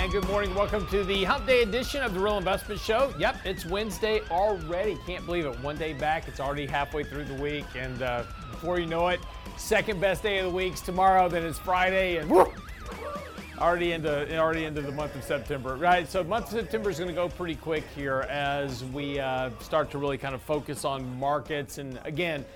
And 0.00 0.10
good 0.10 0.26
morning. 0.28 0.54
Welcome 0.54 0.86
to 0.86 1.04
the 1.04 1.24
Hump 1.24 1.46
Day 1.46 1.60
edition 1.60 2.02
of 2.02 2.14
the 2.14 2.20
Real 2.20 2.38
Investment 2.38 2.80
Show. 2.80 3.12
Yep, 3.18 3.36
it's 3.44 3.66
Wednesday 3.66 4.22
already. 4.30 4.96
Can't 5.04 5.26
believe 5.26 5.44
it. 5.44 5.60
One 5.60 5.76
day 5.76 5.92
back. 5.92 6.26
It's 6.26 6.40
already 6.40 6.64
halfway 6.64 7.04
through 7.04 7.24
the 7.24 7.34
week. 7.34 7.66
And 7.76 8.00
uh, 8.00 8.22
before 8.50 8.80
you 8.80 8.86
know 8.86 9.08
it, 9.08 9.20
second 9.58 10.00
best 10.00 10.22
day 10.22 10.38
of 10.38 10.46
the 10.46 10.56
week's 10.56 10.80
tomorrow. 10.80 11.28
Then 11.28 11.44
it's 11.44 11.58
Friday. 11.58 12.16
And 12.16 12.32
already 13.58 13.92
into 13.92 14.38
already 14.38 14.64
into 14.64 14.80
the 14.80 14.90
month 14.90 15.16
of 15.16 15.22
September, 15.22 15.76
right? 15.76 16.08
So 16.08 16.24
month 16.24 16.46
of 16.46 16.52
September 16.52 16.88
is 16.88 16.98
going 16.98 17.10
to 17.10 17.14
go 17.14 17.28
pretty 17.28 17.56
quick 17.56 17.84
here 17.94 18.20
as 18.30 18.82
we 18.86 19.20
uh, 19.20 19.50
start 19.60 19.90
to 19.90 19.98
really 19.98 20.16
kind 20.16 20.34
of 20.34 20.40
focus 20.40 20.86
on 20.86 21.18
markets. 21.18 21.76
And 21.76 22.00
again, 22.04 22.46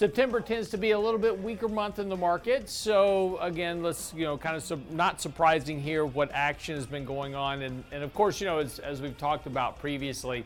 September 0.00 0.40
tends 0.40 0.70
to 0.70 0.78
be 0.78 0.92
a 0.92 0.98
little 0.98 1.20
bit 1.20 1.42
weaker 1.42 1.68
month 1.68 1.98
in 1.98 2.08
the 2.08 2.16
market. 2.16 2.70
So 2.70 3.36
again, 3.36 3.82
let's 3.82 4.14
you 4.14 4.24
know 4.24 4.38
kind 4.38 4.56
of 4.56 4.62
su- 4.62 4.80
not 4.88 5.20
surprising 5.20 5.78
here 5.78 6.06
what 6.06 6.30
action 6.32 6.74
has 6.74 6.86
been 6.86 7.04
going 7.04 7.34
on, 7.34 7.60
and 7.60 7.84
and 7.92 8.02
of 8.02 8.14
course 8.14 8.40
you 8.40 8.46
know 8.46 8.60
as 8.60 8.78
as 8.78 9.02
we've 9.02 9.18
talked 9.18 9.46
about 9.46 9.78
previously 9.78 10.42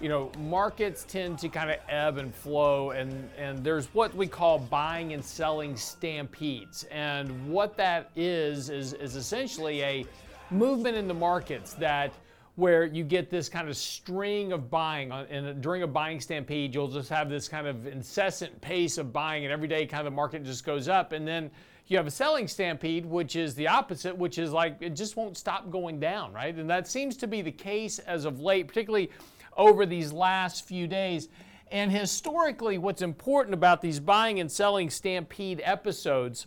you 0.00 0.08
know, 0.08 0.30
markets 0.38 1.04
tend 1.06 1.38
to 1.40 1.48
kind 1.50 1.70
of 1.70 1.76
ebb 1.88 2.16
and 2.16 2.34
flow, 2.34 2.90
and, 2.90 3.30
and 3.38 3.64
there's 3.64 3.86
what 3.94 4.14
we 4.14 4.26
call 4.26 4.58
buying 4.58 5.14
and 5.14 5.24
selling 5.24 5.74
stampedes. 5.74 6.84
And 6.84 7.48
what 7.48 7.78
that 7.78 8.10
is, 8.14 8.68
is, 8.68 8.92
is 8.92 9.16
essentially 9.16 9.82
a 9.82 10.04
movement 10.50 10.98
in 10.98 11.08
the 11.08 11.14
markets 11.14 11.72
that 11.74 12.12
where 12.56 12.84
you 12.84 13.04
get 13.04 13.30
this 13.30 13.48
kind 13.48 13.68
of 13.68 13.76
string 13.76 14.52
of 14.52 14.70
buying. 14.70 15.12
And 15.12 15.62
during 15.62 15.82
a 15.82 15.86
buying 15.86 16.20
stampede, 16.20 16.74
you'll 16.74 16.88
just 16.88 17.10
have 17.10 17.28
this 17.28 17.48
kind 17.48 17.66
of 17.66 17.86
incessant 17.86 18.60
pace 18.60 18.98
of 18.98 19.12
buying, 19.12 19.44
and 19.44 19.52
every 19.52 19.68
day, 19.68 19.86
kind 19.86 20.06
of 20.06 20.12
the 20.12 20.16
market 20.16 20.42
just 20.42 20.64
goes 20.64 20.88
up. 20.88 21.12
And 21.12 21.28
then 21.28 21.50
you 21.86 21.98
have 21.98 22.06
a 22.06 22.10
selling 22.10 22.48
stampede, 22.48 23.04
which 23.06 23.36
is 23.36 23.54
the 23.54 23.68
opposite, 23.68 24.16
which 24.16 24.38
is 24.38 24.52
like 24.52 24.78
it 24.80 24.96
just 24.96 25.16
won't 25.16 25.36
stop 25.36 25.70
going 25.70 26.00
down, 26.00 26.32
right? 26.32 26.54
And 26.54 26.68
that 26.68 26.88
seems 26.88 27.16
to 27.18 27.26
be 27.26 27.42
the 27.42 27.52
case 27.52 27.98
as 28.00 28.24
of 28.24 28.40
late, 28.40 28.66
particularly 28.66 29.10
over 29.56 29.86
these 29.86 30.12
last 30.12 30.66
few 30.66 30.86
days. 30.86 31.28
And 31.70 31.90
historically, 31.92 32.78
what's 32.78 33.02
important 33.02 33.54
about 33.54 33.82
these 33.82 34.00
buying 34.00 34.40
and 34.40 34.50
selling 34.50 34.88
stampede 34.88 35.60
episodes 35.62 36.46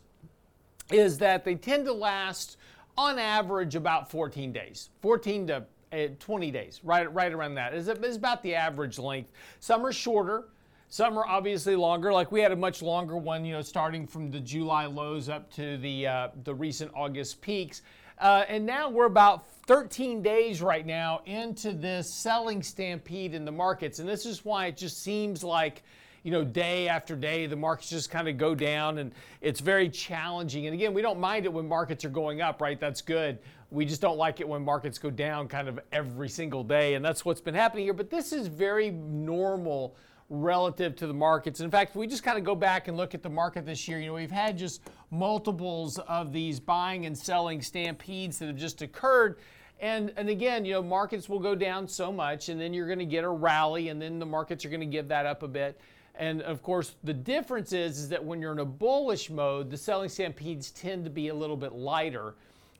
is 0.91 1.19
that 1.19 1.45
they 1.45 1.55
tend 1.55 1.85
to 1.85 1.93
last 1.93 2.57
on 2.97 3.19
average 3.19 3.75
about 3.75 4.09
14 4.09 4.51
days, 4.51 4.89
14 5.01 5.47
to 5.47 5.55
uh, 5.55 5.61
20 6.19 6.51
days, 6.51 6.79
right, 6.83 7.11
right 7.13 7.31
around 7.31 7.55
that 7.55 7.73
is 7.73 7.87
about 7.87 8.43
the 8.43 8.55
average 8.55 8.99
length. 8.99 9.31
Some 9.59 9.85
are 9.85 9.91
shorter, 9.91 10.45
some 10.89 11.17
are 11.17 11.25
obviously 11.27 11.75
longer. 11.75 12.11
Like 12.11 12.31
we 12.31 12.41
had 12.41 12.51
a 12.51 12.55
much 12.55 12.81
longer 12.81 13.17
one, 13.17 13.45
you 13.45 13.53
know, 13.53 13.61
starting 13.61 14.07
from 14.07 14.31
the 14.31 14.39
July 14.39 14.85
lows 14.85 15.29
up 15.29 15.51
to 15.53 15.77
the 15.77 16.07
uh, 16.07 16.27
the 16.43 16.53
recent 16.53 16.91
August 16.95 17.41
peaks, 17.41 17.81
uh, 18.19 18.43
and 18.49 18.65
now 18.65 18.89
we're 18.89 19.05
about 19.05 19.45
13 19.67 20.21
days 20.21 20.61
right 20.61 20.85
now 20.85 21.21
into 21.25 21.71
this 21.71 22.13
selling 22.13 22.61
stampede 22.61 23.33
in 23.33 23.45
the 23.45 23.51
markets. 23.51 23.99
And 23.99 24.09
this 24.09 24.25
is 24.25 24.43
why 24.43 24.65
it 24.65 24.75
just 24.75 25.01
seems 25.01 25.43
like, 25.43 25.83
you 26.23 26.31
know, 26.31 26.43
day 26.43 26.89
after 26.89 27.15
day, 27.15 27.45
the 27.45 27.55
markets 27.55 27.89
just 27.89 28.09
kind 28.09 28.27
of 28.27 28.37
go 28.37 28.53
down 28.53 28.97
and 28.97 29.13
it's 29.39 29.61
very 29.61 29.87
challenging. 29.87 30.65
And 30.65 30.73
again, 30.73 30.93
we 30.93 31.01
don't 31.01 31.19
mind 31.19 31.45
it 31.45 31.53
when 31.53 31.67
markets 31.67 32.03
are 32.03 32.09
going 32.09 32.41
up, 32.41 32.61
right? 32.61 32.79
That's 32.79 33.01
good. 33.01 33.39
We 33.71 33.85
just 33.85 34.01
don't 34.01 34.17
like 34.17 34.39
it 34.39 34.47
when 34.47 34.63
markets 34.63 34.97
go 34.97 35.09
down 35.09 35.47
kind 35.47 35.67
of 35.67 35.79
every 35.91 36.29
single 36.29 36.63
day. 36.63 36.95
And 36.95 37.05
that's 37.05 37.23
what's 37.23 37.41
been 37.41 37.55
happening 37.55 37.85
here. 37.85 37.93
But 37.93 38.09
this 38.09 38.33
is 38.33 38.47
very 38.47 38.89
normal 38.91 39.95
relative 40.29 40.95
to 40.95 41.07
the 41.07 41.13
markets. 41.13 41.59
In 41.59 41.71
fact, 41.71 41.95
we 41.95 42.07
just 42.07 42.23
kind 42.23 42.37
of 42.37 42.43
go 42.43 42.55
back 42.55 42.87
and 42.87 42.95
look 42.95 43.15
at 43.15 43.23
the 43.23 43.29
market 43.29 43.65
this 43.65 43.87
year, 43.87 43.99
you 43.99 44.07
know, 44.07 44.13
we've 44.13 44.29
had 44.29 44.57
just 44.57 44.81
multiples 45.09 45.97
of 45.99 46.31
these 46.31 46.59
buying 46.59 47.07
and 47.07 47.17
selling 47.17 47.61
stampedes 47.61 48.37
that 48.37 48.45
have 48.45 48.55
just 48.55 48.81
occurred. 48.81 49.39
And, 49.79 50.13
and 50.17 50.29
again, 50.29 50.65
you 50.65 50.73
know, 50.73 50.83
markets 50.83 51.29
will 51.29 51.39
go 51.39 51.55
down 51.55 51.87
so 51.87 52.11
much, 52.11 52.49
and 52.49 52.59
then 52.59 52.73
you're 52.73 52.85
going 52.85 52.99
to 52.99 53.05
get 53.05 53.23
a 53.23 53.29
rally, 53.29 53.89
and 53.89 54.01
then 54.01 54.19
the 54.19 54.25
markets 54.25 54.65
are 54.65 54.69
going 54.69 54.81
to 54.81 54.85
give 54.85 55.07
that 55.07 55.25
up 55.25 55.41
a 55.41 55.47
bit. 55.47 55.79
And 56.15 56.41
of 56.41 56.61
course, 56.61 56.95
the 57.03 57.13
difference 57.13 57.71
is, 57.71 57.97
is 57.97 58.09
that 58.09 58.23
when 58.23 58.41
you're 58.41 58.51
in 58.51 58.59
a 58.59 58.65
bullish 58.65 59.29
mode, 59.29 59.71
the 59.71 59.77
selling 59.77 60.09
stampedes 60.09 60.69
tend 60.71 61.05
to 61.05 61.09
be 61.09 61.29
a 61.29 61.33
little 61.33 61.55
bit 61.55 61.71
lighter. 61.71 62.35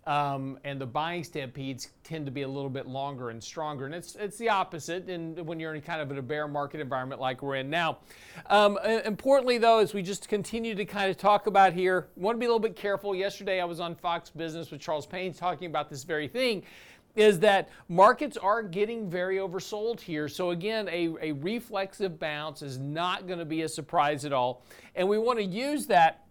Um, 0.09 0.57
and 0.63 0.81
the 0.81 0.87
buying 0.87 1.23
stampedes 1.23 1.89
tend 2.03 2.25
to 2.25 2.31
be 2.31 2.41
a 2.41 2.47
little 2.47 2.71
bit 2.71 2.87
longer 2.87 3.29
and 3.29 3.43
stronger. 3.43 3.85
And 3.85 3.93
it's, 3.93 4.15
it's 4.15 4.39
the 4.39 4.49
opposite 4.49 5.07
and 5.07 5.39
when 5.45 5.59
you're 5.59 5.75
in 5.75 5.81
kind 5.83 6.01
of 6.01 6.17
a 6.17 6.19
bear 6.23 6.47
market 6.47 6.81
environment 6.81 7.21
like 7.21 7.43
we're 7.43 7.57
in 7.57 7.69
now. 7.69 7.99
Um, 8.47 8.79
importantly, 9.05 9.59
though, 9.59 9.77
as 9.77 9.93
we 9.93 10.01
just 10.01 10.27
continue 10.27 10.73
to 10.73 10.83
kind 10.83 11.11
of 11.11 11.17
talk 11.17 11.45
about 11.45 11.73
here, 11.73 12.07
want 12.15 12.35
to 12.35 12.39
be 12.39 12.47
a 12.47 12.49
little 12.49 12.59
bit 12.59 12.75
careful. 12.75 13.13
Yesterday, 13.13 13.61
I 13.61 13.65
was 13.65 13.79
on 13.79 13.93
Fox 13.93 14.31
Business 14.31 14.71
with 14.71 14.81
Charles 14.81 15.05
Payne 15.05 15.31
talking 15.31 15.67
about 15.67 15.91
this 15.91 16.03
very 16.03 16.27
thing 16.27 16.63
is 17.15 17.39
that 17.39 17.69
markets 17.87 18.35
are 18.37 18.63
getting 18.63 19.09
very 19.09 19.37
oversold 19.37 19.99
here. 19.99 20.27
So, 20.27 20.49
again, 20.51 20.87
a, 20.89 21.09
a 21.21 21.31
reflexive 21.33 22.19
bounce 22.19 22.63
is 22.63 22.79
not 22.79 23.27
going 23.27 23.39
to 23.39 23.45
be 23.45 23.61
a 23.61 23.69
surprise 23.69 24.25
at 24.25 24.33
all. 24.33 24.63
And 24.95 25.07
we 25.07 25.19
want 25.19 25.37
to 25.37 25.45
use 25.45 25.85
that 25.87 26.25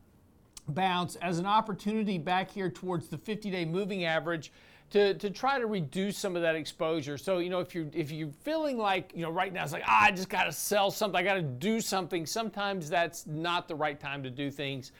bounce 0.68 1.16
as 1.16 1.38
an 1.38 1.46
opportunity 1.46 2.18
back 2.18 2.50
here 2.50 2.70
towards 2.70 3.08
the 3.08 3.18
50 3.18 3.50
day 3.50 3.64
moving 3.64 4.04
average. 4.04 4.52
To, 4.92 5.12
to 5.12 5.28
try 5.28 5.58
to 5.58 5.66
reduce 5.66 6.16
some 6.16 6.34
of 6.34 6.40
that 6.40 6.54
exposure. 6.54 7.18
So, 7.18 7.40
you 7.40 7.50
know, 7.50 7.60
if 7.60 7.74
you're 7.74 7.88
if 7.92 8.10
you're 8.10 8.30
feeling 8.42 8.78
like, 8.78 9.12
you 9.14 9.20
know, 9.20 9.28
right 9.28 9.52
now 9.52 9.62
it's 9.62 9.74
like, 9.74 9.82
ah, 9.86 10.04
I 10.04 10.10
just 10.10 10.30
gotta 10.30 10.50
sell 10.50 10.90
something, 10.90 11.20
I 11.20 11.22
gotta 11.22 11.42
do 11.42 11.82
something, 11.82 12.24
sometimes 12.24 12.88
that's 12.88 13.26
not 13.26 13.68
the 13.68 13.74
right 13.74 14.00
time 14.00 14.22
to 14.22 14.30
do 14.30 14.50
things. 14.50 14.92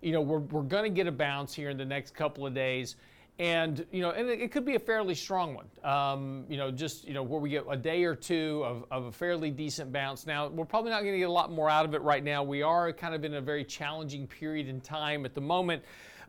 You 0.00 0.12
know, 0.12 0.22
we're, 0.22 0.38
we're 0.38 0.62
gonna 0.62 0.88
get 0.88 1.06
a 1.06 1.12
bounce 1.12 1.52
here 1.52 1.68
in 1.68 1.76
the 1.76 1.84
next 1.84 2.14
couple 2.14 2.46
of 2.46 2.54
days 2.54 2.96
and 3.38 3.84
you 3.90 4.00
know, 4.00 4.10
and 4.10 4.28
it, 4.28 4.52
could 4.52 4.64
be 4.64 4.76
a 4.76 4.80
fairly 4.80 5.14
strong 5.14 5.54
one. 5.54 5.66
Um, 5.82 6.44
you 6.48 6.56
know, 6.56 6.70
just 6.70 7.06
you 7.06 7.14
know 7.14 7.22
where 7.24 7.40
we 7.40 7.50
get 7.50 7.64
a 7.68 7.76
day 7.76 8.04
or 8.04 8.14
two 8.14 8.62
of, 8.64 8.84
of 8.92 9.04
a 9.06 9.12
fairly 9.12 9.50
decent 9.50 9.92
bounce. 9.92 10.24
Now 10.24 10.46
we're 10.48 10.64
probably 10.64 10.90
not 10.90 11.00
going 11.00 11.14
to 11.14 11.18
get 11.18 11.28
a 11.28 11.32
lot 11.32 11.50
more 11.50 11.68
out 11.68 11.84
of 11.84 11.94
it 11.94 12.02
right 12.02 12.22
now. 12.22 12.44
We 12.44 12.62
are 12.62 12.92
kind 12.92 13.14
of 13.14 13.24
in 13.24 13.34
a 13.34 13.40
very 13.40 13.64
challenging 13.64 14.28
period 14.28 14.68
in 14.68 14.80
time 14.80 15.24
at 15.24 15.34
the 15.34 15.40
moment. 15.40 15.82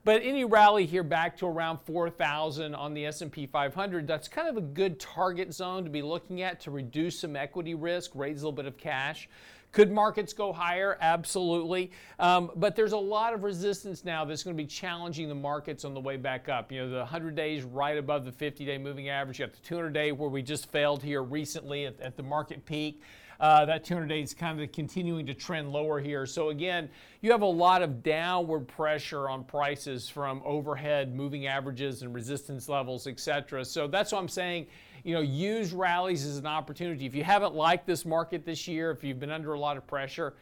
But 0.04 0.22
any 0.24 0.46
rally 0.46 0.86
here 0.86 1.04
back 1.04 1.36
to 1.38 1.48
around 1.48 1.80
4,000 1.84 2.76
on 2.76 2.94
the 2.94 3.08
S&P 3.08 3.48
500, 3.48 4.06
that's 4.06 4.28
kind 4.28 4.48
of 4.48 4.56
a 4.56 4.62
good 4.62 5.00
target 5.00 5.52
zone 5.52 5.84
to 5.84 5.90
be 5.90 6.04
looking 6.04 6.44
at 6.44 6.60
to 6.62 6.72
reduce 6.72 7.20
some 7.20 7.36
equity 7.36 7.74
risk, 7.74 8.12
raise 8.14 8.44
a 8.44 8.46
little 8.46 8.52
bit 8.52 8.68
of 8.68 8.78
cash. 8.78 9.28
Could 9.76 9.92
markets 9.92 10.32
go 10.32 10.54
higher? 10.54 10.98
Absolutely. 11.02 11.92
Um, 12.18 12.50
but 12.56 12.78
there's 12.78 12.94
a 12.94 12.98
lot 12.98 13.34
of 13.34 13.44
resistance 13.44 14.06
now 14.06 14.24
that's 14.24 14.42
going 14.42 14.56
to 14.56 14.64
be 14.64 14.66
challenging 14.66 15.28
the 15.28 15.36
markets 15.36 15.84
on 15.84 15.94
the 15.94 16.00
way 16.00 16.16
back 16.16 16.48
up. 16.48 16.72
You 16.72 16.80
know, 16.80 16.90
the 16.90 17.00
100 17.00 17.36
days 17.36 17.66
right 17.66 17.98
above 17.98 18.24
the 18.24 18.32
50 18.32 18.66
day 18.66 18.78
moving 18.78 19.10
average. 19.10 19.38
You 19.38 19.46
got 19.46 19.54
the 19.54 19.62
200 19.68 19.90
day 19.92 20.14
where 20.14 20.30
we 20.30 20.42
just 20.42 20.72
failed 20.72 21.04
here 21.04 21.22
recently 21.22 21.88
at, 21.88 22.00
at 22.00 22.16
the 22.16 22.24
market 22.24 22.64
peak. 22.66 23.02
Uh, 23.38 23.66
that 23.66 23.84
200 23.84 24.08
day 24.08 24.22
is 24.22 24.34
kind 24.34 24.62
of 24.62 24.72
continuing 24.72 25.26
to 25.26 25.34
trend 25.34 25.70
lower 25.74 26.00
here. 26.00 26.26
So, 26.26 26.52
again, 26.52 26.90
you 27.20 27.32
have 27.32 27.42
a 27.42 27.46
lot 27.46 27.82
of 27.82 28.02
downward 28.02 28.70
pressure 28.70 29.28
on 29.28 29.44
prices 29.44 30.08
from 30.08 30.42
overhead 30.46 31.14
moving 31.14 31.48
averages 31.48 32.02
and 32.02 32.16
resistance 32.16 32.70
levels, 32.70 33.08
et 33.08 33.20
cetera. 33.20 33.66
So, 33.66 33.88
that's 33.88 34.14
what 34.14 34.20
I'm 34.20 34.30
saying 34.30 34.68
you 35.06 35.14
know, 35.14 35.22
use 35.22 35.72
rallies 35.72 36.26
as 36.26 36.38
an 36.38 36.48
opportunity. 36.48 37.06
If 37.06 37.14
you 37.14 37.24
haven't 37.24 37.54
liked 37.54 37.86
this 37.86 38.06
market 38.06 38.44
this 38.44 38.68
year, 38.68 38.90
if 38.90 39.04
you've 39.04 39.20
been 39.20 39.30
under 39.30 39.54
a 39.54 39.60
lot 39.60 39.78
of 39.78 39.86
pressure, 39.86 40.34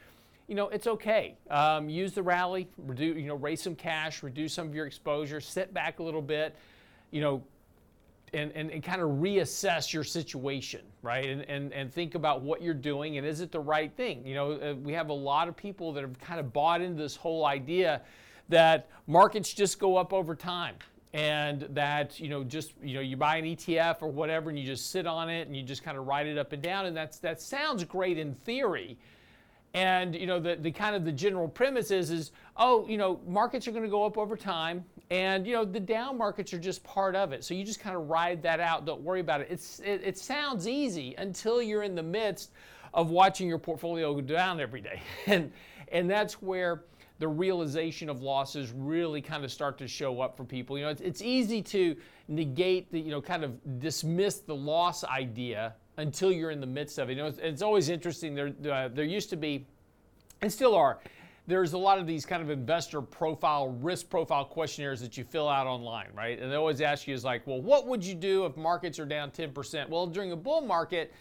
you 0.47 0.55
know, 0.55 0.69
it's 0.69 0.87
okay. 0.87 1.35
Um, 1.49 1.89
use 1.89 2.13
the 2.13 2.23
rally, 2.23 2.69
reduce, 2.77 3.17
you 3.17 3.27
know, 3.27 3.35
raise 3.35 3.61
some 3.61 3.75
cash, 3.75 4.23
reduce 4.23 4.53
some 4.53 4.67
of 4.67 4.73
your 4.73 4.87
exposure, 4.87 5.41
sit 5.41 5.73
back 5.73 5.99
a 5.99 6.03
little 6.03 6.21
bit, 6.21 6.55
you 7.11 7.19
know, 7.19 7.43
and, 8.33 8.53
and, 8.53 8.71
and 8.71 8.81
kind 8.81 9.01
of 9.01 9.09
reassess 9.09 9.91
your 9.91 10.05
situation, 10.05 10.81
right? 11.01 11.25
And, 11.25 11.41
and, 11.49 11.73
and 11.73 11.93
think 11.93 12.15
about 12.15 12.41
what 12.41 12.61
you're 12.61 12.73
doing 12.73 13.17
and 13.17 13.27
is 13.27 13.41
it 13.41 13.51
the 13.51 13.59
right 13.59 13.91
thing? 13.93 14.25
You 14.25 14.35
know, 14.35 14.51
uh, 14.53 14.75
we 14.75 14.93
have 14.93 15.09
a 15.09 15.13
lot 15.13 15.49
of 15.49 15.57
people 15.57 15.91
that 15.91 16.01
have 16.01 16.17
kind 16.21 16.39
of 16.39 16.53
bought 16.53 16.79
into 16.79 17.03
this 17.03 17.17
whole 17.17 17.45
idea 17.45 18.01
that 18.47 18.87
markets 19.07 19.53
just 19.53 19.77
go 19.77 19.97
up 19.97 20.13
over 20.13 20.35
time 20.35 20.75
and 21.13 21.67
that 21.71 22.19
you 22.19 22.27
know 22.27 22.43
just 22.43 22.73
you 22.81 22.95
know 22.95 23.01
you 23.01 23.15
buy 23.15 23.37
an 23.37 23.45
ETF 23.45 24.01
or 24.01 24.07
whatever 24.07 24.49
and 24.49 24.57
you 24.57 24.65
just 24.65 24.89
sit 24.91 25.05
on 25.05 25.29
it 25.29 25.47
and 25.47 25.55
you 25.55 25.61
just 25.63 25.83
kind 25.83 25.97
of 25.97 26.07
ride 26.07 26.25
it 26.25 26.37
up 26.37 26.53
and 26.53 26.61
down 26.61 26.87
and 26.87 26.97
that's 26.97 27.19
that 27.19 27.41
sounds 27.41 27.83
great 27.83 28.17
in 28.17 28.33
theory. 28.33 28.97
And 29.75 30.15
you 30.15 30.27
know 30.27 30.39
the, 30.39 30.55
the 30.55 30.71
kind 30.71 30.95
of 30.95 31.03
the 31.05 31.11
general 31.11 31.47
premise 31.47 31.91
is 31.91 32.09
is 32.11 32.31
oh 32.57 32.87
you 32.87 32.97
know 32.97 33.19
markets 33.27 33.67
are 33.67 33.71
going 33.71 33.83
to 33.83 33.89
go 33.89 34.05
up 34.05 34.17
over 34.17 34.35
time 34.35 34.83
and 35.09 35.45
you 35.45 35.53
know 35.53 35.65
the 35.65 35.79
down 35.79 36.17
markets 36.17 36.53
are 36.53 36.59
just 36.59 36.83
part 36.83 37.15
of 37.15 37.31
it. 37.31 37.43
So 37.43 37.53
you 37.53 37.63
just 37.63 37.79
kind 37.79 37.95
of 37.95 38.09
ride 38.09 38.41
that 38.43 38.59
out 38.59 38.85
don't 38.85 39.01
worry 39.01 39.19
about 39.19 39.41
it. 39.41 39.47
It's 39.49 39.79
it, 39.79 40.01
it 40.03 40.17
sounds 40.17 40.67
easy 40.67 41.15
until 41.17 41.61
you're 41.61 41.83
in 41.83 41.95
the 41.95 42.03
midst 42.03 42.51
of 42.93 43.09
watching 43.09 43.47
your 43.47 43.57
portfolio 43.57 44.13
go 44.13 44.21
down 44.21 44.59
every 44.59 44.81
day. 44.81 45.01
And, 45.27 45.51
and 45.91 46.09
that's 46.09 46.41
where 46.41 46.83
the 47.23 47.27
realization 47.29 48.09
of 48.09 48.21
losses 48.21 48.73
really 48.75 49.21
kind 49.21 49.45
of 49.45 49.51
start 49.53 49.77
to 49.77 49.87
show 49.87 50.19
up 50.19 50.35
for 50.35 50.43
people. 50.43 50.77
You 50.77 50.83
know, 50.83 50.89
it's, 50.89 50.99
it's 50.99 51.21
easy 51.21 51.61
to 51.61 51.95
negate 52.27 52.91
the, 52.91 52.99
you 52.99 53.11
know, 53.11 53.21
kind 53.21 53.45
of 53.45 53.79
dismiss 53.79 54.39
the 54.39 54.53
loss 54.53 55.05
idea 55.05 55.73
until 55.95 56.33
you're 56.33 56.51
in 56.51 56.59
the 56.59 56.67
midst 56.67 56.97
of 56.97 57.09
it. 57.09 57.13
You 57.13 57.19
know, 57.19 57.27
it's, 57.27 57.39
it's 57.39 57.61
always 57.61 57.87
interesting. 57.87 58.35
There, 58.35 58.51
uh, 58.69 58.89
there 58.89 59.05
used 59.05 59.29
to 59.29 59.37
be, 59.37 59.65
and 60.41 60.51
still 60.51 60.75
are, 60.75 60.99
there's 61.47 61.71
a 61.71 61.77
lot 61.77 61.97
of 61.97 62.05
these 62.05 62.25
kind 62.25 62.43
of 62.43 62.49
investor 62.49 63.01
profile, 63.01 63.69
risk 63.69 64.09
profile 64.09 64.43
questionnaires 64.43 64.99
that 64.99 65.17
you 65.17 65.23
fill 65.23 65.47
out 65.47 65.65
online, 65.65 66.07
right? 66.13 66.37
And 66.37 66.51
they 66.51 66.57
always 66.57 66.81
ask 66.81 67.07
you 67.07 67.15
is 67.15 67.23
like, 67.23 67.47
well, 67.47 67.61
what 67.61 67.87
would 67.87 68.03
you 68.03 68.15
do 68.15 68.45
if 68.45 68.57
markets 68.57 68.99
are 68.99 69.05
down 69.05 69.31
10%? 69.31 69.87
Well, 69.87 70.07
during 70.07 70.33
a 70.33 70.35
bull 70.35 70.59
market, 70.59 71.13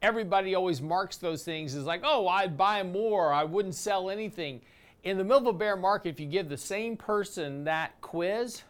everybody 0.00 0.54
always 0.54 0.80
marks 0.80 1.18
those 1.18 1.42
things 1.42 1.74
as 1.74 1.84
like, 1.84 2.00
oh, 2.02 2.28
I'd 2.28 2.56
buy 2.56 2.82
more, 2.82 3.30
I 3.30 3.44
wouldn't 3.44 3.74
sell 3.74 4.08
anything. 4.08 4.62
In 5.02 5.16
the 5.16 5.24
middle 5.24 5.48
of 5.48 5.54
a 5.54 5.58
bear 5.58 5.76
market, 5.76 6.10
if 6.10 6.20
you 6.20 6.26
give 6.26 6.48
the 6.48 6.58
same 6.58 6.96
person 6.96 7.64
that 7.64 7.98
quiz, 8.02 8.62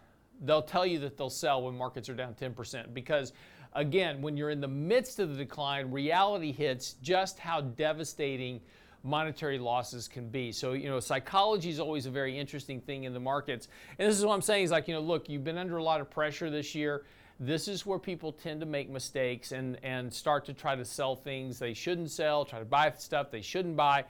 they'll 0.42 0.62
tell 0.62 0.86
you 0.86 1.00
that 1.00 1.16
they'll 1.16 1.28
sell 1.28 1.62
when 1.62 1.76
markets 1.76 2.08
are 2.08 2.14
down 2.14 2.34
10% 2.34 2.94
because 2.94 3.32
again, 3.74 4.22
when 4.22 4.36
you're 4.36 4.50
in 4.50 4.60
the 4.60 4.68
midst 4.68 5.18
of 5.18 5.30
the 5.30 5.36
decline, 5.36 5.90
reality 5.90 6.52
hits 6.52 6.94
just 7.02 7.38
how 7.38 7.60
devastating 7.60 8.60
monetary 9.02 9.58
losses 9.58 10.06
can 10.06 10.28
be. 10.28 10.52
So, 10.52 10.72
you 10.72 10.88
know, 10.88 11.00
psychology 11.00 11.70
is 11.70 11.80
always 11.80 12.06
a 12.06 12.10
very 12.10 12.38
interesting 12.38 12.80
thing 12.80 13.04
in 13.04 13.12
the 13.12 13.20
markets. 13.20 13.68
And 13.98 14.08
this 14.08 14.18
is 14.18 14.24
what 14.24 14.34
I'm 14.34 14.42
saying 14.42 14.64
is 14.64 14.70
like, 14.70 14.88
you 14.88 14.94
know, 14.94 15.00
look, 15.00 15.28
you've 15.28 15.44
been 15.44 15.58
under 15.58 15.78
a 15.78 15.82
lot 15.82 16.00
of 16.00 16.10
pressure 16.10 16.50
this 16.50 16.74
year. 16.74 17.04
This 17.38 17.68
is 17.68 17.86
where 17.86 17.98
people 17.98 18.32
tend 18.32 18.60
to 18.60 18.66
make 18.66 18.90
mistakes 18.90 19.52
and, 19.52 19.78
and 19.82 20.12
start 20.12 20.44
to 20.44 20.52
try 20.52 20.76
to 20.76 20.84
sell 20.84 21.16
things 21.16 21.58
they 21.58 21.72
shouldn't 21.72 22.10
sell, 22.10 22.44
try 22.44 22.58
to 22.58 22.66
buy 22.66 22.92
stuff 22.98 23.30
they 23.30 23.40
shouldn't 23.40 23.76
buy. 23.76 24.04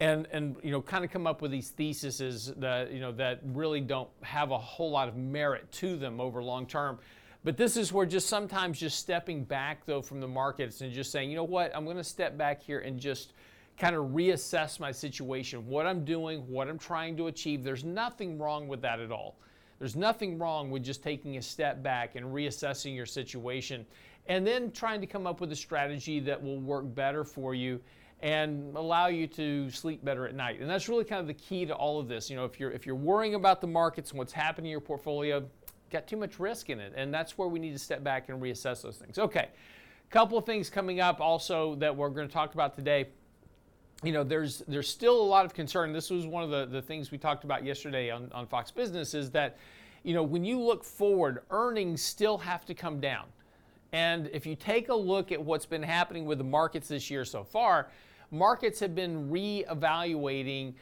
And, 0.00 0.28
and 0.30 0.54
you 0.62 0.70
know 0.70 0.80
kind 0.80 1.04
of 1.04 1.10
come 1.10 1.26
up 1.26 1.42
with 1.42 1.50
these 1.50 1.70
theses 1.70 2.52
that 2.58 2.92
you 2.92 3.00
know 3.00 3.10
that 3.12 3.40
really 3.42 3.80
don't 3.80 4.08
have 4.22 4.52
a 4.52 4.58
whole 4.58 4.92
lot 4.92 5.08
of 5.08 5.16
merit 5.16 5.72
to 5.72 5.96
them 5.96 6.20
over 6.20 6.40
long 6.40 6.66
term 6.66 7.00
but 7.42 7.56
this 7.56 7.76
is 7.76 7.92
where 7.92 8.06
just 8.06 8.28
sometimes 8.28 8.78
just 8.78 8.96
stepping 8.96 9.42
back 9.42 9.84
though 9.86 10.00
from 10.00 10.20
the 10.20 10.28
markets 10.28 10.82
and 10.82 10.92
just 10.92 11.10
saying 11.10 11.28
you 11.28 11.34
know 11.34 11.42
what 11.42 11.74
i'm 11.74 11.84
going 11.84 11.96
to 11.96 12.04
step 12.04 12.38
back 12.38 12.62
here 12.62 12.78
and 12.78 13.00
just 13.00 13.32
kind 13.78 13.94
of 13.94 14.06
reassess 14.06 14.80
my 14.80 14.90
situation, 14.90 15.66
what 15.66 15.86
I'm 15.86 16.04
doing, 16.04 16.40
what 16.48 16.68
I'm 16.68 16.78
trying 16.78 17.16
to 17.18 17.28
achieve. 17.28 17.62
There's 17.62 17.84
nothing 17.84 18.38
wrong 18.38 18.66
with 18.66 18.82
that 18.82 19.00
at 19.00 19.12
all. 19.12 19.36
There's 19.78 19.94
nothing 19.94 20.38
wrong 20.38 20.70
with 20.70 20.82
just 20.82 21.02
taking 21.02 21.36
a 21.36 21.42
step 21.42 21.82
back 21.82 22.16
and 22.16 22.26
reassessing 22.26 22.96
your 22.96 23.06
situation 23.06 23.86
and 24.26 24.46
then 24.46 24.72
trying 24.72 25.00
to 25.00 25.06
come 25.06 25.26
up 25.26 25.40
with 25.40 25.52
a 25.52 25.56
strategy 25.56 26.18
that 26.20 26.42
will 26.42 26.60
work 26.60 26.92
better 26.94 27.24
for 27.24 27.54
you 27.54 27.80
and 28.20 28.76
allow 28.76 29.06
you 29.06 29.26
to 29.28 29.70
sleep 29.70 30.04
better 30.04 30.26
at 30.26 30.34
night. 30.34 30.60
And 30.60 30.68
that's 30.68 30.88
really 30.88 31.04
kind 31.04 31.20
of 31.20 31.26
the 31.26 31.34
key 31.34 31.66
to 31.66 31.74
all 31.74 32.00
of 32.00 32.08
this. 32.08 32.28
You 32.28 32.36
know, 32.36 32.44
if 32.44 32.58
you're 32.58 32.70
if 32.70 32.86
you're 32.86 32.94
worrying 32.94 33.34
about 33.34 33.60
the 33.60 33.66
markets 33.66 34.10
and 34.10 34.18
what's 34.18 34.32
happening 34.32 34.66
in 34.66 34.70
your 34.72 34.80
portfolio, 34.80 35.44
got 35.90 36.06
too 36.06 36.16
much 36.16 36.38
risk 36.38 36.70
in 36.70 36.80
it. 36.80 36.92
And 36.96 37.12
that's 37.12 37.38
where 37.38 37.48
we 37.48 37.58
need 37.58 37.72
to 37.72 37.78
step 37.78 38.02
back 38.02 38.28
and 38.28 38.42
reassess 38.42 38.82
those 38.82 38.96
things. 38.96 39.18
Okay. 39.18 39.48
Couple 40.10 40.38
of 40.38 40.46
things 40.46 40.70
coming 40.70 41.00
up 41.00 41.20
also 41.20 41.74
that 41.76 41.94
we're 41.94 42.08
going 42.08 42.26
to 42.26 42.32
talk 42.32 42.54
about 42.54 42.74
today 42.74 43.08
you 44.02 44.12
know, 44.12 44.22
there's 44.22 44.58
there's 44.68 44.88
still 44.88 45.20
a 45.20 45.24
lot 45.24 45.44
of 45.44 45.54
concern. 45.54 45.92
This 45.92 46.10
was 46.10 46.26
one 46.26 46.44
of 46.44 46.50
the, 46.50 46.66
the 46.66 46.82
things 46.82 47.10
we 47.10 47.18
talked 47.18 47.44
about 47.44 47.64
yesterday 47.64 48.10
on, 48.10 48.30
on 48.32 48.46
Fox 48.46 48.70
Business 48.70 49.12
is 49.14 49.30
that, 49.32 49.58
you 50.04 50.14
know, 50.14 50.22
when 50.22 50.44
you 50.44 50.60
look 50.60 50.84
forward, 50.84 51.42
earnings 51.50 52.00
still 52.02 52.38
have 52.38 52.64
to 52.66 52.74
come 52.74 53.00
down. 53.00 53.24
And 53.92 54.30
if 54.32 54.46
you 54.46 54.54
take 54.54 54.88
a 54.88 54.94
look 54.94 55.32
at 55.32 55.42
what's 55.42 55.66
been 55.66 55.82
happening 55.82 56.26
with 56.26 56.38
the 56.38 56.44
markets 56.44 56.88
this 56.88 57.10
year 57.10 57.24
so 57.24 57.42
far, 57.42 57.88
markets 58.30 58.80
have 58.80 58.94
been 58.94 59.30
re-evaluating 59.30 60.74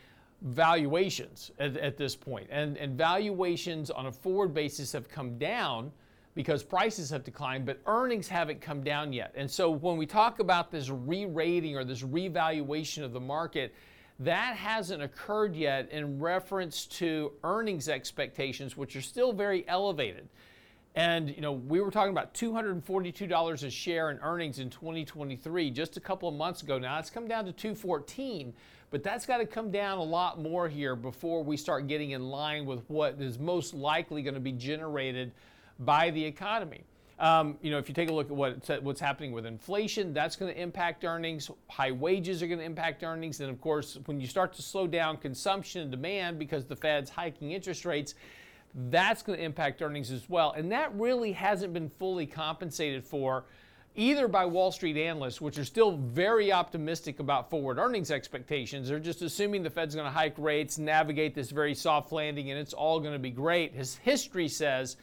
valuations 0.43 1.51
at, 1.59 1.77
at 1.77 1.97
this 1.97 2.15
point. 2.15 2.49
And, 2.51 2.77
and 2.77 2.97
valuations 2.97 3.91
on 3.91 4.07
a 4.07 4.13
forward 4.13 4.53
basis 4.55 4.93
have 4.93 5.09
come 5.09 5.39
down 5.39 5.93
because 6.35 6.63
prices 6.63 7.09
have 7.11 7.25
declined, 7.25 7.65
but 7.65 7.81
earnings 7.87 8.29
haven't 8.29 8.61
come 8.61 8.83
down 8.83 9.13
yet. 9.13 9.33
And 9.35 9.51
so 9.51 9.71
when 9.71 9.97
we 9.97 10.05
talk 10.05 10.39
about 10.39 10.71
this 10.71 10.91
re 10.91 11.25
rating 11.25 11.77
or 11.77 11.85
this 11.85 12.03
revaluation 12.03 13.03
of 13.03 13.13
the 13.13 13.21
market, 13.21 13.75
that 14.21 14.57
hasn't 14.57 15.03
occurred 15.03 15.57
yet 15.57 15.91
in 15.91 16.21
reference 16.21 16.87
to 16.87 17.33
earnings 17.43 17.89
expectations, 17.89 18.77
which 18.77 18.97
are 18.97 19.03
still 19.03 19.33
very 19.33 19.67
elevated. 19.69 20.29
And 20.97 21.29
you 21.29 21.43
know, 21.43 21.53
we 21.53 21.83
were 21.83 21.91
talking 21.91 22.11
about 22.11 22.33
$242 22.33 23.63
a 23.63 23.71
share 23.71 24.11
in 24.11 24.19
earnings 24.21 24.59
in 24.59 24.71
2023 24.71 25.71
just 25.71 25.99
a 25.99 26.01
couple 26.01 26.27
of 26.27 26.35
months 26.35 26.63
ago. 26.63 26.79
Now 26.79 26.99
it's 26.99 27.11
come 27.11 27.29
down 27.29 27.45
to 27.45 27.53
214, 27.53 28.55
but 28.91 29.03
that's 29.03 29.27
got 29.27 29.37
to 29.37 29.47
come 29.47 29.71
down 29.71 29.99
a 29.99 30.03
lot 30.03 30.41
more 30.41 30.71
here 30.71 30.97
before 30.97 31.45
we 31.45 31.59
start 31.59 31.87
getting 31.87 32.13
in 32.13 32.31
line 32.31 32.65
with 32.65 32.83
what 32.89 33.21
is 33.21 33.39
most 33.39 33.75
likely 33.75 34.23
going 34.23 34.35
to 34.35 34.41
be 34.41 34.53
generated 34.53 35.33
by 35.81 36.09
the 36.11 36.25
economy. 36.25 36.83
Um, 37.19 37.59
you 37.61 37.71
know, 37.71 37.79
if 37.79 37.89
you 37.89 37.95
take 37.95 38.09
a 38.09 38.13
look 38.13 38.31
at 38.31 38.37
what, 38.37 38.83
what's 38.83 39.01
happening 39.01 39.33
with 39.33 39.45
inflation, 39.45 40.15
that's 40.15 40.35
going 40.35 40.53
to 40.53 40.59
impact 40.59 41.05
earnings. 41.05 41.51
High 41.69 41.93
wages 41.93 42.43
are 42.43 42.47
going 42.47 42.59
to 42.59 42.65
impact 42.65 43.03
earnings. 43.03 43.41
And 43.41 43.51
of 43.51 43.61
course, 43.61 43.99
when 44.07 44.19
you 44.19 44.27
start 44.27 44.55
to 44.55 44.63
slow 44.63 44.87
down 44.87 45.19
consumption 45.19 45.83
and 45.83 45.91
demand 45.91 46.39
because 46.39 46.65
the 46.65 46.77
Fed's 46.77 47.11
hiking 47.11 47.53
interest 47.53 47.85
rates, 47.85 48.15
that's 48.77 49.23
going 49.23 49.39
to 49.39 49.45
impact 49.45 49.81
earnings 49.81 50.11
as 50.11 50.29
well. 50.29 50.53
And 50.53 50.71
that 50.73 50.95
really 50.95 51.33
hasn't 51.33 51.73
been 51.73 51.89
fully 51.89 52.27
compensated 52.27 53.05
for 53.05 53.45
either 53.95 54.29
by 54.29 54.45
Wall 54.45 54.71
Street 54.71 54.99
analysts, 54.99 55.41
which 55.41 55.59
are 55.59 55.65
still 55.65 55.97
very 55.97 56.53
optimistic 56.53 57.19
about 57.19 57.49
forward 57.49 57.79
earnings 57.79 58.11
expectations. 58.11 58.89
They're 58.89 58.99
just 59.01 59.23
assuming 59.23 59.63
the 59.63 59.71
Fed's 59.71 59.95
going 59.95 60.07
to 60.07 60.11
hike 60.11 60.35
rates, 60.37 60.77
navigate 60.77 61.35
this 61.35 61.51
very 61.51 61.75
soft 61.75 62.13
landing, 62.13 62.51
and 62.51 62.61
it's 62.61 62.75
all 62.75 63.01
going 63.01 63.15
to 63.15 63.19
be 63.19 63.31
great. 63.31 63.75
His 63.75 63.97
history 63.97 64.49
says 64.49 64.99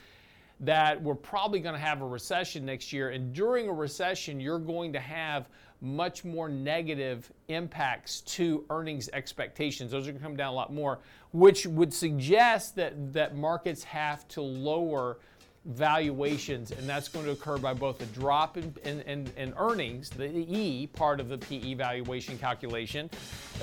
that 0.60 1.02
we're 1.02 1.16
probably 1.16 1.60
going 1.60 1.74
to 1.74 1.82
have 1.82 2.02
a 2.02 2.08
recession 2.08 2.66
next 2.66 2.94
year. 2.94 3.10
And 3.10 3.34
during 3.34 3.68
a 3.68 3.74
recession, 3.74 4.40
you're 4.40 4.60
going 4.60 4.94
to 4.94 5.00
have 5.00 5.50
much 5.84 6.24
more 6.24 6.48
negative 6.48 7.32
impacts 7.50 8.22
to 8.22 8.64
earnings 8.70 9.10
expectations. 9.12 9.92
Those 9.92 10.08
are 10.08 10.12
going 10.12 10.22
to 10.22 10.24
come 10.24 10.38
down 10.38 10.54
a 10.54 10.56
lot 10.56 10.74
more, 10.74 11.00
which 11.34 11.66
would 11.68 11.94
suggest 11.94 12.76
that, 12.78 13.14
that 13.14 13.36
markets 13.36 13.84
have 13.84 14.28
to 14.30 14.42
lower 14.42 15.18
valuations, 15.66 16.72
and 16.72 16.88
that's 16.88 17.08
going 17.08 17.26
to 17.26 17.32
occur 17.32 17.58
by 17.58 17.74
both 17.74 18.02
a 18.02 18.06
drop 18.08 18.58
in, 18.58 18.74
in, 18.84 19.02
in, 19.02 19.32
in, 19.38 19.54
earnings, 19.58 20.10
the 20.10 20.28
E 20.28 20.88
part 20.88 21.20
of 21.20 21.30
the 21.30 21.38
PE 21.38 21.74
valuation 21.76 22.38
calculation. 22.38 23.10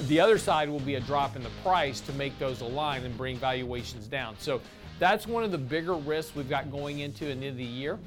The 0.03 0.19
other 0.19 0.39
side 0.39 0.69
will 0.69 0.81
be 0.81 0.95
a 0.95 1.01
drop 1.01 1.37
in 1.37 1.43
the 1.43 1.51
price 1.63 2.01
to 2.01 2.13
make 2.15 2.39
those 2.39 2.63
align 2.63 3.05
and 3.05 3.17
bring 3.17 3.37
valuations 3.37 4.07
down. 4.07 4.37
So 4.39 4.61
that's 4.99 5.27
one 5.27 5.45
of 5.45 5.53
the 5.53 5.59
bigger 5.59 5.95
risks 5.95 6.35
we've 6.35 6.49
got 6.49 6.71
going 6.71 7.01
into 7.01 7.27
the 7.27 7.33
end 7.33 7.45
of 7.45 7.57
the 7.57 7.65
year. 7.65 7.99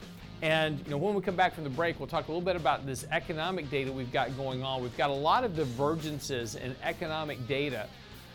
And 0.43 0.77
you 0.79 0.91
know, 0.91 0.97
when 0.97 1.15
we 1.15 1.21
come 1.21 1.37
back 1.37 1.55
from 1.55 1.63
the 1.63 1.69
break, 1.69 1.97
we'll 2.01 2.09
talk 2.09 2.27
a 2.27 2.31
little 2.31 2.43
bit 2.43 2.57
about 2.57 2.85
this 2.85 3.05
economic 3.11 3.69
data 3.69 3.89
we've 3.89 4.11
got 4.11 4.35
going 4.35 4.61
on. 4.61 4.83
We've 4.83 4.97
got 4.97 5.09
a 5.09 5.13
lot 5.13 5.45
of 5.45 5.55
divergences 5.55 6.55
in 6.55 6.75
economic 6.83 7.47
data. 7.47 7.87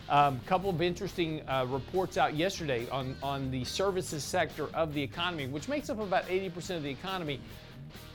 A 0.08 0.16
um, 0.16 0.40
couple 0.46 0.70
of 0.70 0.80
interesting 0.80 1.46
uh, 1.46 1.66
reports 1.68 2.16
out 2.16 2.34
yesterday 2.34 2.88
on, 2.88 3.14
on 3.22 3.50
the 3.50 3.62
services 3.64 4.24
sector 4.24 4.68
of 4.72 4.94
the 4.94 5.02
economy, 5.02 5.48
which 5.48 5.68
makes 5.68 5.90
up 5.90 6.00
about 6.00 6.26
80% 6.28 6.76
of 6.76 6.82
the 6.82 6.88
economy. 6.88 7.40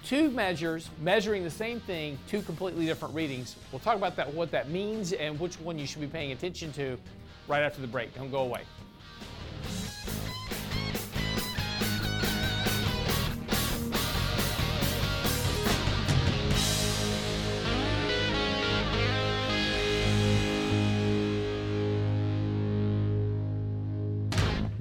Two 0.03 0.31
measures 0.31 0.89
measuring 0.99 1.43
the 1.43 1.51
same 1.51 1.79
thing, 1.79 2.17
two 2.27 2.41
completely 2.41 2.87
different 2.87 3.13
readings. 3.13 3.57
We'll 3.71 3.77
talk 3.77 3.95
about 3.95 4.15
that, 4.15 4.33
what 4.33 4.49
that 4.49 4.69
means, 4.69 5.13
and 5.13 5.39
which 5.39 5.59
one 5.59 5.77
you 5.77 5.85
should 5.85 6.01
be 6.01 6.07
paying 6.07 6.31
attention 6.31 6.71
to 6.73 6.97
right 7.47 7.61
after 7.61 7.79
the 7.79 7.87
break. 7.87 8.15
Don't 8.15 8.31
go 8.31 8.39
away. 8.39 8.63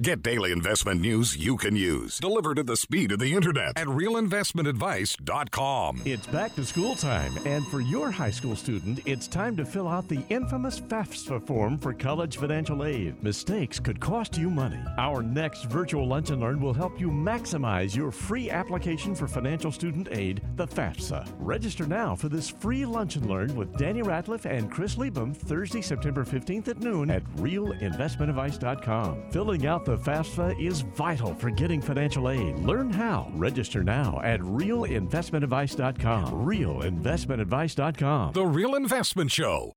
Get 0.03 0.21
daily 0.21 0.51
investment 0.51 0.99
news 0.99 1.37
you 1.37 1.55
can 1.55 1.77
use, 1.77 2.17
delivered 2.17 2.59
at 2.59 2.65
the 2.65 2.75
speed 2.75 3.13
of 3.13 3.19
the 3.19 3.33
internet 3.33 3.77
at 3.77 3.87
realinvestmentadvice.com. 3.87 6.01
It's 6.03 6.27
back 6.27 6.53
to 6.55 6.65
school 6.65 6.95
time, 6.95 7.31
and 7.45 7.65
for 7.67 7.79
your 7.79 8.11
high 8.11 8.31
school 8.31 8.57
student, 8.57 8.99
it's 9.05 9.29
time 9.29 9.55
to 9.55 9.63
fill 9.63 9.87
out 9.87 10.09
the 10.09 10.21
infamous 10.27 10.81
FAFSA 10.81 11.47
form 11.47 11.77
for 11.77 11.93
college 11.93 12.35
financial 12.35 12.83
aid. 12.83 13.23
Mistakes 13.23 13.79
could 13.79 14.01
cost 14.01 14.37
you 14.37 14.49
money. 14.49 14.81
Our 14.97 15.23
next 15.23 15.67
virtual 15.67 16.05
lunch 16.05 16.31
and 16.31 16.41
learn 16.41 16.59
will 16.59 16.73
help 16.73 16.99
you 16.99 17.07
maximize 17.07 17.95
your 17.95 18.11
free 18.11 18.49
application 18.49 19.15
for 19.15 19.29
financial 19.29 19.71
student 19.71 20.09
aid, 20.11 20.41
the 20.57 20.67
FAFSA. 20.67 21.25
Register 21.39 21.85
now 21.85 22.13
for 22.13 22.27
this 22.27 22.49
free 22.49 22.85
lunch 22.85 23.15
and 23.15 23.29
learn 23.29 23.55
with 23.55 23.77
Danny 23.77 24.01
Ratliff 24.01 24.43
and 24.43 24.69
Chris 24.69 24.95
Liebum 24.95 25.33
Thursday, 25.33 25.81
September 25.81 26.25
15th 26.25 26.67
at 26.67 26.81
noon 26.81 27.09
at 27.09 27.23
realinvestmentadvice.com. 27.37 29.31
Filling 29.31 29.65
out 29.65 29.85
the 29.85 29.92
FAFSA 29.97 30.23
FAFSA 30.23 30.59
is 30.59 30.81
vital 30.81 31.33
for 31.35 31.49
getting 31.49 31.81
financial 31.81 32.29
aid. 32.29 32.57
Learn 32.59 32.89
how. 32.89 33.31
Register 33.35 33.83
now 33.83 34.21
at 34.23 34.39
realinvestmentadvice.com. 34.39 36.45
Realinvestmentadvice.com. 36.45 38.33
The 38.33 38.45
Real 38.45 38.75
Investment 38.75 39.31
Show. 39.31 39.73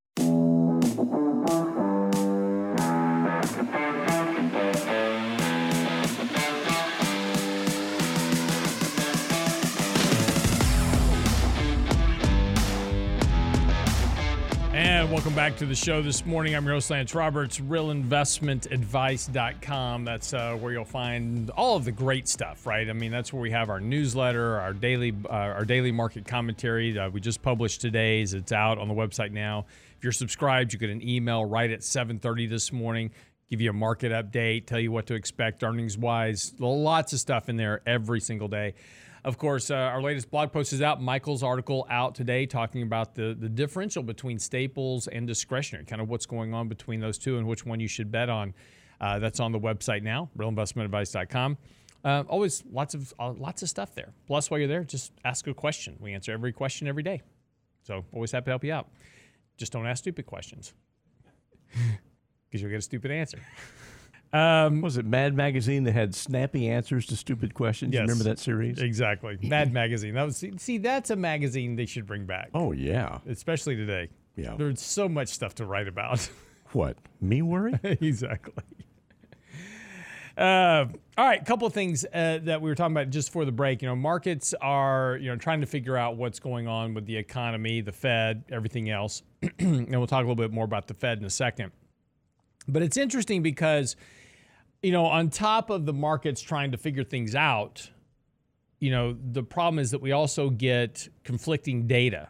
And 14.87 15.11
welcome 15.11 15.35
back 15.35 15.57
to 15.57 15.67
the 15.67 15.75
show 15.75 16.01
this 16.01 16.25
morning. 16.25 16.55
I'm 16.55 16.65
your 16.65 16.75
host, 16.75 16.91
Lance 16.91 17.13
Roberts, 17.13 17.59
realinvestmentadvice.com. 17.59 20.05
That's 20.05 20.33
uh, 20.33 20.57
where 20.61 20.73
you'll 20.73 20.85
find 20.85 21.51
all 21.51 21.75
of 21.75 21.85
the 21.85 21.91
great 21.91 22.29
stuff, 22.29 22.69
right? 22.69 22.89
I 22.89 22.93
mean, 22.93 23.11
that's 23.11 23.33
where 23.33 23.43
we 23.43 23.51
have 23.51 23.69
our 23.69 23.81
newsletter, 23.81 24.61
our 24.61 24.73
daily, 24.73 25.13
uh, 25.25 25.33
our 25.33 25.65
daily 25.65 25.91
market 25.91 26.25
commentary. 26.25 26.97
Uh, 26.97 27.11
we 27.11 27.21
just 27.21 27.43
published 27.43 27.81
today's. 27.81 28.33
It's 28.33 28.53
out 28.53 28.79
on 28.79 28.87
the 28.87 28.95
website 28.95 29.33
now. 29.33 29.67
If 29.99 30.05
you're 30.05 30.13
subscribed, 30.13 30.73
you 30.73 30.79
get 30.79 30.91
an 30.91 31.03
email 31.03 31.45
right 31.45 31.73
at 31.73 31.83
7:30 31.83 32.49
this 32.49 32.73
morning. 32.73 33.11
Give 33.51 33.61
you 33.61 33.71
a 33.71 33.73
market 33.73 34.13
update, 34.13 34.67
tell 34.67 34.79
you 34.79 34.93
what 34.93 35.07
to 35.07 35.15
expect 35.15 35.65
earnings 35.65 35.99
wise. 35.99 36.55
Lots 36.61 37.13
of 37.13 37.19
stuff 37.19 37.49
in 37.49 37.57
there 37.57 37.83
every 37.87 38.21
single 38.21 38.47
day. 38.47 38.75
Of 39.27 39.39
course, 39.39 39.73
uh, 39.73 39.75
our 39.75 40.01
latest 40.01 40.31
blog 40.31 40.53
post 40.53 40.73
is 40.73 40.81
out. 40.81 41.03
Michael's 41.03 41.43
article 41.43 41.85
out 41.91 42.15
today 42.15 42.47
talking 42.47 42.83
about 42.83 43.17
the, 43.17 43.37
the 43.37 43.49
differential 43.49 44.05
between 44.05 44.39
staples 44.39 45.09
and 45.09 45.27
discretionary, 45.27 45.85
kind 45.85 46.01
of 46.01 46.09
what's 46.09 46.27
going 46.27 46.55
on 46.55 46.69
between 46.69 47.01
those 47.01 47.19
two 47.19 47.37
and 47.37 47.49
which 47.49 47.67
one 47.67 47.81
you 47.81 47.89
should 47.89 48.13
bet 48.13 48.29
on. 48.29 48.55
Uh, 49.01 49.19
that's 49.19 49.41
on 49.41 49.51
the 49.51 49.59
website 49.59 50.05
now, 50.05 50.31
realinvestmentadvice.com. 50.39 51.59
Uh, 52.05 52.23
always 52.29 52.63
lots 52.71 52.95
of 52.95 53.13
uh, 53.19 53.33
lots 53.33 53.65
of 53.65 53.69
stuff 53.69 53.97
there. 53.97 54.13
Plus, 54.29 54.49
while 54.49 54.61
you're 54.61 54.69
there, 54.69 54.85
just 54.85 55.11
ask 55.25 55.49
a 55.49 55.55
question. 55.55 55.97
We 55.99 56.15
answer 56.15 56.31
every 56.31 56.53
question 56.53 56.87
every 56.87 57.03
day. 57.03 57.21
So 57.83 58.05
always 58.13 58.31
happy 58.31 58.45
to 58.45 58.51
help 58.53 58.63
you 58.63 58.73
out. 58.73 58.89
Just 59.57 59.73
don't 59.73 59.89
ask 59.89 60.05
stupid 60.05 60.27
questions 60.27 60.73
because 61.73 62.63
you'll 62.63 62.71
get 62.71 62.79
a 62.79 62.83
stupid 62.83 63.11
answer. 63.11 63.41
Um, 64.33 64.81
was 64.81 64.97
it 64.97 65.07
Mad 65.07 65.35
Magazine 65.35 65.85
that 65.85 65.93
had 65.93 66.15
snappy 66.15 66.69
answers 66.69 67.07
to 67.07 67.17
stupid 67.17 67.55
questions? 67.55 67.95
Yes, 67.95 68.01
you 68.01 68.03
remember 68.03 68.25
that 68.25 68.39
series? 68.39 68.81
Exactly. 68.81 69.39
Mad 69.43 69.73
Magazine. 69.73 70.15
That 70.15 70.25
was 70.25 70.45
see, 70.59 70.79
that's 70.79 71.11
a 71.11 71.17
magazine 71.17 71.77
they 71.77 71.87
should 71.87 72.07
bring 72.07 72.27
back. 72.27 72.51
Oh 72.53 72.73
yeah, 72.73 73.19
especially 73.29 73.77
today. 73.77 74.11
Yeah, 74.37 74.55
there's 74.57 74.83
so 74.83 75.09
much 75.09 75.29
stuff 75.29 75.55
to 75.57 75.65
write 75.67 75.89
about. 75.89 76.29
What 76.73 76.97
me 77.21 77.43
worry? 77.43 77.79
exactly. 77.85 78.65
Uh, 80.37 80.87
all 81.17 81.25
right, 81.25 81.41
a 81.41 81.45
couple 81.45 81.67
of 81.67 81.73
things 81.73 82.05
uh, 82.13 82.41
that 82.43 82.61
we 82.61 82.69
were 82.69 82.75
talking 82.75 82.95
about 82.95 83.09
just 83.09 83.33
for 83.33 83.45
the 83.47 83.53
break. 83.53 83.81
You 83.81 83.89
know, 83.89 83.97
markets 83.97 84.53
are 84.61 85.17
you 85.17 85.31
know 85.31 85.37
trying 85.37 85.61
to 85.61 85.67
figure 85.67 85.97
out 85.97 86.17
what's 86.17 86.41
going 86.41 86.69
on 86.69 86.93
with 86.93 87.07
the 87.07 87.17
economy, 87.17 87.81
the 87.81 87.93
Fed, 87.93 88.45
everything 88.51 88.91
else, 88.91 89.23
and 89.59 89.89
we'll 89.89 90.07
talk 90.07 90.19
a 90.19 90.29
little 90.29 90.35
bit 90.35 90.53
more 90.53 90.65
about 90.65 90.89
the 90.89 90.95
Fed 90.95 91.19
in 91.19 91.25
a 91.25 91.31
second. 91.31 91.71
But 92.69 92.83
it's 92.83 92.97
interesting 92.97 93.43
because 93.43 93.97
you 94.83 94.93
know, 94.93 95.07
on 95.07 95.31
top 95.31 95.71
of 95.71 95.87
the 95.87 95.93
markets 95.93 96.41
trying 96.41 96.71
to 96.73 96.79
figure 96.79 97.05
things 97.05 97.35
out, 97.35 97.91
you 98.79 98.91
know, 98.91 99.17
the 99.33 99.43
problem 99.43 99.79
is 99.79 99.91
that 99.91 100.01
we 100.01 100.13
also 100.13 100.51
get 100.51 101.09
conflicting 101.25 101.87
data. 101.87 102.29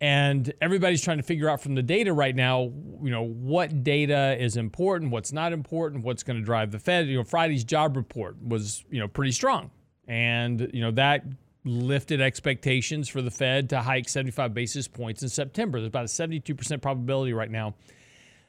And 0.00 0.52
everybody's 0.60 1.02
trying 1.02 1.16
to 1.16 1.22
figure 1.22 1.48
out 1.48 1.60
from 1.60 1.74
the 1.74 1.82
data 1.82 2.12
right 2.12 2.34
now, 2.34 2.70
you 3.02 3.10
know, 3.10 3.22
what 3.22 3.82
data 3.82 4.36
is 4.38 4.56
important, 4.56 5.10
what's 5.10 5.32
not 5.32 5.52
important, 5.52 6.04
what's 6.04 6.22
going 6.22 6.38
to 6.38 6.44
drive 6.44 6.70
the 6.70 6.78
Fed. 6.78 7.08
You 7.08 7.16
know, 7.16 7.24
Friday's 7.24 7.64
job 7.64 7.96
report 7.96 8.36
was, 8.40 8.84
you 8.90 9.00
know, 9.00 9.08
pretty 9.08 9.32
strong. 9.32 9.70
And, 10.06 10.70
you 10.72 10.80
know, 10.80 10.90
that 10.92 11.24
lifted 11.64 12.20
expectations 12.20 13.08
for 13.08 13.22
the 13.22 13.30
Fed 13.30 13.70
to 13.70 13.80
hike 13.80 14.08
75 14.08 14.54
basis 14.54 14.86
points 14.86 15.22
in 15.22 15.28
September. 15.28 15.80
There's 15.80 15.88
about 15.88 16.04
a 16.04 16.08
72% 16.08 16.80
probability 16.80 17.32
right 17.32 17.50
now 17.50 17.74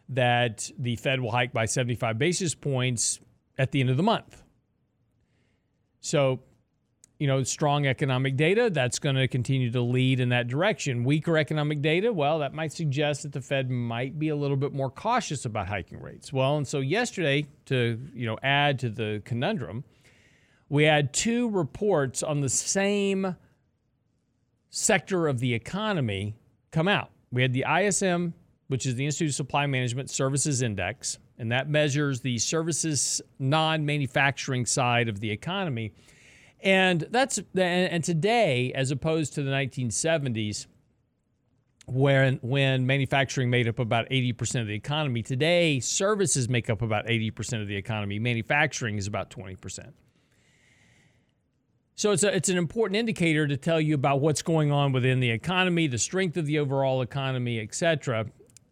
that 0.09 0.71
the 0.77 0.95
Fed 0.95 1.21
will 1.21 1.31
hike 1.31 1.53
by 1.53 1.65
75 1.65 2.17
basis 2.17 2.55
points 2.55 3.19
at 3.57 3.71
the 3.71 3.79
end 3.79 3.89
of 3.89 3.97
the 3.97 4.03
month. 4.03 4.41
So, 6.01 6.39
you 7.19 7.27
know, 7.27 7.43
strong 7.43 7.85
economic 7.85 8.35
data, 8.35 8.69
that's 8.71 8.97
going 8.97 9.17
to 9.17 9.27
continue 9.27 9.69
to 9.71 9.81
lead 9.81 10.19
in 10.19 10.29
that 10.29 10.47
direction. 10.47 11.03
Weaker 11.03 11.37
economic 11.37 11.81
data, 11.81 12.11
well, 12.11 12.39
that 12.39 12.53
might 12.53 12.71
suggest 12.71 13.23
that 13.23 13.33
the 13.33 13.41
Fed 13.41 13.69
might 13.69 14.17
be 14.17 14.29
a 14.29 14.35
little 14.35 14.57
bit 14.57 14.73
more 14.73 14.89
cautious 14.89 15.45
about 15.45 15.67
hiking 15.67 16.01
rates. 16.01 16.33
Well, 16.33 16.57
and 16.57 16.67
so 16.67 16.79
yesterday, 16.79 17.45
to, 17.65 17.99
you 18.13 18.25
know, 18.25 18.37
add 18.41 18.79
to 18.79 18.89
the 18.89 19.21
conundrum, 19.25 19.83
we 20.69 20.85
had 20.85 21.13
two 21.13 21.49
reports 21.49 22.23
on 22.23 22.41
the 22.41 22.49
same 22.49 23.35
sector 24.69 25.27
of 25.27 25.39
the 25.39 25.53
economy 25.53 26.35
come 26.71 26.87
out. 26.87 27.11
We 27.31 27.41
had 27.41 27.53
the 27.53 27.65
ISM 27.67 28.33
which 28.69 28.85
is 28.85 28.93
the 28.95 29.05
Institute 29.05 29.29
of 29.29 29.35
Supply 29.35 29.65
Management 29.65 30.11
Services 30.11 30.61
Index, 30.61 31.17
and 31.39 31.51
that 31.51 31.67
measures 31.67 32.21
the 32.21 32.37
services 32.37 33.19
non 33.39 33.83
manufacturing 33.83 34.65
side 34.65 35.09
of 35.09 35.19
the 35.19 35.31
economy. 35.31 35.91
And 36.61 37.07
that's 37.09 37.39
and 37.55 38.03
today, 38.03 38.71
as 38.73 38.91
opposed 38.91 39.33
to 39.33 39.43
the 39.43 39.49
1970s, 39.49 40.67
when 41.87 42.37
when 42.43 42.85
manufacturing 42.85 43.49
made 43.49 43.67
up 43.67 43.79
about 43.79 44.07
80% 44.11 44.61
of 44.61 44.67
the 44.67 44.75
economy, 44.75 45.23
today 45.23 45.79
services 45.79 46.47
make 46.47 46.69
up 46.69 46.83
about 46.83 47.07
80% 47.07 47.63
of 47.63 47.67
the 47.67 47.75
economy. 47.75 48.19
Manufacturing 48.19 48.99
is 48.99 49.07
about 49.07 49.31
20%. 49.31 49.93
So 51.95 52.11
it's 52.11 52.23
a, 52.23 52.33
it's 52.35 52.49
an 52.49 52.57
important 52.57 52.97
indicator 52.97 53.47
to 53.47 53.57
tell 53.57 53.81
you 53.81 53.95
about 53.95 54.21
what's 54.21 54.43
going 54.43 54.71
on 54.71 54.91
within 54.91 55.19
the 55.19 55.31
economy, 55.31 55.87
the 55.87 55.97
strength 55.97 56.37
of 56.37 56.45
the 56.45 56.59
overall 56.59 57.01
economy, 57.01 57.59
et 57.59 57.73
cetera 57.73 58.27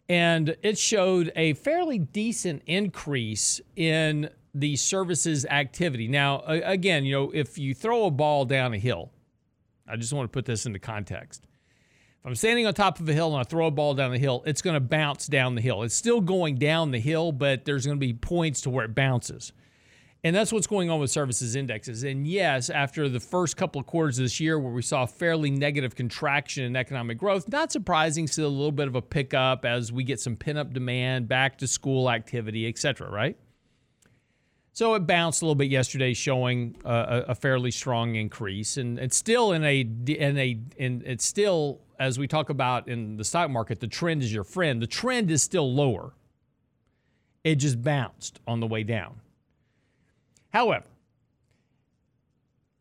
and 0.10 0.56
it 0.64 0.78
showed 0.78 1.32
a 1.36 1.54
fairly 1.54 2.00
decent 2.00 2.64
increase 2.66 3.60
in 3.76 4.30
the 4.54 4.76
services 4.76 5.46
activity. 5.46 6.08
Now, 6.08 6.42
again, 6.48 7.06
you 7.06 7.14
know, 7.14 7.32
if 7.32 7.58
you 7.58 7.74
throw 7.74 8.06
a 8.06 8.12
ball 8.12 8.46
down 8.46 8.74
a 8.74 8.78
hill, 8.78 9.12
I 9.88 9.96
just 9.96 10.14
want 10.14 10.32
to 10.32 10.34
put 10.34 10.46
this 10.46 10.66
into 10.66 10.80
context. 10.80 11.46
If 12.20 12.26
I'm 12.26 12.36
standing 12.36 12.66
on 12.66 12.74
top 12.74 13.00
of 13.00 13.08
a 13.08 13.14
hill 13.14 13.32
and 13.34 13.40
I 13.40 13.44
throw 13.44 13.68
a 13.68 13.72
ball 13.72 13.94
down 13.94 14.12
the 14.12 14.18
hill, 14.18 14.44
it's 14.46 14.62
going 14.62 14.74
to 14.74 14.80
bounce 14.80 15.28
down 15.28 15.56
the 15.56 15.62
hill. 15.62 15.84
It's 15.84 15.96
still 15.96 16.22
going 16.22 16.56
down 16.56 16.92
the 16.92 17.00
hill, 17.00 17.32
but 17.32 17.66
there's 17.66 17.86
going 17.86 17.98
to 17.98 18.06
be 18.06 18.14
points 18.14 18.62
to 18.62 18.70
where 18.70 18.86
it 18.86 18.96
bounces. 18.96 19.52
And 20.24 20.36
that's 20.36 20.52
what's 20.52 20.68
going 20.68 20.90
on 20.90 21.00
with 21.00 21.12
services 21.12 21.56
indexes. 21.56 22.04
And 22.04 22.28
yes, 22.28 22.70
after 22.70 23.08
the 23.08 23.20
first 23.20 23.56
couple 23.56 23.80
of 23.80 23.88
quarters 23.88 24.18
this 24.18 24.40
year 24.40 24.60
where 24.60 24.74
we 24.74 24.82
saw 24.82 25.06
fairly 25.06 25.52
negative 25.52 25.96
contraction 25.96 26.64
in 26.64 26.76
economic 26.76 27.18
growth, 27.18 27.48
not 27.48 27.72
surprising, 27.72 28.28
still 28.28 28.48
a 28.48 28.50
little 28.50 28.72
bit 28.72 28.88
of 28.88 28.96
a 28.96 29.02
pickup 29.02 29.64
as 29.64 29.92
we 29.92 30.04
get 30.04 30.20
some 30.20 30.36
pent-up 30.36 30.74
demand, 30.74 31.28
back 31.28 31.58
to 31.60 31.68
school 31.68 32.10
activity, 32.10 32.68
et 32.68 32.78
cetera, 32.78 33.10
right? 33.10 33.38
So 34.74 34.94
it 34.96 35.08
bounced 35.08 35.42
a 35.42 35.46
little 35.46 35.56
bit 35.56 35.70
yesterday, 35.70 36.14
showing 36.14 36.76
a, 36.86 37.26
a 37.30 37.36
fairly 37.36 37.72
strong 37.72 38.16
increase, 38.16 38.78
and 38.78 39.00
it's 39.00 39.18
still 39.18 39.52
in 39.52 39.64
a 39.64 39.80
in 39.80 40.38
a 40.38 40.60
in 40.78 41.02
it's 41.04 41.26
still 41.26 41.82
as 42.00 42.20
we 42.20 42.28
talk 42.28 42.50
about 42.50 42.88
in 42.88 43.18
the 43.18 43.24
stock 43.24 43.50
market, 43.50 43.80
the 43.80 43.88
trend 43.88 44.22
is 44.22 44.32
your 44.32 44.44
friend. 44.44 44.80
The 44.80 44.88
trend 44.88 45.32
is 45.32 45.42
still 45.42 45.74
lower. 45.74 46.14
It 47.44 47.56
just 47.56 47.82
bounced 47.82 48.40
on 48.46 48.60
the 48.60 48.68
way 48.68 48.84
down. 48.84 49.22
However, 50.50 50.86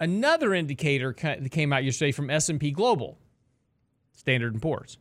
another 0.00 0.54
indicator 0.54 1.14
that 1.18 1.50
came 1.50 1.73
out 1.73 1.85
yesterday 1.85 2.12
from 2.12 2.30
S&P 2.30 2.70
Global, 2.70 3.18
Standard 4.12 4.61
& 4.61 4.62
Poor's. 4.62 4.99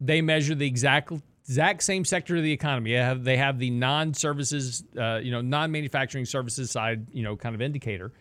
They 0.00 0.22
measure 0.22 0.54
the 0.54 0.66
exact 0.66 1.12
exact 1.46 1.82
same 1.82 2.04
sector 2.04 2.36
of 2.36 2.44
the 2.44 2.52
economy. 2.52 2.92
They 2.92 2.98
have, 2.98 3.24
they 3.24 3.36
have 3.36 3.58
the 3.58 3.70
non-services, 3.70 4.84
uh, 4.96 5.16
you 5.16 5.32
know, 5.32 5.40
non-manufacturing 5.40 6.24
services 6.24 6.70
side, 6.70 7.08
you 7.12 7.24
know, 7.24 7.36
kind 7.36 7.56
of 7.56 7.60
indicator. 7.60 8.12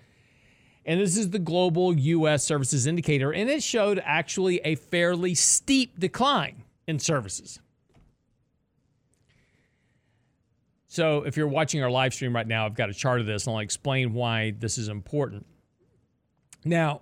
And 0.85 0.99
this 0.99 1.15
is 1.15 1.29
the 1.29 1.39
global 1.39 1.95
U.S. 1.95 2.43
services 2.43 2.87
indicator, 2.87 3.31
and 3.31 3.47
it 3.47 3.61
showed 3.61 4.01
actually 4.03 4.59
a 4.61 4.75
fairly 4.75 5.35
steep 5.35 5.99
decline 5.99 6.63
in 6.87 6.97
services. 6.97 7.59
So 10.89 11.21
if 11.21 11.37
you're 11.37 11.47
watching 11.47 11.83
our 11.83 11.91
live 11.91 12.15
stream 12.15 12.35
right 12.35 12.47
now, 12.47 12.65
I've 12.65 12.73
got 12.73 12.89
a 12.89 12.93
chart 12.93 13.21
of 13.21 13.27
this 13.27 13.45
and 13.45 13.55
I'll 13.55 13.61
explain 13.61 14.11
why 14.11 14.55
this 14.57 14.79
is 14.79 14.89
important. 14.89 15.45
Now, 16.65 17.01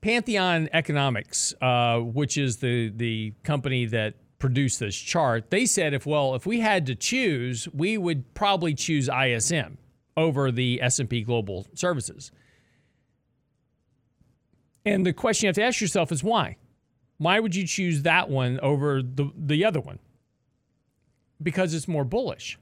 Pantheon 0.00 0.70
Economics, 0.72 1.54
uh, 1.60 1.98
which 1.98 2.38
is 2.38 2.56
the 2.56 2.88
the 2.88 3.34
company 3.44 3.84
that 3.86 4.14
produced 4.38 4.80
this 4.80 4.96
chart, 4.96 5.50
they 5.50 5.66
said 5.66 5.92
if 5.92 6.06
well, 6.06 6.34
if 6.34 6.46
we 6.46 6.60
had 6.60 6.86
to 6.86 6.94
choose, 6.94 7.68
we 7.72 7.98
would 7.98 8.32
probably 8.34 8.74
choose 8.74 9.10
ISM 9.10 9.76
over 10.16 10.50
the 10.50 10.80
S&P 10.82 11.22
Global 11.22 11.66
Services. 11.74 12.32
And 14.84 15.06
the 15.06 15.12
question 15.12 15.46
you 15.46 15.48
have 15.48 15.56
to 15.56 15.62
ask 15.62 15.80
yourself 15.80 16.10
is 16.10 16.24
why? 16.24 16.56
Why 17.18 17.38
would 17.38 17.54
you 17.54 17.66
choose 17.66 18.02
that 18.02 18.30
one 18.30 18.58
over 18.60 19.02
the, 19.02 19.30
the 19.36 19.64
other 19.64 19.80
one? 19.80 20.00
Because 21.42 21.74
it's 21.74 21.88
more 21.88 22.04
bullish. 22.04 22.58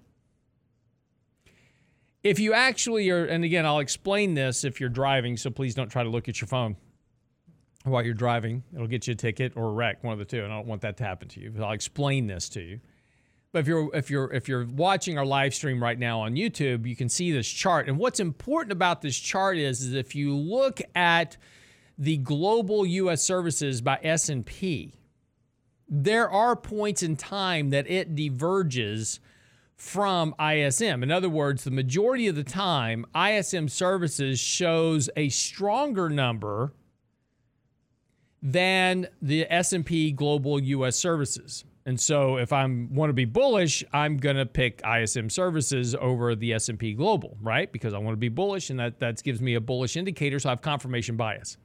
if 2.23 2.39
you 2.39 2.53
actually 2.53 3.09
are, 3.11 3.25
and 3.25 3.45
again, 3.45 3.65
I'll 3.65 3.79
explain 3.79 4.35
this 4.35 4.65
if 4.65 4.81
you're 4.81 4.91
driving, 4.91 5.37
so 5.37 5.51
please 5.51 5.75
don't 5.75 5.89
try 5.89 6.03
to 6.03 6.11
look 6.11 6.29
at 6.29 6.41
your 6.41 6.49
phone 6.49 6.77
while 7.85 8.05
you're 8.05 8.15
driving. 8.15 8.63
It'll 8.75 8.87
get 8.87 9.07
you 9.07 9.13
a 9.13 9.17
ticket 9.17 9.55
or 9.57 9.67
a 9.67 9.73
wreck, 9.73 10.05
one 10.05 10.13
of 10.13 10.19
the 10.19 10.25
two, 10.25 10.45
and 10.45 10.53
I 10.53 10.57
don't 10.57 10.67
want 10.67 10.83
that 10.83 10.99
to 10.99 11.05
happen 11.05 11.29
to 11.29 11.41
you. 11.41 11.51
But 11.51 11.65
I'll 11.65 11.73
explain 11.73 12.27
this 12.27 12.49
to 12.51 12.61
you. 12.61 12.81
But 13.53 13.61
if 13.61 13.67
you're 13.67 13.95
if 13.95 14.11
you're 14.11 14.33
if 14.33 14.49
you're 14.49 14.67
watching 14.67 15.19
our 15.19 15.25
live 15.25 15.55
stream 15.55 15.83
right 15.83 15.99
now 15.99 16.21
on 16.21 16.37
YouTube, 16.37 16.87
you 16.87 16.95
can 16.95 17.09
see 17.09 17.33
this 17.33 17.49
chart. 17.49 17.89
And 17.89 17.99
what's 17.99 18.21
important 18.21 18.71
about 18.71 19.03
this 19.03 19.17
chart 19.19 19.57
is, 19.57 19.81
is 19.81 19.95
if 19.95 20.15
you 20.15 20.37
look 20.37 20.81
at 20.95 21.37
the 21.99 22.19
global 22.19 22.87
U.S. 22.87 23.23
services 23.23 23.81
by 23.81 23.99
S&P, 24.03 24.95
there 25.91 26.31
are 26.31 26.55
points 26.55 27.03
in 27.03 27.17
time 27.17 27.71
that 27.71 27.91
it 27.91 28.15
diverges 28.15 29.19
from 29.77 30.35
ISM. 30.39 31.03
In 31.03 31.11
other 31.11 31.29
words, 31.29 31.65
the 31.65 31.71
majority 31.71 32.29
of 32.29 32.37
the 32.37 32.45
time, 32.45 33.05
ISM 33.17 33.69
services 33.69 34.39
shows 34.39 35.11
a 35.17 35.29
stronger 35.31 36.09
number 36.09 36.73
than 38.41 39.09
the 39.21 39.51
S&P 39.51 40.13
Global 40.13 40.61
US 40.61 40.97
Services. 40.97 41.65
And 41.87 41.99
so 41.99 42.37
if 42.37 42.53
I 42.53 42.65
want 42.67 43.09
to 43.09 43.15
be 43.15 43.25
bullish, 43.25 43.83
I'm 43.93 44.17
going 44.19 44.37
to 44.37 44.47
pick 44.47 44.81
ISM 44.87 45.31
services 45.31 45.95
over 45.95 46.35
the 46.35 46.53
S&P 46.53 46.93
Global, 46.93 47.37
right? 47.41 47.73
Because 47.73 47.95
I 47.95 47.99
want 47.99 48.13
to 48.13 48.19
be 48.19 48.29
bullish 48.29 48.71
and 48.71 48.79
that 48.79 49.01
that 49.01 49.23
gives 49.23 49.41
me 49.41 49.55
a 49.55 49.61
bullish 49.61 49.97
indicator 49.97 50.39
so 50.39 50.51
I 50.51 50.53
have 50.53 50.63
confirmation 50.63 51.17
bias. 51.17 51.57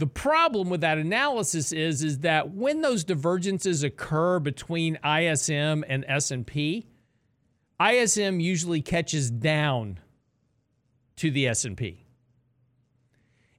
The 0.00 0.06
problem 0.06 0.70
with 0.70 0.80
that 0.80 0.96
analysis 0.96 1.72
is 1.72 2.02
is 2.02 2.20
that 2.20 2.54
when 2.54 2.80
those 2.80 3.04
divergences 3.04 3.82
occur 3.82 4.38
between 4.38 4.98
ISM 5.04 5.84
and 5.86 6.06
S&P, 6.08 6.86
ISM 7.78 8.40
usually 8.40 8.80
catches 8.80 9.30
down 9.30 10.00
to 11.16 11.30
the 11.30 11.46
S&P. 11.48 12.06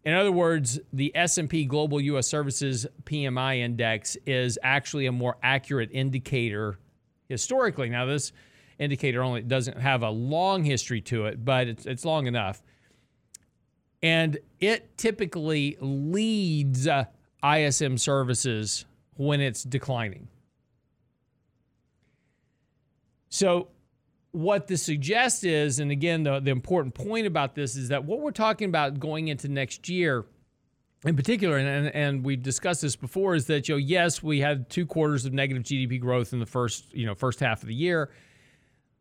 In 0.04 0.16
other 0.16 0.32
words, 0.32 0.80
the 0.92 1.16
S&P 1.16 1.66
Global 1.66 2.02
US 2.02 2.28
Services 2.28 2.88
PMI 3.04 3.60
index 3.60 4.18
is 4.26 4.58
actually 4.64 5.06
a 5.06 5.12
more 5.12 5.38
accurate 5.44 5.92
indicator 5.94 6.80
historically. 7.30 7.88
Now 7.88 8.08
this 8.08 8.32
indicator 8.80 9.22
only 9.22 9.44
doesn't 9.44 9.78
have 9.78 10.02
a 10.02 10.10
long 10.10 10.64
history 10.64 11.02
to 11.02 11.28
it, 11.28 11.46
but 11.46 11.68
it's, 11.68 11.86
it's 11.86 12.04
long 12.04 12.26
enough. 12.26 12.64
And 14.04 14.40
it 14.60 14.98
typically 14.98 15.78
leads 15.80 16.88
uh, 16.88 17.06
ISM 17.44 17.98
services 17.98 18.86
when 19.16 19.42
it's 19.42 19.64
declining. 19.64 20.28
So 23.30 23.70
what 24.32 24.68
this 24.68 24.84
suggests 24.84 25.44
is, 25.44 25.80
and 25.80 25.92
again, 25.92 26.24
the, 26.24 26.40
the 26.40 26.52
important 26.52 26.96
point 26.96 27.28
about 27.28 27.56
this 27.56 27.76
is 27.76 27.90
that 27.90 28.06
what 28.06 28.20
we're 28.20 28.32
talking 28.32 28.70
about 28.70 29.00
going 29.00 29.28
into 29.28 29.48
next 29.48 29.90
year, 29.90 30.26
in 31.06 31.16
particular, 31.16 31.58
and, 31.58 31.88
and 31.96 32.26
we've 32.26 32.42
discussed 32.42 32.82
this 32.82 32.96
before, 32.96 33.36
is 33.36 33.46
that 33.48 33.68
you 33.68 33.76
know, 33.76 33.80
yes, 33.80 34.24
we 34.24 34.40
had 34.40 34.70
two 34.70 34.86
quarters 34.86 35.26
of 35.26 35.34
negative 35.34 35.64
GDP 35.64 36.00
growth 36.00 36.34
in 36.34 36.40
the 36.40 36.46
first, 36.46 36.94
you 36.94 37.06
know, 37.06 37.16
first 37.16 37.40
half 37.40 37.62
of 37.62 37.68
the 37.68 37.76
year, 37.76 38.12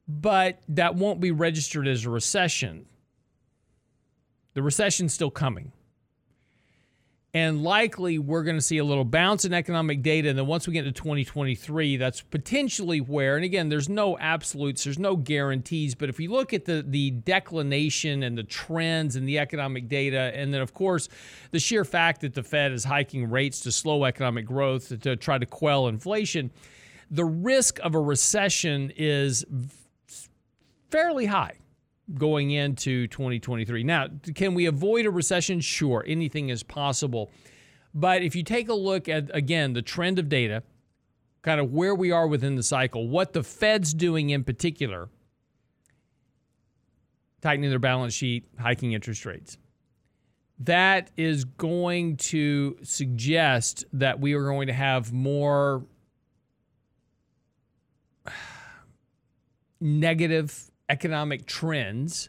but 0.08 0.60
that 0.68 0.94
won't 0.94 1.20
be 1.20 1.30
registered 1.30 1.86
as 1.86 2.04
a 2.04 2.10
recession. 2.10 2.86
The 4.54 4.62
recession's 4.62 5.14
still 5.14 5.30
coming 5.30 5.72
and 7.32 7.62
likely 7.62 8.18
we're 8.18 8.42
going 8.42 8.56
to 8.56 8.62
see 8.62 8.78
a 8.78 8.84
little 8.84 9.04
bounce 9.04 9.44
in 9.44 9.54
economic 9.54 10.02
data. 10.02 10.28
And 10.28 10.38
then 10.38 10.46
once 10.46 10.66
we 10.66 10.72
get 10.72 10.84
into 10.84 11.00
2023, 11.00 11.96
that's 11.96 12.22
potentially 12.22 13.00
where, 13.00 13.36
and 13.36 13.44
again, 13.44 13.68
there's 13.68 13.88
no 13.88 14.18
absolutes, 14.18 14.82
there's 14.82 14.98
no 14.98 15.14
guarantees, 15.14 15.94
but 15.94 16.08
if 16.08 16.18
you 16.18 16.30
look 16.30 16.52
at 16.52 16.64
the, 16.64 16.84
the 16.86 17.12
declination 17.12 18.24
and 18.24 18.36
the 18.36 18.42
trends 18.42 19.14
in 19.14 19.26
the 19.26 19.38
economic 19.38 19.88
data, 19.88 20.32
and 20.34 20.52
then 20.52 20.60
of 20.60 20.74
course, 20.74 21.08
the 21.52 21.60
sheer 21.60 21.84
fact 21.84 22.22
that 22.22 22.34
the 22.34 22.42
Fed 22.42 22.72
is 22.72 22.84
hiking 22.84 23.30
rates 23.30 23.60
to 23.60 23.70
slow 23.70 24.04
economic 24.04 24.44
growth 24.44 24.88
to, 24.88 24.98
to 24.98 25.14
try 25.14 25.38
to 25.38 25.46
quell 25.46 25.86
inflation, 25.86 26.50
the 27.12 27.24
risk 27.24 27.78
of 27.80 27.94
a 27.94 28.00
recession 28.00 28.92
is 28.96 29.44
fairly 30.90 31.26
high 31.26 31.59
going 32.14 32.50
into 32.50 33.06
2023. 33.08 33.84
Now, 33.84 34.08
can 34.34 34.54
we 34.54 34.66
avoid 34.66 35.06
a 35.06 35.10
recession? 35.10 35.60
Sure, 35.60 36.04
anything 36.06 36.48
is 36.48 36.62
possible. 36.62 37.30
But 37.94 38.22
if 38.22 38.36
you 38.36 38.42
take 38.42 38.68
a 38.68 38.74
look 38.74 39.08
at, 39.08 39.34
again, 39.34 39.72
the 39.72 39.82
trend 39.82 40.18
of 40.18 40.28
data, 40.28 40.62
kind 41.42 41.60
of 41.60 41.72
where 41.72 41.94
we 41.94 42.10
are 42.10 42.26
within 42.26 42.56
the 42.56 42.62
cycle, 42.62 43.08
what 43.08 43.32
the 43.32 43.42
Fed's 43.42 43.94
doing 43.94 44.30
in 44.30 44.44
particular, 44.44 45.08
tightening 47.40 47.70
their 47.70 47.78
balance 47.78 48.14
sheet, 48.14 48.44
hiking 48.58 48.92
interest 48.92 49.24
rates, 49.24 49.58
that 50.58 51.10
is 51.16 51.44
going 51.44 52.16
to 52.18 52.76
suggest 52.82 53.84
that 53.94 54.20
we 54.20 54.34
are 54.34 54.44
going 54.44 54.66
to 54.66 54.74
have 54.74 55.12
more 55.12 55.84
negative 59.80 60.69
economic 60.90 61.46
trends 61.46 62.28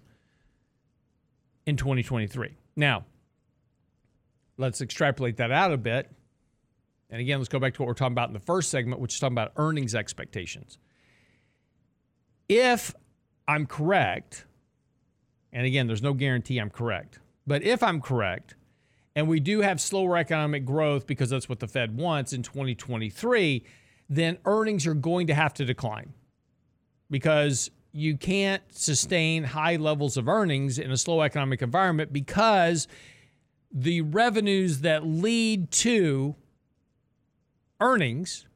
in 1.65 1.75
2023. 1.75 2.55
Now, 2.75 3.05
let's 4.57 4.81
extrapolate 4.81 5.37
that 5.37 5.51
out 5.51 5.73
a 5.73 5.77
bit. 5.77 6.09
And 7.09 7.19
again, 7.19 7.39
let's 7.39 7.49
go 7.49 7.59
back 7.59 7.73
to 7.73 7.81
what 7.81 7.87
we're 7.87 7.95
talking 7.95 8.13
about 8.13 8.29
in 8.29 8.33
the 8.33 8.39
first 8.39 8.69
segment, 8.69 9.01
which 9.01 9.15
is 9.15 9.19
talking 9.19 9.33
about 9.33 9.51
earnings 9.57 9.95
expectations. 9.95 10.77
If 12.47 12.93
I'm 13.47 13.65
correct, 13.65 14.45
and 15.51 15.65
again, 15.65 15.87
there's 15.87 16.03
no 16.03 16.13
guarantee 16.13 16.59
I'm 16.59 16.69
correct, 16.69 17.19
but 17.47 17.63
if 17.63 17.81
I'm 17.81 17.99
correct, 17.99 18.55
and 19.15 19.27
we 19.27 19.39
do 19.39 19.61
have 19.61 19.81
slower 19.81 20.17
economic 20.17 20.65
growth 20.65 21.07
because 21.07 21.31
that's 21.31 21.49
what 21.49 21.59
the 21.59 21.67
Fed 21.67 21.97
wants 21.97 22.31
in 22.31 22.43
2023, 22.43 23.65
then 24.07 24.37
earnings 24.45 24.85
are 24.85 24.93
going 24.93 25.27
to 25.27 25.33
have 25.33 25.53
to 25.55 25.65
decline 25.65 26.13
because 27.09 27.71
you 27.91 28.17
can't 28.17 28.63
sustain 28.71 29.43
high 29.43 29.75
levels 29.75 30.17
of 30.17 30.27
earnings 30.27 30.79
in 30.79 30.91
a 30.91 30.97
slow 30.97 31.21
economic 31.21 31.61
environment 31.61 32.13
because 32.13 32.87
the 33.71 34.01
revenues 34.01 34.81
that 34.81 35.05
lead 35.05 35.71
to 35.71 36.35
earnings 37.79 38.47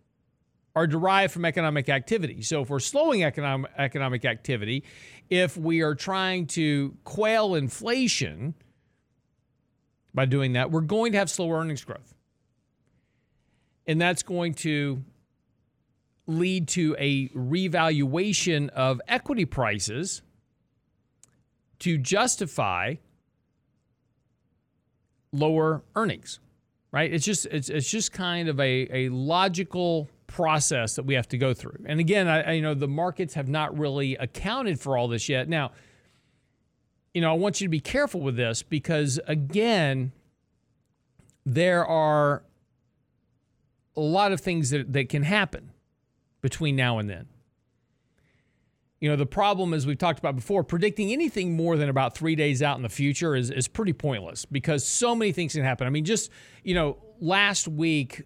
are 0.76 0.88
derived 0.88 1.32
from 1.34 1.46
economic 1.46 1.88
activity. 1.90 2.42
So 2.42 2.62
if 2.62 2.70
we're 2.70 2.80
slowing 2.80 3.24
economic 3.24 3.72
economic 3.78 4.26
activity, 4.26 4.84
if 5.30 5.58
we 5.58 5.82
are 5.82 5.96
trying 5.96 6.48
to 6.48 6.96
quell 7.04 7.56
inflation 7.56 8.54
by 10.14 10.26
doing 10.26 10.54
that, 10.54 10.72
we're 10.72 10.82
going 10.82 11.14
to 11.14 11.18
have 11.18 11.30
slower 11.30 11.60
earnings 11.60 11.84
growth. 11.84 12.14
And 13.88 14.02
that's 14.02 14.24
going 14.24 14.54
to 14.56 15.04
lead 16.28 16.68
to 16.68 16.96
a 17.00 17.30
revaluation 17.34 18.70
of 18.70 19.02
equity 19.08 19.46
prices 19.46 20.22
to 21.80 21.98
justify 21.98 22.96
lower 25.32 25.84
earnings 25.96 26.40
right? 26.92 27.14
It's 27.14 27.26
just 27.26 27.46
it's, 27.48 27.68
it's 27.68 27.92
just 27.92 28.14
kind 28.14 28.48
of 28.48 28.58
a, 28.58 28.88
a 28.90 29.10
logical 29.10 30.10
process 30.28 30.96
that 30.96 31.04
we 31.04 31.14
have 31.16 31.28
to 31.28 31.38
go 31.38 31.54
through. 31.54 31.84
And 31.86 32.00
again 32.00 32.26
I, 32.26 32.42
I 32.42 32.52
you 32.54 32.62
know 32.62 32.74
the 32.74 32.88
markets 32.88 33.34
have 33.34 33.50
not 33.50 33.78
really 33.78 34.16
accounted 34.16 34.80
for 34.80 34.98
all 34.98 35.10
this 35.10 35.28
yet. 35.28 35.50
Now 35.50 35.72
you 37.14 37.22
know 37.22 37.32
i 37.32 37.34
want 37.34 37.62
you 37.62 37.66
to 37.66 37.70
be 37.70 37.80
careful 37.80 38.20
with 38.20 38.36
this 38.36 38.62
because 38.62 39.20
again 39.26 40.12
there 41.46 41.86
are 41.86 42.44
a 43.96 44.02
lot 44.02 44.34
of 44.34 44.42
things 44.42 44.72
that, 44.72 44.92
that 44.92 45.08
can 45.08 45.24
happen 45.24 45.72
between 46.46 46.76
now 46.76 47.00
and 47.00 47.10
then. 47.10 47.26
You 49.00 49.10
know, 49.10 49.16
the 49.16 49.26
problem, 49.26 49.74
as 49.74 49.88
we've 49.88 49.98
talked 49.98 50.20
about 50.20 50.36
before, 50.36 50.64
predicting 50.64 51.12
anything 51.12 51.58
more 51.58 51.76
than 51.76 51.90
about 51.90 52.16
three 52.16 52.36
days 52.36 52.62
out 52.62 52.78
in 52.78 52.84
the 52.84 52.90
future 52.90 53.36
is, 53.36 53.50
is 53.50 53.68
pretty 53.68 53.94
pointless 53.94 54.46
because 54.46 54.86
so 54.86 55.16
many 55.16 55.32
things 55.32 55.54
can 55.54 55.64
happen. 55.64 55.88
I 55.88 55.90
mean, 55.90 56.06
just, 56.06 56.30
you 56.64 56.76
know, 56.76 56.98
last 57.20 57.68
week, 57.68 58.22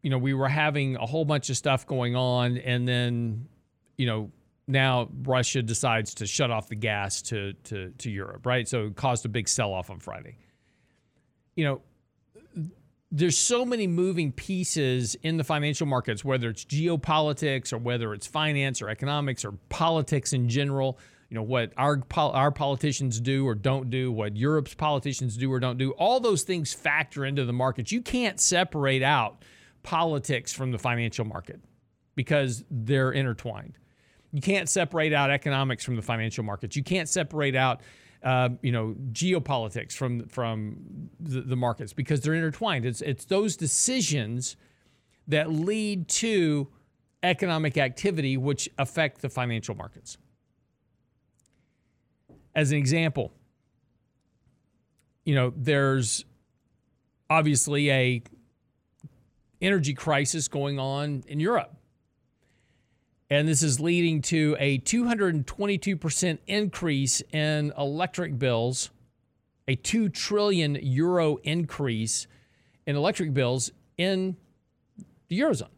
you 0.00 0.10
know, 0.10 0.18
we 0.18 0.32
were 0.32 0.46
having 0.46 0.94
a 0.94 1.06
whole 1.06 1.24
bunch 1.24 1.50
of 1.50 1.56
stuff 1.56 1.88
going 1.88 2.14
on, 2.14 2.56
and 2.58 2.86
then, 2.86 3.48
you 3.98 4.06
know, 4.06 4.30
now 4.68 5.08
Russia 5.24 5.60
decides 5.60 6.14
to 6.14 6.28
shut 6.28 6.52
off 6.52 6.68
the 6.68 6.76
gas 6.76 7.20
to, 7.22 7.54
to, 7.64 7.90
to 7.98 8.12
Europe, 8.12 8.46
right? 8.46 8.68
So 8.68 8.86
it 8.86 8.94
caused 8.94 9.26
a 9.26 9.28
big 9.28 9.48
sell 9.48 9.72
off 9.72 9.90
on 9.90 9.98
Friday. 9.98 10.36
You 11.56 11.64
know, 11.64 11.82
there's 13.12 13.36
so 13.36 13.64
many 13.64 13.86
moving 13.86 14.30
pieces 14.30 15.16
in 15.22 15.36
the 15.36 15.44
financial 15.44 15.86
markets, 15.86 16.24
whether 16.24 16.48
it's 16.48 16.64
geopolitics 16.64 17.72
or 17.72 17.78
whether 17.78 18.14
it's 18.14 18.26
finance 18.26 18.80
or 18.80 18.88
economics 18.88 19.44
or 19.44 19.52
politics 19.68 20.32
in 20.32 20.48
general. 20.48 20.98
You 21.28 21.36
know 21.36 21.42
what 21.42 21.72
our 21.76 22.02
our 22.16 22.50
politicians 22.50 23.20
do 23.20 23.46
or 23.46 23.54
don't 23.54 23.90
do, 23.90 24.10
what 24.10 24.36
Europe's 24.36 24.74
politicians 24.74 25.36
do 25.36 25.52
or 25.52 25.60
don't 25.60 25.78
do. 25.78 25.92
All 25.92 26.20
those 26.20 26.42
things 26.42 26.72
factor 26.72 27.24
into 27.24 27.44
the 27.44 27.52
markets. 27.52 27.92
You 27.92 28.02
can't 28.02 28.40
separate 28.40 29.02
out 29.02 29.44
politics 29.82 30.52
from 30.52 30.72
the 30.72 30.78
financial 30.78 31.24
market 31.24 31.60
because 32.16 32.64
they're 32.70 33.12
intertwined. 33.12 33.78
You 34.32 34.40
can't 34.40 34.68
separate 34.68 35.12
out 35.12 35.30
economics 35.30 35.84
from 35.84 35.96
the 35.96 36.02
financial 36.02 36.44
markets. 36.44 36.76
You 36.76 36.84
can't 36.84 37.08
separate 37.08 37.56
out 37.56 37.80
uh, 38.22 38.50
you 38.62 38.72
know 38.72 38.94
geopolitics 39.12 39.92
from 39.92 40.28
from 40.28 41.10
the, 41.18 41.40
the 41.40 41.56
markets 41.56 41.92
because 41.92 42.20
they're 42.20 42.34
intertwined. 42.34 42.84
It's 42.84 43.00
it's 43.00 43.24
those 43.24 43.56
decisions 43.56 44.56
that 45.28 45.50
lead 45.50 46.08
to 46.08 46.68
economic 47.22 47.76
activity 47.78 48.36
which 48.36 48.68
affect 48.78 49.22
the 49.22 49.28
financial 49.28 49.74
markets. 49.74 50.16
As 52.54 52.72
an 52.72 52.78
example, 52.78 53.32
you 55.24 55.34
know, 55.34 55.52
there's 55.56 56.24
obviously 57.28 57.90
a 57.90 58.22
energy 59.62 59.94
crisis 59.94 60.48
going 60.48 60.78
on 60.78 61.22
in 61.26 61.38
Europe. 61.38 61.74
And 63.30 63.46
this 63.46 63.62
is 63.62 63.78
leading 63.78 64.22
to 64.22 64.56
a 64.58 64.78
222% 64.80 66.38
increase 66.48 67.22
in 67.32 67.72
electric 67.78 68.38
bills, 68.38 68.90
a 69.68 69.76
2 69.76 70.08
trillion 70.08 70.76
euro 70.82 71.36
increase 71.36 72.26
in 72.86 72.96
electric 72.96 73.32
bills 73.32 73.70
in 73.96 74.36
the 75.28 75.38
Eurozone. 75.38 75.68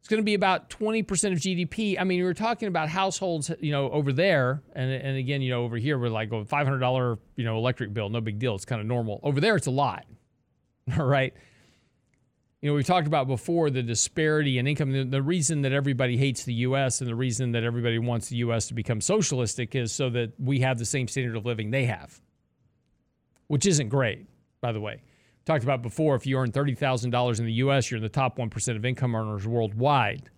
It's 0.00 0.08
going 0.08 0.20
to 0.20 0.24
be 0.24 0.34
about 0.34 0.68
20% 0.68 1.02
of 1.02 1.38
GDP. 1.38 2.00
I 2.00 2.02
mean, 2.02 2.18
we 2.18 2.24
were 2.24 2.34
talking 2.34 2.66
about 2.66 2.88
households, 2.88 3.52
you 3.60 3.70
know, 3.70 3.88
over 3.92 4.12
there. 4.12 4.60
And, 4.74 4.90
and 4.90 5.16
again, 5.16 5.40
you 5.40 5.50
know, 5.50 5.62
over 5.62 5.76
here, 5.76 5.96
we're 5.96 6.08
like, 6.08 6.32
oh, 6.32 6.44
$500, 6.44 7.18
you 7.36 7.44
know, 7.44 7.56
electric 7.56 7.94
bill, 7.94 8.08
no 8.08 8.20
big 8.20 8.40
deal. 8.40 8.56
It's 8.56 8.64
kind 8.64 8.80
of 8.80 8.88
normal. 8.88 9.20
Over 9.22 9.40
there, 9.40 9.54
it's 9.54 9.68
a 9.68 9.70
lot. 9.70 10.04
All 10.98 11.06
right 11.06 11.32
you 12.62 12.70
know, 12.70 12.76
we've 12.76 12.86
talked 12.86 13.08
about 13.08 13.26
before 13.26 13.70
the 13.70 13.82
disparity 13.82 14.58
in 14.58 14.68
income. 14.68 14.92
The, 14.92 15.02
the, 15.02 15.20
reason 15.20 15.62
that 15.62 15.72
everybody 15.72 16.16
hates 16.16 16.44
the 16.44 16.54
U.S. 16.54 17.00
and 17.00 17.10
the 17.10 17.14
reason 17.14 17.52
that 17.52 17.64
everybody 17.64 17.98
wants 17.98 18.28
the 18.28 18.36
U.S. 18.36 18.68
to 18.68 18.74
become 18.74 19.00
socialistic 19.00 19.74
is 19.74 19.90
so 19.90 20.08
that 20.10 20.32
we 20.38 20.60
have 20.60 20.78
the 20.78 20.84
same 20.84 21.08
standard 21.08 21.36
of 21.36 21.44
living 21.44 21.72
they 21.72 21.86
have, 21.86 22.20
which 23.48 23.66
isn't 23.66 23.88
great, 23.88 24.26
by 24.60 24.70
the 24.70 24.80
way. 24.80 25.02
Talked 25.44 25.64
about 25.64 25.82
before, 25.82 26.14
if 26.14 26.24
you 26.24 26.38
earn 26.38 26.52
$30,000 26.52 27.38
in 27.40 27.46
the 27.46 27.52
U.S., 27.54 27.90
you're 27.90 27.96
in 27.96 28.02
the 28.04 28.08
top 28.08 28.38
1% 28.38 28.76
of 28.76 28.84
income 28.84 29.16
earners 29.16 29.44
worldwide. 29.44 30.30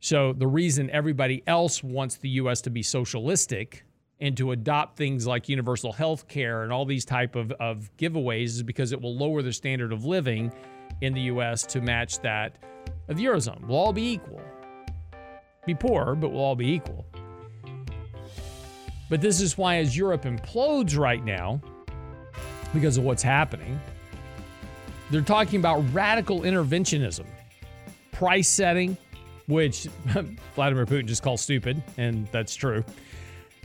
So 0.00 0.34
the 0.34 0.46
reason 0.46 0.90
everybody 0.90 1.42
else 1.46 1.82
wants 1.82 2.16
the 2.16 2.28
U.S. 2.28 2.60
to 2.62 2.70
be 2.70 2.82
socialistic 2.82 3.86
and 4.20 4.36
to 4.36 4.52
adopt 4.52 4.98
things 4.98 5.26
like 5.26 5.48
universal 5.48 5.92
health 5.92 6.28
care 6.28 6.62
and 6.62 6.70
all 6.70 6.84
these 6.84 7.06
type 7.06 7.36
of, 7.36 7.52
of 7.52 7.90
giveaways 7.96 8.44
is 8.44 8.62
because 8.62 8.92
it 8.92 9.00
will 9.00 9.16
lower 9.16 9.40
the 9.40 9.54
standard 9.54 9.94
of 9.94 10.04
living– 10.04 10.52
in 11.02 11.12
the 11.12 11.22
US 11.22 11.64
to 11.64 11.80
match 11.80 12.20
that 12.20 12.56
of 13.08 13.16
the 13.16 13.24
Eurozone. 13.24 13.66
We'll 13.66 13.78
all 13.78 13.92
be 13.92 14.12
equal. 14.12 14.40
Be 15.66 15.74
poor, 15.74 16.14
but 16.14 16.30
we'll 16.30 16.40
all 16.40 16.56
be 16.56 16.72
equal. 16.72 17.04
But 19.10 19.20
this 19.20 19.40
is 19.40 19.58
why, 19.58 19.76
as 19.76 19.96
Europe 19.96 20.22
implodes 20.22 20.96
right 20.96 21.22
now, 21.22 21.60
because 22.72 22.96
of 22.96 23.04
what's 23.04 23.22
happening, 23.22 23.78
they're 25.10 25.20
talking 25.20 25.60
about 25.60 25.84
radical 25.92 26.40
interventionism, 26.40 27.26
price 28.12 28.48
setting, 28.48 28.96
which 29.46 29.82
Vladimir 30.54 30.86
Putin 30.86 31.06
just 31.06 31.22
calls 31.22 31.42
stupid, 31.42 31.82
and 31.98 32.26
that's 32.28 32.54
true. 32.54 32.82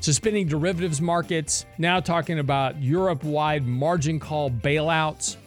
Suspending 0.02 0.48
derivatives 0.48 1.02
markets, 1.02 1.66
now 1.78 2.00
talking 2.00 2.40
about 2.40 2.82
Europe 2.82 3.24
wide 3.24 3.66
margin 3.66 4.20
call 4.20 4.52
bailouts, 4.52 5.38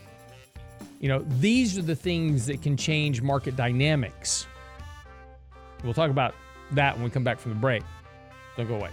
you 1.01 1.09
know, 1.09 1.25
these 1.39 1.79
are 1.79 1.83
the 1.83 1.97
things 1.97 2.47
that 2.47 2.61
can 2.63 2.77
change 2.77 3.23
market 3.23 3.57
dynamics. 3.57 4.47
We'll 5.83 5.95
talk 5.95 6.11
about 6.11 6.35
that 6.73 6.95
when 6.95 7.05
we 7.05 7.11
come 7.11 7.25
back 7.25 7.41
from 7.41 7.53
the 7.53 7.59
break. 7.59 7.83
Don't 8.57 8.69
go 8.69 8.77
away. 8.77 8.91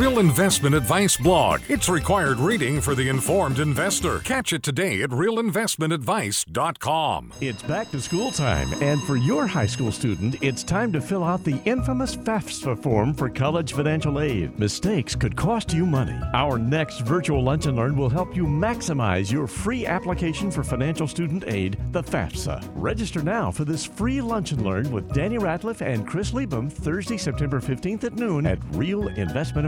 Real 0.00 0.18
Investment 0.18 0.74
Advice 0.74 1.18
blog. 1.18 1.60
It's 1.68 1.90
required 1.90 2.38
reading 2.38 2.80
for 2.80 2.94
the 2.94 3.10
informed 3.10 3.58
investor. 3.58 4.20
Catch 4.20 4.54
it 4.54 4.62
today 4.62 5.02
at 5.02 5.10
realinvestmentadvice.com. 5.10 7.32
It's 7.42 7.62
back 7.64 7.90
to 7.90 8.00
school 8.00 8.30
time, 8.30 8.72
and 8.80 9.02
for 9.02 9.16
your 9.16 9.46
high 9.46 9.66
school 9.66 9.92
student, 9.92 10.42
it's 10.42 10.64
time 10.64 10.90
to 10.94 11.02
fill 11.02 11.22
out 11.22 11.44
the 11.44 11.60
infamous 11.66 12.16
FAFSA 12.16 12.82
form 12.82 13.12
for 13.12 13.28
college 13.28 13.74
financial 13.74 14.20
aid. 14.20 14.58
Mistakes 14.58 15.14
could 15.14 15.36
cost 15.36 15.74
you 15.74 15.84
money. 15.84 16.18
Our 16.32 16.56
next 16.56 17.00
virtual 17.00 17.42
lunch 17.42 17.66
and 17.66 17.76
learn 17.76 17.94
will 17.94 18.08
help 18.08 18.34
you 18.34 18.44
maximize 18.44 19.30
your 19.30 19.46
free 19.46 19.84
application 19.84 20.50
for 20.50 20.64
financial 20.64 21.08
student 21.08 21.44
aid, 21.46 21.76
the 21.92 22.02
FAFSA. 22.02 22.66
Register 22.74 23.22
now 23.22 23.50
for 23.50 23.66
this 23.66 23.84
free 23.84 24.22
lunch 24.22 24.52
and 24.52 24.64
learn 24.64 24.90
with 24.90 25.12
Danny 25.12 25.36
Ratliff 25.36 25.82
and 25.82 26.08
Chris 26.08 26.30
Liebum 26.30 26.72
Thursday, 26.72 27.18
September 27.18 27.60
15th 27.60 28.04
at 28.04 28.14
noon 28.14 28.46
at 28.46 28.58
Real 28.70 29.08
Investment 29.08 29.66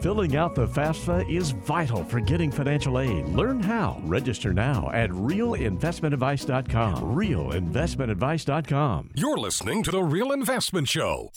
Filling 0.00 0.36
out 0.36 0.54
the 0.54 0.66
FAFSA 0.66 1.30
is 1.30 1.50
vital 1.50 2.04
for 2.04 2.20
getting 2.20 2.50
financial 2.50 2.98
aid. 2.98 3.28
Learn 3.28 3.60
how. 3.60 4.00
Register 4.04 4.52
now 4.52 4.90
at 4.92 5.10
realinvestmentadvice.com. 5.10 7.14
Realinvestmentadvice.com. 7.14 9.10
You're 9.14 9.38
listening 9.38 9.82
to 9.82 9.90
The 9.90 10.02
Real 10.02 10.32
Investment 10.32 10.88
Show. 10.88 11.30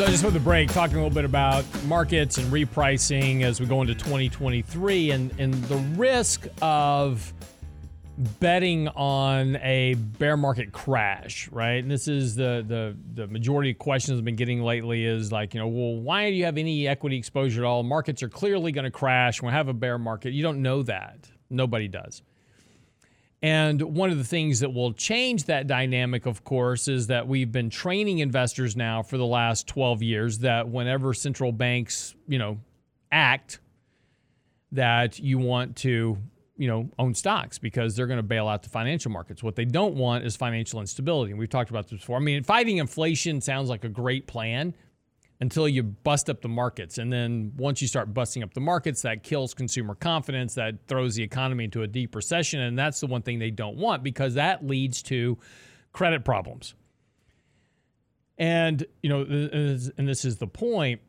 So 0.00 0.06
just 0.06 0.24
for 0.24 0.30
the 0.30 0.40
break, 0.40 0.72
talking 0.72 0.96
a 0.96 0.98
little 0.98 1.14
bit 1.14 1.26
about 1.26 1.62
markets 1.84 2.38
and 2.38 2.50
repricing 2.50 3.42
as 3.42 3.60
we 3.60 3.66
go 3.66 3.82
into 3.82 3.94
2023 3.94 5.10
and, 5.10 5.30
and 5.38 5.52
the 5.64 5.76
risk 5.76 6.46
of 6.62 7.34
betting 8.16 8.88
on 8.88 9.56
a 9.56 9.92
bear 9.92 10.38
market 10.38 10.72
crash, 10.72 11.50
right? 11.52 11.82
And 11.82 11.90
this 11.90 12.08
is 12.08 12.34
the 12.34 12.64
the 12.66 12.96
the 13.12 13.26
majority 13.26 13.72
of 13.72 13.78
questions 13.78 14.18
I've 14.18 14.24
been 14.24 14.36
getting 14.36 14.62
lately 14.62 15.04
is 15.04 15.32
like, 15.32 15.52
you 15.52 15.60
know, 15.60 15.68
well, 15.68 15.96
why 15.96 16.30
do 16.30 16.34
you 16.34 16.46
have 16.46 16.56
any 16.56 16.88
equity 16.88 17.18
exposure 17.18 17.60
at 17.60 17.66
all? 17.66 17.82
Markets 17.82 18.22
are 18.22 18.30
clearly 18.30 18.72
going 18.72 18.86
to 18.86 18.90
crash. 18.90 19.42
We'll 19.42 19.52
have 19.52 19.68
a 19.68 19.74
bear 19.74 19.98
market. 19.98 20.32
You 20.32 20.42
don't 20.42 20.62
know 20.62 20.82
that. 20.84 21.28
Nobody 21.50 21.88
does. 21.88 22.22
And 23.42 23.80
one 23.80 24.10
of 24.10 24.18
the 24.18 24.24
things 24.24 24.60
that 24.60 24.74
will 24.74 24.92
change 24.92 25.44
that 25.44 25.66
dynamic, 25.66 26.26
of 26.26 26.44
course, 26.44 26.88
is 26.88 27.06
that 27.06 27.26
we've 27.26 27.50
been 27.50 27.70
training 27.70 28.18
investors 28.18 28.76
now 28.76 29.02
for 29.02 29.16
the 29.16 29.24
last 29.24 29.66
12 29.66 30.02
years 30.02 30.38
that 30.40 30.68
whenever 30.68 31.14
central 31.14 31.50
banks, 31.50 32.14
you 32.28 32.38
know, 32.38 32.58
act, 33.10 33.60
that 34.72 35.18
you 35.18 35.38
want 35.38 35.76
to, 35.76 36.18
you 36.58 36.68
know, 36.68 36.90
own 36.98 37.14
stocks 37.14 37.58
because 37.58 37.96
they're 37.96 38.06
going 38.06 38.18
to 38.18 38.22
bail 38.22 38.46
out 38.46 38.62
the 38.62 38.68
financial 38.68 39.10
markets. 39.10 39.42
What 39.42 39.56
they 39.56 39.64
don't 39.64 39.94
want 39.94 40.24
is 40.24 40.36
financial 40.36 40.80
instability. 40.80 41.32
And 41.32 41.40
we've 41.40 41.48
talked 41.48 41.70
about 41.70 41.88
this 41.88 42.00
before. 42.00 42.18
I 42.18 42.20
mean, 42.20 42.42
fighting 42.44 42.76
inflation 42.76 43.40
sounds 43.40 43.70
like 43.70 43.84
a 43.84 43.88
great 43.88 44.26
plan, 44.26 44.74
until 45.40 45.66
you 45.66 45.82
bust 45.82 46.28
up 46.28 46.42
the 46.42 46.48
markets. 46.48 46.98
And 46.98 47.12
then 47.12 47.52
once 47.56 47.80
you 47.80 47.88
start 47.88 48.12
busting 48.12 48.42
up 48.42 48.52
the 48.52 48.60
markets, 48.60 49.02
that 49.02 49.22
kills 49.22 49.54
consumer 49.54 49.94
confidence, 49.94 50.54
that 50.54 50.86
throws 50.86 51.14
the 51.14 51.22
economy 51.22 51.64
into 51.64 51.82
a 51.82 51.86
deep 51.86 52.14
recession. 52.14 52.60
And 52.60 52.78
that's 52.78 53.00
the 53.00 53.06
one 53.06 53.22
thing 53.22 53.38
they 53.38 53.50
don't 53.50 53.76
want 53.76 54.02
because 54.02 54.34
that 54.34 54.66
leads 54.66 55.02
to 55.04 55.38
credit 55.92 56.24
problems. 56.24 56.74
And, 58.36 58.84
you 59.02 59.08
know, 59.08 59.22
and 59.22 60.08
this 60.08 60.24
is 60.24 60.36
the 60.36 60.46
point 60.46 61.00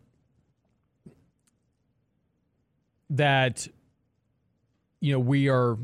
that, 3.10 3.68
you 5.02 5.14
know, 5.14 5.20
we 5.20 5.50
are 5.50 5.78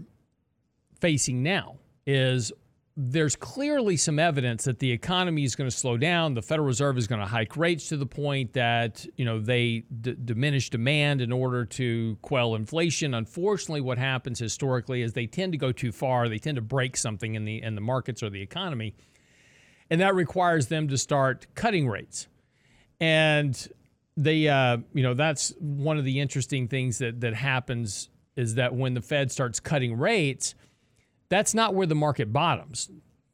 facing 0.99 1.43
now 1.43 1.77
is 2.05 2.51
there's 2.99 3.35
clearly 3.35 3.95
some 3.95 4.17
evidence 4.17 4.63
that 4.63 4.79
the 4.79 4.91
economy 4.91 5.43
is 5.43 5.55
going 5.55 5.69
to 5.69 5.75
slow 5.75 5.97
down. 5.97 6.33
The 6.33 6.41
Federal 6.41 6.65
Reserve 6.65 6.97
is 6.97 7.05
going 7.05 7.21
to 7.21 7.27
hike 7.27 7.55
rates 7.55 7.89
to 7.89 7.97
the 7.97 8.07
point 8.07 8.53
that 8.53 9.05
you 9.15 9.23
know 9.23 9.39
they 9.39 9.83
d- 10.01 10.15
diminish 10.25 10.71
demand 10.71 11.21
in 11.21 11.31
order 11.31 11.63
to 11.63 12.17
quell 12.23 12.55
inflation. 12.55 13.13
Unfortunately, 13.13 13.81
what 13.81 13.99
happens 13.99 14.39
historically 14.39 15.03
is 15.03 15.13
they 15.13 15.27
tend 15.27 15.51
to 15.51 15.59
go 15.59 15.71
too 15.71 15.91
far. 15.91 16.27
They 16.27 16.39
tend 16.39 16.55
to 16.55 16.61
break 16.61 16.97
something 16.97 17.35
in 17.35 17.45
the 17.45 17.61
in 17.61 17.75
the 17.75 17.81
markets 17.81 18.23
or 18.23 18.31
the 18.31 18.41
economy, 18.41 18.95
and 19.91 20.01
that 20.01 20.15
requires 20.15 20.65
them 20.65 20.87
to 20.87 20.97
start 20.97 21.45
cutting 21.53 21.87
rates. 21.87 22.27
And 22.99 23.55
they, 24.15 24.47
uh, 24.47 24.77
you 24.95 25.03
know, 25.03 25.13
that's 25.13 25.53
one 25.59 25.99
of 25.99 26.03
the 26.03 26.19
interesting 26.19 26.67
things 26.67 26.97
that 26.97 27.21
that 27.21 27.35
happens 27.35 28.09
is 28.35 28.55
that 28.55 28.73
when 28.73 28.95
the 28.95 29.01
Fed 29.01 29.31
starts 29.31 29.59
cutting 29.59 29.99
rates 29.99 30.55
that's 31.29 31.53
not 31.53 31.73
where 31.73 31.87
the 31.87 31.95
market 31.95 32.31
bottoms. 32.31 32.89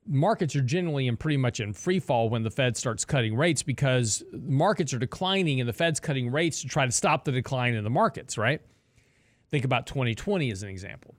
Markets 0.06 0.56
are 0.56 0.62
generally 0.62 1.08
in 1.08 1.16
pretty 1.16 1.38
much 1.38 1.60
in 1.60 1.74
free 1.74 2.00
fall 2.00 2.30
when 2.30 2.44
the 2.44 2.52
Fed 2.52 2.76
starts 2.76 3.06
cutting 3.06 3.36
rates 3.36 3.64
because 3.64 4.24
markets 4.34 4.94
are 4.94 5.00
declining 5.00 5.60
and 5.60 5.70
the 5.70 5.74
Fed's 5.74 6.00
cutting 6.00 6.32
rates 6.32 6.62
to 6.62 6.68
try 6.68 6.86
to 6.86 6.92
stop 6.92 7.24
the 7.24 7.32
decline 7.32 7.74
in 7.74 7.84
the 7.84 7.90
markets, 7.90 8.38
right? 8.38 8.62
Think 9.50 9.64
about 9.66 9.88
2020 9.88 10.52
as 10.52 10.64
an 10.64 10.70
example. 10.70 11.16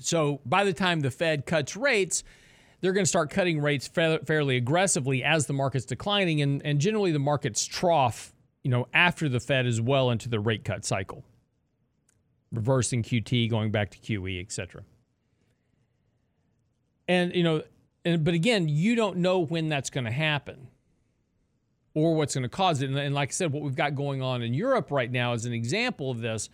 So 0.00 0.40
by 0.44 0.64
the 0.64 0.72
time 0.72 1.00
the 1.00 1.10
Fed 1.10 1.46
cuts 1.46 1.76
rates, 1.76 2.24
they're 2.80 2.92
going 2.92 3.04
to 3.04 3.08
start 3.08 3.30
cutting 3.30 3.60
rates 3.60 3.86
fa- 3.88 4.20
fairly 4.24 4.56
aggressively 4.56 5.22
as 5.24 5.46
the 5.46 5.52
market's 5.52 5.84
declining, 5.84 6.40
and, 6.42 6.64
and 6.64 6.80
generally 6.80 7.12
the 7.12 7.18
market's 7.18 7.64
trough, 7.64 8.32
you 8.62 8.70
know, 8.70 8.86
after 8.94 9.28
the 9.28 9.40
Fed 9.40 9.66
is 9.66 9.80
well 9.80 10.10
into 10.10 10.28
the 10.28 10.40
rate 10.40 10.64
cut 10.64 10.84
cycle, 10.84 11.24
reversing 12.52 13.02
QT, 13.02 13.50
going 13.50 13.70
back 13.70 13.90
to 13.90 13.98
QE, 13.98 14.40
et 14.40 14.52
cetera. 14.52 14.82
And 17.08 17.34
you 17.34 17.42
know, 17.42 17.62
and 18.04 18.22
but 18.22 18.34
again, 18.34 18.68
you 18.68 18.94
don't 18.94 19.16
know 19.16 19.40
when 19.40 19.68
that's 19.68 19.90
going 19.90 20.04
to 20.04 20.12
happen 20.12 20.68
or 21.94 22.14
what's 22.14 22.34
going 22.34 22.42
to 22.42 22.48
cause 22.48 22.82
it. 22.82 22.90
And, 22.90 22.98
and 22.98 23.14
like 23.14 23.30
I 23.30 23.32
said, 23.32 23.52
what 23.52 23.62
we've 23.62 23.74
got 23.74 23.94
going 23.94 24.22
on 24.22 24.42
in 24.42 24.54
Europe 24.54 24.90
right 24.90 25.10
now 25.10 25.32
is 25.32 25.46
an 25.46 25.52
example 25.52 26.10
of 26.10 26.20
this 26.20 26.48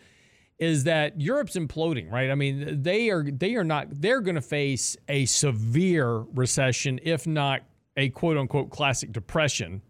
is 0.58 0.84
that 0.84 1.20
Europe's 1.20 1.56
imploding, 1.56 2.10
right? 2.10 2.30
I 2.30 2.34
mean, 2.34 2.82
they 2.82 3.10
are 3.10 3.24
they 3.24 3.56
are 3.56 3.64
not 3.64 3.88
they're 3.90 4.20
going 4.20 4.36
to 4.36 4.40
face 4.40 4.96
a 5.08 5.24
severe 5.24 6.18
recession, 6.34 7.00
if 7.02 7.26
not 7.26 7.62
a 7.96 8.08
quote 8.10 8.36
unquote 8.36 8.70
classic 8.70 9.12
depression, 9.12 9.82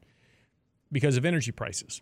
because 0.90 1.16
of 1.16 1.24
energy 1.24 1.52
prices. 1.52 2.00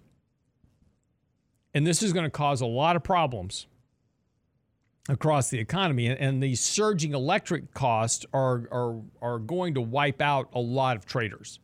And 1.74 1.86
this 1.86 2.02
is 2.02 2.12
going 2.12 2.24
to 2.24 2.30
cause 2.30 2.60
a 2.60 2.66
lot 2.66 2.96
of 2.96 3.02
problems 3.02 3.66
across 5.08 5.50
the 5.50 5.58
economy. 5.58 6.06
And, 6.06 6.42
the 6.42 6.54
surging 6.54 7.14
electric 7.14 7.74
costs 7.74 8.24
are, 8.32 8.68
are, 8.70 9.00
are 9.20 9.38
going 9.38 9.74
to 9.74 9.80
wipe 9.80 10.20
out 10.20 10.48
a 10.52 10.60
lot 10.60 10.96
of 10.96 11.04
traders 11.06 11.58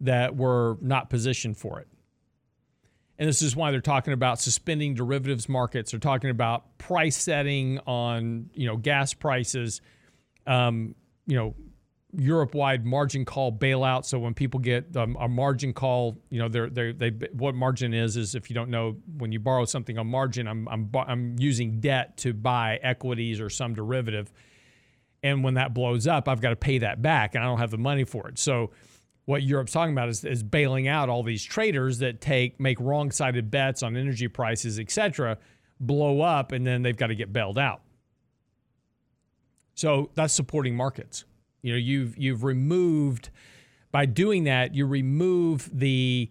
that 0.00 0.36
were 0.36 0.76
not 0.80 1.10
positioned 1.10 1.56
for 1.56 1.80
it. 1.80 1.88
And 3.18 3.28
this 3.28 3.42
is 3.42 3.54
why 3.54 3.70
they're 3.70 3.82
talking 3.82 4.14
about 4.14 4.40
suspending 4.40 4.94
derivatives 4.94 5.46
markets. 5.48 5.90
They're 5.90 6.00
talking 6.00 6.30
about 6.30 6.78
price 6.78 7.16
setting 7.16 7.78
on, 7.80 8.48
you 8.54 8.66
know, 8.66 8.78
gas 8.78 9.12
prices, 9.12 9.82
um, 10.46 10.94
you 11.26 11.36
know, 11.36 11.54
Europe-wide 12.12 12.84
margin 12.84 13.24
call 13.24 13.52
bailout. 13.52 14.04
So 14.04 14.18
when 14.18 14.34
people 14.34 14.58
get 14.58 14.96
um, 14.96 15.16
a 15.20 15.28
margin 15.28 15.72
call, 15.72 16.18
you 16.30 16.40
know, 16.40 16.48
they're, 16.48 16.68
they're, 16.68 16.92
they 16.92 17.10
what 17.32 17.54
margin 17.54 17.94
is 17.94 18.16
is 18.16 18.34
if 18.34 18.50
you 18.50 18.54
don't 18.54 18.68
know 18.68 18.96
when 19.18 19.30
you 19.30 19.38
borrow 19.38 19.64
something 19.64 19.96
on 19.96 20.08
margin, 20.08 20.48
I'm 20.48 20.68
I'm 20.68 20.90
I'm 20.94 21.36
using 21.38 21.80
debt 21.80 22.16
to 22.18 22.34
buy 22.34 22.80
equities 22.82 23.40
or 23.40 23.48
some 23.48 23.74
derivative, 23.74 24.32
and 25.22 25.44
when 25.44 25.54
that 25.54 25.72
blows 25.72 26.06
up, 26.06 26.28
I've 26.28 26.40
got 26.40 26.50
to 26.50 26.56
pay 26.56 26.78
that 26.78 27.00
back, 27.00 27.34
and 27.34 27.44
I 27.44 27.46
don't 27.46 27.58
have 27.58 27.70
the 27.70 27.78
money 27.78 28.04
for 28.04 28.28
it. 28.28 28.38
So 28.38 28.70
what 29.26 29.42
Europe's 29.44 29.72
talking 29.72 29.92
about 29.92 30.08
is, 30.08 30.24
is 30.24 30.42
bailing 30.42 30.88
out 30.88 31.08
all 31.08 31.22
these 31.22 31.44
traders 31.44 31.98
that 31.98 32.20
take 32.20 32.58
make 32.58 32.80
wrong-sided 32.80 33.50
bets 33.50 33.82
on 33.84 33.96
energy 33.96 34.26
prices, 34.26 34.80
et 34.80 34.90
cetera, 34.90 35.38
blow 35.78 36.22
up, 36.22 36.50
and 36.50 36.66
then 36.66 36.82
they've 36.82 36.96
got 36.96 37.08
to 37.08 37.14
get 37.14 37.32
bailed 37.32 37.58
out. 37.58 37.82
So 39.74 40.10
that's 40.14 40.34
supporting 40.34 40.74
markets. 40.74 41.24
You 41.62 41.72
know, 41.72 41.78
you've 41.78 42.16
you've 42.16 42.44
removed 42.44 43.30
by 43.92 44.06
doing 44.06 44.44
that, 44.44 44.74
you 44.74 44.86
remove 44.86 45.68
the 45.72 46.30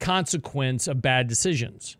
consequence 0.00 0.88
of 0.88 1.00
bad 1.00 1.28
decisions. 1.28 1.96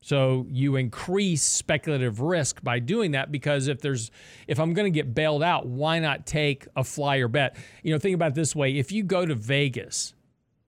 So 0.00 0.46
you 0.50 0.76
increase 0.76 1.42
speculative 1.42 2.20
risk 2.20 2.62
by 2.62 2.78
doing 2.78 3.12
that 3.12 3.32
because 3.32 3.68
if 3.68 3.80
there's 3.80 4.10
if 4.46 4.60
I'm 4.60 4.74
going 4.74 4.92
to 4.92 4.94
get 4.94 5.14
bailed 5.14 5.42
out, 5.42 5.66
why 5.66 5.98
not 5.98 6.26
take 6.26 6.66
a 6.76 6.84
flyer 6.84 7.28
bet? 7.28 7.56
You 7.82 7.92
know, 7.92 7.98
think 7.98 8.14
about 8.14 8.32
it 8.32 8.34
this 8.34 8.54
way. 8.54 8.76
If 8.76 8.92
you 8.92 9.02
go 9.02 9.24
to 9.24 9.34
Vegas 9.34 10.12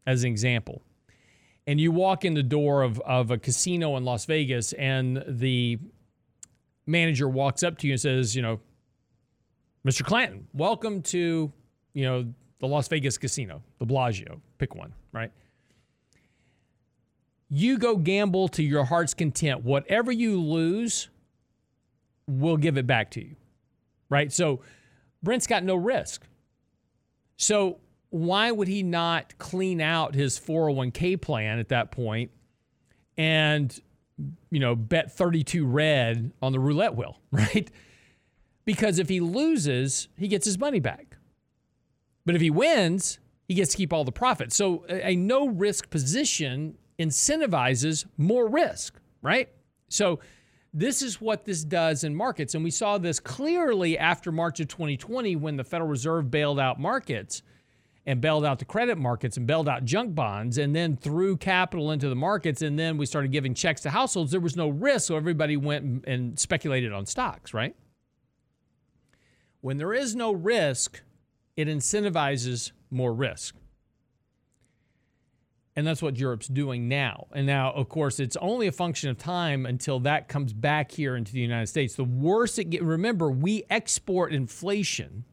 as 0.07 0.25
an 0.25 0.31
example, 0.31 0.83
and 1.66 1.81
you 1.81 1.90
walk 1.90 2.25
in 2.25 2.35
the 2.35 2.42
door 2.42 2.83
of, 2.83 3.01
of 3.01 3.31
a 3.31 3.38
casino 3.38 3.97
in 3.97 4.05
Las 4.05 4.25
Vegas 4.25 4.73
and 4.75 5.23
the 5.27 5.79
manager 6.87 7.29
walks 7.29 7.62
up 7.62 7.77
to 7.79 7.87
you 7.87 7.95
and 7.95 8.01
says, 8.01 8.37
you 8.37 8.42
know, 8.42 8.61
Mr. 9.87 10.05
Clanton, 10.05 10.49
welcome 10.53 11.01
to, 11.01 11.53
you 11.92 12.05
know, 12.05 12.27
the 12.59 12.66
Las 12.66 12.88
Vegas 12.88 13.16
casino, 13.18 13.62
the 13.79 13.87
Bellagio, 13.87 14.40
pick 14.59 14.75
one, 14.75 14.92
right? 15.12 15.31
you 17.49 17.79
go 17.79 17.96
gamble 17.96 18.49
to 18.49 18.62
your 18.62 18.85
heart's 18.85 19.14
content. 19.14 19.64
Whatever 19.64 20.11
you 20.11 20.40
lose, 20.40 21.09
we'll 22.27 22.57
give 22.57 22.77
it 22.77 22.87
back 22.87 23.11
to 23.12 23.25
you. 23.25 23.37
Right? 24.09 24.33
So 24.33 24.61
Brent's 25.22 25.46
got 25.46 25.64
no 25.64 25.77
risk. 25.77 26.27
So 27.37 27.79
why 28.11 28.51
would 28.51 28.68
he 28.68 28.83
not 28.83 29.37
clean 29.38 29.81
out 29.81 30.14
his 30.14 30.38
401k 30.38 31.20
plan 31.20 31.59
at 31.59 31.68
that 31.68 31.90
point 31.90 32.31
and 33.18 33.79
you 34.51 34.61
know 34.61 34.75
bet 34.75 35.12
32 35.12 35.66
red 35.66 36.33
on 36.40 36.53
the 36.53 36.59
roulette 36.61 36.94
wheel, 36.96 37.20
right? 37.31 37.70
Because 38.66 38.98
if 38.98 39.09
he 39.09 39.20
loses, 39.20 40.09
he 40.18 40.29
gets 40.29 40.44
his 40.44 40.59
money 40.59 40.81
back. 40.81 41.16
But 42.26 42.35
if 42.35 42.42
he 42.42 42.50
wins, 42.50 43.18
he 43.48 43.55
gets 43.55 43.70
to 43.70 43.76
keep 43.79 43.92
all 43.92 44.05
the 44.05 44.12
profit. 44.12 44.52
So 44.52 44.85
a, 44.88 45.11
a 45.11 45.16
no 45.16 45.48
risk 45.48 45.88
position 45.88 46.76
incentivizes 46.98 48.05
more 48.18 48.48
risk, 48.48 48.98
right? 49.22 49.48
So 49.88 50.18
this 50.74 51.00
is 51.00 51.20
what 51.20 51.44
this 51.44 51.64
does 51.64 52.05
in 52.05 52.14
markets. 52.14 52.55
And 52.55 52.64
we 52.64 52.70
saw 52.70 52.98
this 52.98 53.20
clearly 53.20 53.96
after 53.96 54.33
March 54.33 54.61
of 54.61 54.68
2020 54.68 55.37
when 55.37 55.57
the 55.57 55.64
Federal 55.64 55.88
Reserve 55.88 56.31
bailed 56.31 56.59
out 56.59 56.81
markets 56.81 57.42
and 58.05 58.20
bailed 58.20 58.44
out 58.44 58.59
the 58.59 58.64
credit 58.64 58.98
markets 58.98 59.37
and 59.37 59.46
bailed 59.46 59.68
out 59.68 59.85
junk 59.85 60.14
bonds 60.14 60.59
and 60.59 60.74
then 60.74 60.96
threw 60.96 61.37
capital 61.37 61.92
into 61.92 62.09
the 62.09 62.14
markets. 62.14 62.62
And 62.62 62.79
then 62.79 62.98
we 62.98 63.07
started 63.07 63.33
giving 63.33 63.55
checks 63.55 63.81
to 63.83 63.90
households. 63.90 64.33
There 64.33 64.40
was 64.40 64.57
no 64.57 64.68
risk. 64.68 65.07
So 65.07 65.16
everybody 65.16 65.57
went 65.57 66.05
and 66.07 66.38
speculated 66.38 66.92
on 66.92 67.07
stocks, 67.07 67.55
right? 67.55 67.76
When 69.61 69.79
there 69.79 69.95
is 69.95 70.14
no 70.14 70.33
risk, 70.33 71.03
it 71.57 71.69
incentivizes 71.69 72.73
more 72.90 73.12
risk. 73.12 73.55
And 75.77 75.87
that's 75.87 76.01
what 76.01 76.16
Europe's 76.16 76.49
doing 76.49 76.88
now. 76.88 77.27
And 77.35 77.47
now, 77.47 77.71
of 77.73 77.90
course, 77.90 78.19
it's 78.19 78.37
only 78.38 78.66
a 78.66 78.73
function 78.73 79.11
of 79.11 79.19
time 79.19 79.66
until 79.66 80.01
that 80.01 80.27
comes 80.27 80.55
back 80.55 80.90
here 80.90 81.16
into 81.16 81.33
the 81.33 81.40
United 81.40 81.66
States. 81.66 81.95
The 81.95 82.05
worse 82.05 82.59
it 82.59 82.71
gets, 82.71 82.83
remember, 82.83 83.31
we 83.31 83.64
export 83.69 84.33
inflation 84.33 85.25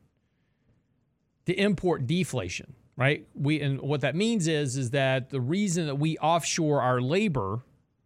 to 1.46 1.54
import 1.54 2.08
deflation, 2.08 2.74
right? 2.98 3.26
We 3.34 3.62
and 3.62 3.80
what 3.82 4.02
that 4.02 4.16
means 4.16 4.50
is 4.50 4.76
is 4.76 4.92
that 4.92 5.30
the 5.30 5.42
reason 5.42 5.88
that 5.88 5.96
we 5.96 6.18
offshore 6.18 6.82
our 6.82 7.00
labor 7.02 7.64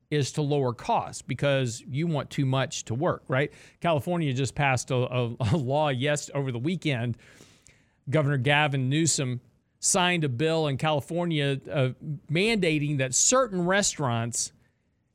is 0.10 0.32
to 0.34 0.42
lower 0.42 0.74
costs 0.74 1.22
because 1.22 1.84
you 1.88 2.08
want 2.08 2.30
too 2.30 2.46
much 2.46 2.86
to 2.86 2.96
work, 2.96 3.24
right? 3.28 3.52
California 3.82 4.34
just 4.34 4.56
passed 4.56 4.92
a, 4.92 4.96
a, 4.96 5.36
a 5.52 5.58
law 5.58 5.90
yes 5.90 6.30
over 6.34 6.52
the 6.52 6.60
weekend. 6.60 7.18
Governor 8.10 8.38
Gavin 8.38 8.90
Newsom 8.90 9.42
signed 9.80 10.24
a 10.24 10.30
bill 10.30 10.68
in 10.68 10.78
California 10.78 11.60
uh, 11.72 11.90
mandating 12.32 12.98
that 13.00 13.14
certain 13.14 13.66
restaurants 13.66 14.54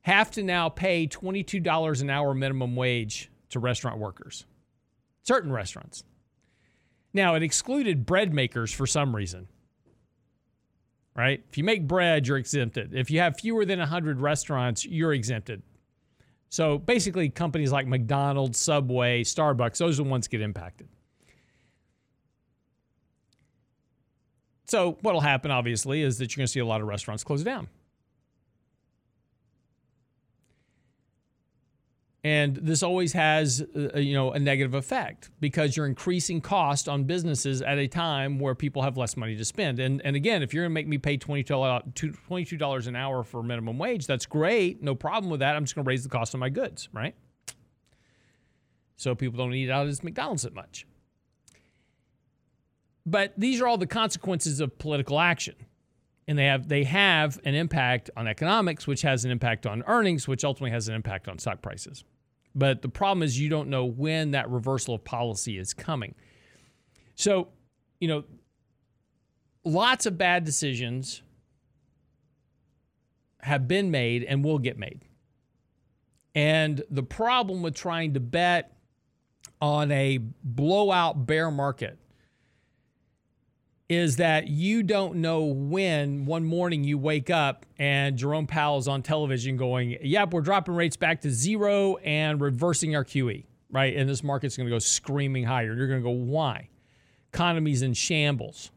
have 0.01 0.29
to 0.31 0.43
now 0.43 0.69
pay 0.69 1.07
$22 1.07 2.01
an 2.01 2.09
hour 2.09 2.33
minimum 2.33 2.75
wage 2.75 3.31
to 3.49 3.59
restaurant 3.59 3.97
workers. 3.97 4.45
Certain 5.23 5.51
restaurants. 5.51 6.03
Now, 7.13 7.35
it 7.35 7.43
excluded 7.43 8.05
bread 8.05 8.33
makers 8.33 8.73
for 8.73 8.85
some 8.85 9.15
reason. 9.15 9.47
Right? 11.15 11.43
If 11.47 11.57
you 11.57 11.63
make 11.63 11.87
bread, 11.87 12.27
you're 12.27 12.37
exempted. 12.37 12.95
If 12.95 13.11
you 13.11 13.19
have 13.19 13.39
fewer 13.39 13.65
than 13.65 13.77
100 13.79 14.19
restaurants, 14.19 14.83
you're 14.83 15.13
exempted. 15.13 15.61
So 16.49 16.77
basically, 16.77 17.29
companies 17.29 17.71
like 17.71 17.87
McDonald's, 17.87 18.59
Subway, 18.59 19.23
Starbucks, 19.23 19.77
those 19.77 19.99
are 19.99 20.03
the 20.03 20.09
ones 20.09 20.27
get 20.27 20.41
impacted. 20.41 20.87
So 24.65 24.97
what'll 25.01 25.21
happen, 25.21 25.51
obviously, 25.51 26.01
is 26.01 26.17
that 26.17 26.35
you're 26.35 26.41
going 26.41 26.47
to 26.47 26.51
see 26.51 26.59
a 26.59 26.65
lot 26.65 26.81
of 26.81 26.87
restaurants 26.87 27.23
close 27.23 27.43
down. 27.43 27.67
And 32.25 32.55
this 32.55 32.83
always 32.83 33.11
has, 33.13 33.61
uh, 33.75 33.97
you 33.97 34.13
know, 34.13 34.31
a 34.31 34.39
negative 34.39 34.73
effect 34.73 35.29
because 35.41 35.75
you're 35.75 35.85
increasing 35.85 36.39
cost 36.39 36.87
on 36.87 37.03
businesses 37.03 37.61
at 37.61 37.77
a 37.77 37.87
time 37.87 38.39
where 38.39 38.55
people 38.55 38.81
have 38.81 38.95
less 38.95 39.17
money 39.17 39.35
to 39.35 39.43
spend. 39.43 39.79
And 39.79 40.01
and 40.05 40.15
again, 40.15 40.41
if 40.41 40.53
you're 40.53 40.63
going 40.63 40.71
to 40.71 40.73
make 40.73 40.87
me 40.87 40.97
pay 40.97 41.17
$22 41.17 42.87
an 42.87 42.95
hour 42.95 43.23
for 43.23 43.43
minimum 43.43 43.77
wage, 43.77 44.07
that's 44.07 44.25
great. 44.25 44.81
No 44.81 44.95
problem 44.95 45.29
with 45.29 45.41
that. 45.41 45.57
I'm 45.57 45.65
just 45.65 45.75
going 45.75 45.83
to 45.83 45.89
raise 45.89 46.03
the 46.03 46.09
cost 46.09 46.33
of 46.33 46.39
my 46.39 46.49
goods, 46.49 46.87
right? 46.93 47.13
So 48.95 49.15
people 49.15 49.37
don't 49.37 49.53
eat 49.53 49.69
out 49.69 49.87
at 49.87 50.03
McDonald's 50.03 50.43
that 50.43 50.53
much. 50.53 50.87
But 53.05 53.33
these 53.37 53.59
are 53.59 53.67
all 53.67 53.77
the 53.77 53.85
consequences 53.85 54.61
of 54.61 54.77
political 54.77 55.19
action. 55.19 55.55
And 56.25 56.39
they 56.39 56.45
have 56.45 56.69
they 56.69 56.85
have 56.85 57.37
an 57.43 57.53
impact 57.53 58.09
on 58.15 58.29
economics, 58.29 58.87
which 58.87 59.01
has 59.01 59.25
an 59.25 59.31
impact 59.31 59.65
on 59.65 59.83
earnings, 59.87 60.25
which 60.25 60.45
ultimately 60.45 60.71
has 60.71 60.87
an 60.87 60.95
impact 60.95 61.27
on 61.27 61.37
stock 61.37 61.61
prices. 61.61 62.05
But 62.55 62.81
the 62.81 62.89
problem 62.89 63.23
is 63.23 63.39
you 63.39 63.49
don't 63.49 63.69
know 63.69 63.85
when 63.85 64.31
that 64.31 64.49
reversal 64.49 64.95
of 64.95 65.03
policy 65.03 65.57
is 65.57 65.73
coming. 65.73 66.15
So, 67.15 67.49
you 67.99 68.07
know, 68.07 68.23
lots 69.63 70.05
of 70.05 70.17
bad 70.17 70.43
decisions 70.43 71.21
have 73.41 73.67
been 73.67 73.91
made 73.91 74.23
and 74.23 74.43
will 74.43 74.59
get 74.59 74.77
made. 74.77 75.01
And 76.35 76.83
the 76.89 77.03
problem 77.03 77.61
with 77.61 77.75
trying 77.75 78.13
to 78.15 78.19
bet 78.19 78.75
on 79.61 79.91
a 79.91 80.19
blowout 80.43 81.25
bear 81.25 81.51
market 81.51 81.97
is 83.93 84.17
that 84.17 84.47
you 84.47 84.83
don't 84.83 85.15
know 85.15 85.43
when 85.43 86.25
one 86.25 86.43
morning 86.43 86.83
you 86.83 86.97
wake 86.97 87.29
up 87.29 87.65
and 87.77 88.17
Jerome 88.17 88.47
Powell 88.47 88.79
is 88.79 88.87
on 88.87 89.01
television 89.01 89.57
going, 89.57 89.97
Yep, 90.01 90.33
we're 90.33 90.41
dropping 90.41 90.75
rates 90.75 90.97
back 90.97 91.21
to 91.21 91.29
zero 91.29 91.97
and 91.97 92.41
reversing 92.41 92.95
our 92.95 93.05
QE, 93.05 93.45
right? 93.71 93.95
And 93.95 94.09
this 94.09 94.23
market's 94.23 94.57
going 94.57 94.67
to 94.67 94.73
go 94.73 94.79
screaming 94.79 95.43
higher. 95.43 95.73
You're 95.73 95.87
going 95.87 95.99
to 95.99 96.03
go, 96.03 96.11
Why? 96.11 96.69
Economy's 97.33 97.81
in 97.81 97.93
shambles. 97.93 98.71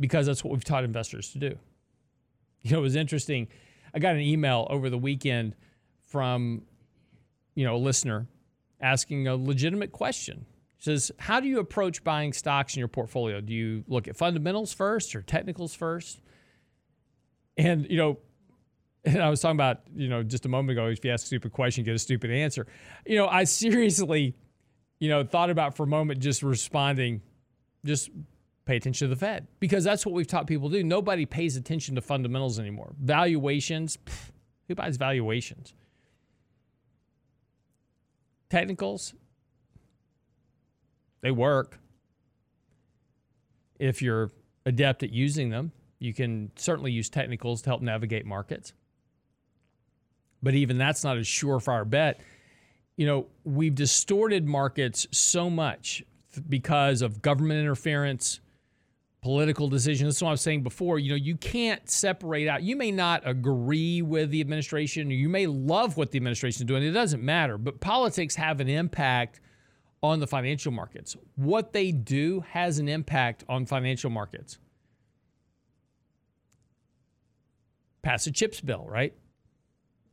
Because 0.00 0.26
that's 0.26 0.44
what 0.44 0.52
we've 0.52 0.64
taught 0.64 0.84
investors 0.84 1.32
to 1.32 1.38
do. 1.38 1.58
You 2.62 2.72
know, 2.72 2.78
it 2.78 2.82
was 2.82 2.96
interesting. 2.96 3.48
I 3.94 3.98
got 3.98 4.14
an 4.14 4.20
email 4.20 4.66
over 4.68 4.90
the 4.90 4.98
weekend 4.98 5.54
from, 6.02 6.62
you 7.54 7.64
know, 7.64 7.76
a 7.76 7.78
listener 7.78 8.26
asking 8.80 9.28
a 9.28 9.36
legitimate 9.36 9.92
question. 9.92 10.44
Says, 10.78 11.10
How 11.18 11.40
do 11.40 11.48
you 11.48 11.58
approach 11.58 12.04
buying 12.04 12.32
stocks 12.32 12.74
in 12.74 12.78
your 12.78 12.88
portfolio? 12.88 13.40
Do 13.40 13.52
you 13.52 13.84
look 13.88 14.08
at 14.08 14.16
fundamentals 14.16 14.72
first 14.72 15.14
or 15.14 15.22
technicals 15.22 15.74
first? 15.74 16.20
And, 17.56 17.90
you 17.90 17.96
know, 17.96 18.18
and 19.04 19.22
I 19.22 19.30
was 19.30 19.40
talking 19.40 19.56
about, 19.56 19.80
you 19.94 20.08
know, 20.08 20.22
just 20.22 20.46
a 20.46 20.48
moment 20.48 20.78
ago, 20.78 20.86
if 20.86 21.04
you 21.04 21.10
ask 21.10 21.24
a 21.24 21.26
stupid 21.26 21.52
question, 21.52 21.84
get 21.84 21.94
a 21.94 21.98
stupid 21.98 22.30
answer. 22.30 22.66
You 23.06 23.16
know, 23.16 23.26
I 23.26 23.44
seriously, 23.44 24.36
you 25.00 25.08
know, 25.08 25.24
thought 25.24 25.50
about 25.50 25.76
for 25.76 25.82
a 25.82 25.86
moment 25.86 26.20
just 26.20 26.42
responding, 26.42 27.22
just 27.84 28.10
pay 28.64 28.76
attention 28.76 29.08
to 29.08 29.14
the 29.14 29.18
Fed 29.18 29.46
because 29.60 29.82
that's 29.82 30.04
what 30.04 30.14
we've 30.14 30.26
taught 30.26 30.46
people 30.46 30.68
to 30.70 30.76
do. 30.76 30.84
Nobody 30.84 31.26
pays 31.26 31.56
attention 31.56 31.94
to 31.94 32.00
fundamentals 32.00 32.58
anymore. 32.58 32.94
Valuations, 33.00 33.96
pff, 33.96 34.30
who 34.68 34.74
buys 34.74 34.96
valuations? 34.96 35.74
Technicals, 38.50 39.14
they 41.20 41.30
work. 41.30 41.78
If 43.78 44.02
you're 44.02 44.32
adept 44.66 45.02
at 45.02 45.12
using 45.12 45.50
them, 45.50 45.72
you 45.98 46.14
can 46.14 46.50
certainly 46.56 46.92
use 46.92 47.08
technicals 47.08 47.62
to 47.62 47.70
help 47.70 47.82
navigate 47.82 48.26
markets. 48.26 48.72
But 50.42 50.54
even 50.54 50.78
that's 50.78 51.02
not 51.02 51.16
a 51.16 51.20
surefire 51.20 51.88
bet. 51.88 52.20
You 52.96 53.06
know, 53.06 53.26
we've 53.44 53.74
distorted 53.74 54.46
markets 54.46 55.06
so 55.10 55.48
much 55.50 56.02
because 56.48 57.02
of 57.02 57.22
government 57.22 57.60
interference, 57.60 58.40
political 59.22 59.68
decisions. 59.68 60.14
That's 60.14 60.22
what 60.22 60.28
I 60.28 60.32
was 60.32 60.40
saying 60.40 60.62
before. 60.62 60.98
You 60.98 61.10
know, 61.10 61.16
you 61.16 61.36
can't 61.36 61.88
separate 61.90 62.46
out. 62.48 62.62
You 62.62 62.76
may 62.76 62.92
not 62.92 63.22
agree 63.24 64.02
with 64.02 64.30
the 64.30 64.40
administration, 64.40 65.10
you 65.10 65.28
may 65.28 65.46
love 65.46 65.96
what 65.96 66.12
the 66.12 66.18
administration 66.18 66.62
is 66.62 66.66
doing. 66.66 66.82
It 66.82 66.92
doesn't 66.92 67.22
matter. 67.22 67.58
But 67.58 67.80
politics 67.80 68.36
have 68.36 68.60
an 68.60 68.68
impact 68.68 69.40
on 70.02 70.20
the 70.20 70.26
financial 70.26 70.72
markets. 70.72 71.16
What 71.36 71.72
they 71.72 71.92
do 71.92 72.44
has 72.50 72.78
an 72.78 72.88
impact 72.88 73.44
on 73.48 73.66
financial 73.66 74.10
markets. 74.10 74.58
Pass 78.02 78.26
a 78.26 78.32
chips 78.32 78.60
bill, 78.60 78.86
right? 78.88 79.12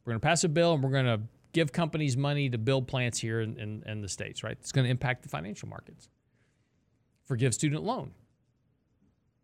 We're 0.03 0.11
going 0.11 0.19
to 0.21 0.25
pass 0.25 0.43
a 0.43 0.49
bill 0.49 0.73
and 0.73 0.83
we're 0.83 0.91
going 0.91 1.05
to 1.05 1.21
give 1.53 1.71
companies 1.71 2.17
money 2.17 2.49
to 2.49 2.57
build 2.57 2.87
plants 2.87 3.19
here 3.19 3.41
in, 3.41 3.57
in, 3.57 3.83
in 3.85 4.01
the 4.01 4.09
States, 4.09 4.43
right? 4.43 4.57
It's 4.59 4.71
going 4.71 4.85
to 4.85 4.91
impact 4.91 5.23
the 5.23 5.29
financial 5.29 5.69
markets. 5.69 6.09
Forgive 7.25 7.53
student 7.53 7.83
loan 7.83 8.11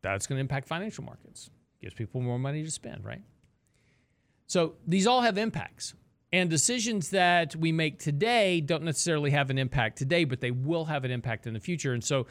that's 0.02 0.28
going 0.28 0.38
to 0.38 0.42
impact 0.42 0.68
financial 0.68 1.04
markets. 1.04 1.50
Gives 1.82 1.94
people 1.94 2.22
more 2.22 2.40
money 2.40 2.64
to 2.64 2.72
spend, 2.72 3.06
right? 3.06 3.22
So 4.48 4.74
these 4.88 5.08
all 5.08 5.22
have 5.22 5.38
impacts. 5.38 5.94
And 6.34 6.50
decisions 6.50 7.10
that 7.10 7.56
we 7.56 7.72
make 7.72 8.00
today 8.00 8.62
don't 8.62 8.84
necessarily 8.84 9.32
have 9.32 9.50
an 9.50 9.58
impact 9.58 9.98
today, 9.98 10.24
but 10.24 10.40
they 10.40 10.52
will 10.52 10.86
have 10.86 11.04
an 11.04 11.12
impact 11.12 11.46
in 11.46 11.54
the 11.54 11.60
future. 11.60 11.94
And 11.94 12.04
so 12.04 12.28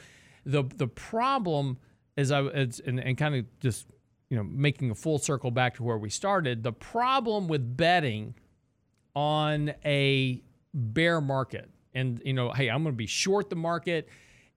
the 0.47 0.65
the 0.77 0.87
problem 0.87 1.79
is 2.17 2.31
I 2.31 2.41
and, 2.41 2.99
and 2.99 3.19
kind 3.19 3.35
of 3.35 3.61
just 3.61 3.87
you 4.31 4.37
know 4.37 4.45
making 4.45 4.91
a 4.91 4.95
full 4.95 5.19
circle 5.19 5.51
back 5.51 5.75
to 5.77 5.83
where 5.83 5.99
we 5.99 6.09
started. 6.09 6.63
The 6.63 6.73
problem 6.73 7.47
with 7.47 7.77
betting 7.77 8.35
on 9.15 9.75
a 9.85 10.43
bear 10.73 11.21
market 11.21 11.69
and 11.95 12.23
you 12.25 12.33
know, 12.33 12.53
hey, 12.53 12.71
I'm 12.71 12.83
going 12.83 12.95
to 12.95 12.99
be 12.99 13.07
short 13.07 13.51
the 13.51 13.57
market 13.57 14.09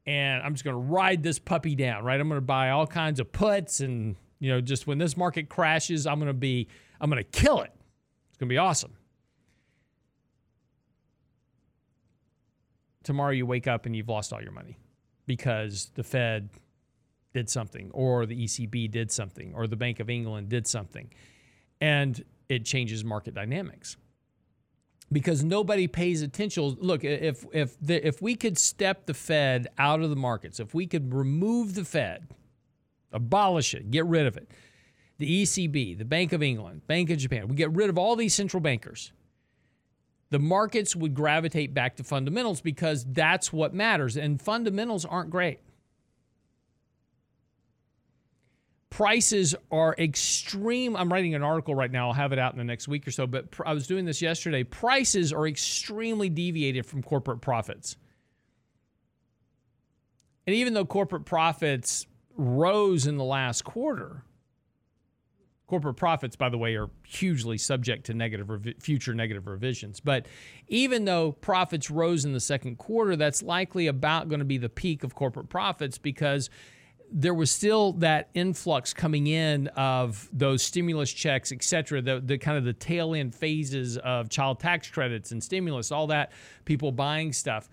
and 0.06 0.44
I'm 0.44 0.54
just 0.54 0.64
going 0.64 0.76
to 0.76 0.82
ride 0.82 1.24
this 1.24 1.40
puppy 1.40 1.76
down, 1.76 2.04
right? 2.04 2.20
I'm 2.20 2.28
going 2.28 2.38
to 2.38 2.46
buy 2.46 2.72
all 2.72 2.86
kinds 2.88 3.20
of 3.20 3.32
puts 3.32 3.80
and, 3.80 4.16
you 4.40 4.50
know, 4.50 4.60
just 4.60 4.86
when 4.86 4.98
this 4.98 5.16
market 5.16 5.50
crashes, 5.50 6.06
I'm 6.06 6.20
going 6.20 6.28
to 6.28 6.34
be, 6.34 6.68
I'm 7.00 7.10
going 7.10 7.24
to 7.24 7.30
kill 7.30 7.62
it. 7.62 7.72
It's 8.30 8.38
going 8.38 8.50
to 8.50 8.54
be 8.54 8.58
awesome. 8.58 8.94
Tomorrow 13.04 13.32
you 13.32 13.46
wake 13.46 13.68
up 13.68 13.86
and 13.86 13.96
you've 13.96 14.10
lost 14.10 14.34
all 14.34 14.42
your 14.42 14.52
money 14.52 14.78
because 15.26 15.92
the 15.96 16.04
Fed 16.04 16.50
did 17.34 17.50
something 17.50 17.92
or 17.94 18.26
the 18.26 18.46
ECB 18.46 18.90
did 18.92 19.12
something 19.12 19.54
or 19.56 19.68
the 19.68 19.76
Bank 19.76 20.00
of 20.00 20.10
England 20.10 20.50
did 20.50 20.68
something. 20.68 21.12
And 21.82 22.24
it 22.50 22.66
changes 22.66 23.04
market 23.04 23.34
dynamics 23.34 23.98
because 25.12 25.44
nobody 25.44 25.88
pays 25.88 26.22
attention. 26.22 26.78
Look, 26.80 27.04
if 27.04 27.46
if 27.54 27.80
the, 27.80 28.06
if 28.06 28.22
we 28.22 28.36
could 28.36 28.58
step 28.58 29.06
the 29.06 29.14
Fed 29.14 29.68
out 29.78 30.02
of 30.02 30.10
the 30.10 30.16
markets, 30.16 30.60
if 30.60 30.74
we 30.74 30.88
could 30.88 31.14
remove 31.14 31.76
the 31.76 31.86
Fed, 31.86 32.28
abolish 33.12 33.74
it, 33.74 33.92
get 33.92 34.06
rid 34.06 34.26
of 34.26 34.38
it, 34.38 34.50
the 35.20 35.44
ECB, 35.44 35.98
the 35.98 36.06
Bank 36.06 36.34
of 36.34 36.42
England, 36.42 36.88
Bank 36.88 37.10
of 37.10 37.18
Japan, 37.18 37.48
we 37.48 37.56
get 37.56 37.72
rid 37.72 37.90
of 37.90 37.98
all 37.98 38.16
these 38.16 38.34
central 38.34 38.62
bankers. 38.62 39.12
The 40.34 40.40
markets 40.40 40.96
would 40.96 41.14
gravitate 41.14 41.76
back 41.76 41.98
to 41.98 42.04
fundamentals 42.04 42.60
because 42.60 43.06
that's 43.06 43.54
what 43.54 43.72
matters, 43.72 44.18
and 44.18 44.42
fundamentals 44.42 45.06
aren't 45.06 45.30
great. 45.30 45.60
prices 48.90 49.56
are 49.72 49.96
extreme. 49.98 50.96
I'm 50.96 51.12
writing 51.12 51.34
an 51.34 51.42
article 51.42 51.74
right 51.74 51.92
now. 51.92 52.08
I'll 52.08 52.14
have 52.14 52.32
it 52.32 52.38
out 52.38 52.54
in 52.54 52.60
the 52.60 52.64
next 52.64 52.88
week 52.88 53.08
or 53.08 53.12
so. 53.12 53.26
But 53.26 53.46
I 53.66 53.74
was 53.74 53.88
doing 53.88 54.06
this 54.06 54.22
yesterday. 54.22 54.64
Prices 54.64 55.34
are 55.34 55.48
extremely 55.48 56.30
deviated 56.30 56.86
from 56.86 57.02
corporate 57.02 57.42
profits. 57.42 57.96
And 60.46 60.56
even 60.56 60.76
though 60.76 60.86
corporate 60.86 61.26
profits 61.26 62.06
rose 62.38 63.08
in 63.08 63.18
the 63.18 63.24
last 63.24 63.64
quarter, 63.64 64.24
corporate 65.68 65.96
profits, 65.96 66.36
by 66.36 66.50
the 66.50 66.58
way, 66.58 66.76
are 66.76 66.90
hugely 67.08 67.58
subject 67.58 68.06
to 68.06 68.14
negative 68.14 68.50
future 68.80 69.14
negative 69.14 69.48
revisions. 69.48 70.00
But 70.00 70.28
even 70.68 71.06
though 71.06 71.32
profits 71.32 71.90
rose 71.90 72.26
in 72.26 72.34
the 72.34 72.40
second 72.40 72.78
quarter, 72.78 73.16
that's 73.16 73.42
likely 73.42 73.88
about 73.88 74.30
going 74.30 74.40
to 74.40 74.46
be 74.46 74.58
the 74.58 74.70
peak 74.70 75.04
of 75.04 75.16
corporate 75.16 75.50
profits 75.50 75.98
because 75.98 76.50
there 77.16 77.34
was 77.34 77.52
still 77.52 77.94
that 77.94 78.30
influx 78.34 78.94
coming 78.94 79.28
in 79.28 79.68
of 79.70 80.28
those 80.34 80.64
stimulus 80.64 81.14
checks, 81.14 81.52
et 81.52 81.64
cetera, 81.64 82.02
the, 82.02 82.20
the 82.20 82.38
kind 82.40 82.58
of 82.58 82.66
the 82.66 82.74
tail 82.74 83.14
end 83.14 83.36
phases 83.36 83.98
of 84.00 84.30
child 84.30 84.60
tax 84.60 84.90
credits 84.90 85.32
and 85.32 85.44
stimulus, 85.44 85.92
all 85.92 86.08
that, 86.08 86.32
people 86.66 86.92
buying 86.92 87.32
stuff. 87.32 87.70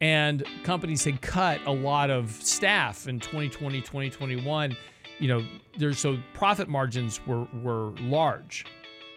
And 0.00 0.44
companies 0.62 1.04
had 1.04 1.20
cut 1.20 1.60
a 1.66 1.72
lot 1.72 2.10
of 2.10 2.30
staff 2.30 3.08
in 3.08 3.18
2020, 3.18 3.80
2021. 3.80 4.76
You 5.24 5.28
know, 5.28 5.44
there's 5.78 5.98
so 5.98 6.18
profit 6.34 6.68
margins 6.68 7.18
were, 7.26 7.46
were 7.62 7.92
large, 7.98 8.66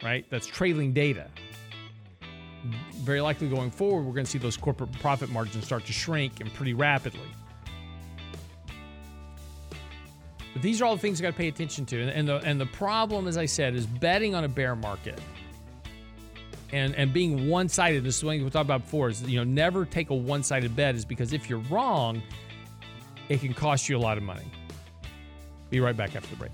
right? 0.02 0.26
That's 0.30 0.48
trailing 0.48 0.94
data. 0.94 1.28
Very 3.00 3.20
likely 3.20 3.50
going 3.50 3.72
forward, 3.72 4.04
we're 4.04 4.14
going 4.14 4.24
to 4.24 4.32
see 4.32 4.38
those 4.38 4.56
corporate 4.56 4.90
profit 5.02 5.30
margins 5.30 5.66
start 5.66 5.86
to 5.88 5.92
shrink 5.92 6.40
and 6.40 6.54
pretty 6.54 6.74
rapidly. 6.74 7.28
But 10.54 10.62
these 10.62 10.82
are 10.82 10.86
all 10.86 10.96
the 10.96 11.02
things 11.02 11.20
you 11.20 11.24
got 11.24 11.32
to 11.32 11.38
pay 11.38 11.50
attention 11.50 11.86
to. 11.88 12.02
And 12.04 12.26
the 12.26 12.38
and 12.38 12.58
the 12.58 12.68
problem, 12.68 13.28
as 13.28 13.38
I 13.38 13.46
said, 13.46 13.76
is 13.76 13.86
betting 13.86 14.34
on 14.34 14.46
a 14.46 14.48
bear 14.48 14.78
market. 14.78 15.20
And 16.72 16.96
and 16.96 17.12
being 17.12 17.50
one-sided. 17.50 18.06
This 18.06 18.20
is 18.20 18.24
what 18.24 18.38
we 18.38 18.44
talked 18.44 18.64
about 18.64 18.84
before. 18.84 19.10
Is 19.10 19.24
you 19.24 19.40
know 19.40 19.44
never 19.44 19.84
take 19.84 20.10
a 20.10 20.16
one-sided 20.16 20.74
bet. 20.74 20.96
Is 20.96 21.04
because 21.04 21.34
if 21.34 21.50
you're 21.50 21.60
wrong, 21.70 22.24
it 23.28 23.42
can 23.42 23.54
cost 23.54 23.90
you 23.90 23.98
a 23.98 24.00
lot 24.00 24.16
of 24.16 24.24
money. 24.24 24.50
Be 25.70 25.80
right 25.80 25.96
back 25.96 26.16
after 26.16 26.30
the 26.30 26.36
break. 26.38 26.52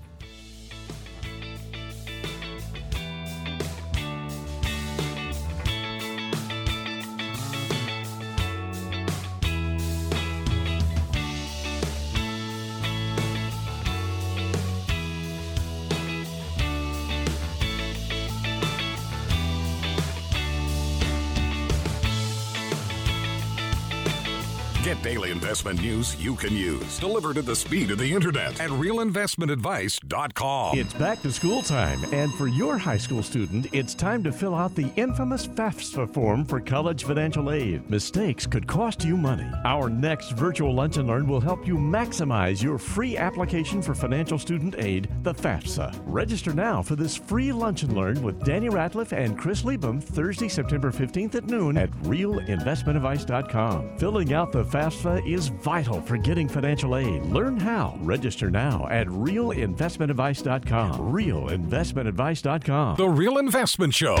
Investment 25.64 25.94
news 25.94 26.22
you 26.22 26.34
can 26.34 26.54
use, 26.54 26.98
delivered 26.98 27.38
at 27.38 27.46
the 27.46 27.56
speed 27.56 27.90
of 27.90 27.98
the 27.98 28.12
internet 28.12 28.60
at 28.60 28.68
realinvestmentadvice.com. 28.70 30.78
It's 30.78 30.94
back 30.94 31.22
to 31.22 31.32
school 31.32 31.62
time, 31.62 32.04
and 32.12 32.32
for 32.34 32.48
your 32.48 32.76
high 32.76 32.98
school 32.98 33.22
student, 33.22 33.66
it's 33.72 33.94
time 33.94 34.22
to 34.24 34.32
fill 34.32 34.54
out 34.54 34.74
the 34.74 34.90
infamous 34.96 35.46
FAFSA 35.46 36.12
form 36.12 36.44
for 36.44 36.60
college 36.60 37.04
financial 37.04 37.50
aid. 37.50 37.88
Mistakes 37.88 38.46
could 38.46 38.66
cost 38.66 39.04
you 39.04 39.16
money. 39.16 39.50
Our 39.64 39.88
next 39.88 40.32
virtual 40.32 40.74
lunch 40.74 40.98
and 40.98 41.08
learn 41.08 41.26
will 41.26 41.40
help 41.40 41.66
you 41.66 41.76
maximize 41.76 42.62
your 42.62 42.78
free 42.78 43.16
application 43.16 43.80
for 43.80 43.94
financial 43.94 44.38
student 44.38 44.74
aid, 44.78 45.08
the 45.22 45.34
FAFSA. 45.34 45.98
Register 46.04 46.52
now 46.52 46.82
for 46.82 46.96
this 46.96 47.16
free 47.16 47.52
lunch 47.52 47.82
and 47.82 47.94
learn 47.94 48.22
with 48.22 48.44
Danny 48.44 48.68
Ratliff 48.68 49.12
and 49.12 49.38
Chris 49.38 49.62
Liebum 49.62 50.02
Thursday, 50.02 50.48
September 50.48 50.90
15th 50.90 51.34
at 51.34 51.46
noon 51.46 51.78
at 51.78 51.90
realinvestmentadvice.com. 52.02 53.98
Filling 53.98 54.34
out 54.34 54.52
the 54.52 54.64
FAFSA 54.64 55.30
is 55.30 55.50
vital 55.54 56.00
for 56.00 56.16
getting 56.16 56.48
financial 56.48 56.96
aid. 56.96 57.24
Learn 57.26 57.58
how. 57.58 57.96
Register 58.02 58.50
now 58.50 58.88
at 58.90 59.06
realinvestmentadvice.com. 59.06 61.12
Realinvestmentadvice.com. 61.12 62.96
The 62.96 63.08
Real 63.08 63.38
Investment 63.38 63.94
Show. 63.94 64.16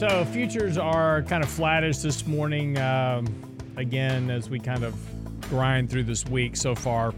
So 0.00 0.24
futures 0.24 0.78
are 0.78 1.20
kind 1.24 1.44
of 1.44 1.50
flattish 1.50 1.98
this 1.98 2.26
morning. 2.26 2.78
Um, 2.78 3.26
again, 3.80 4.30
as 4.30 4.48
we 4.48 4.60
kind 4.60 4.84
of 4.84 4.94
grind 5.48 5.90
through 5.90 6.04
this 6.04 6.24
week 6.26 6.54
so 6.54 6.74
far. 6.74 7.08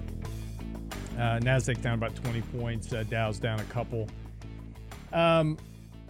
Uh, 1.16 1.38
Nasdaq 1.40 1.82
down 1.82 1.94
about 1.94 2.14
20 2.16 2.40
points. 2.58 2.92
Uh, 2.92 3.04
Dow's 3.08 3.38
down 3.38 3.60
a 3.60 3.64
couple. 3.64 4.08
Um, 5.12 5.58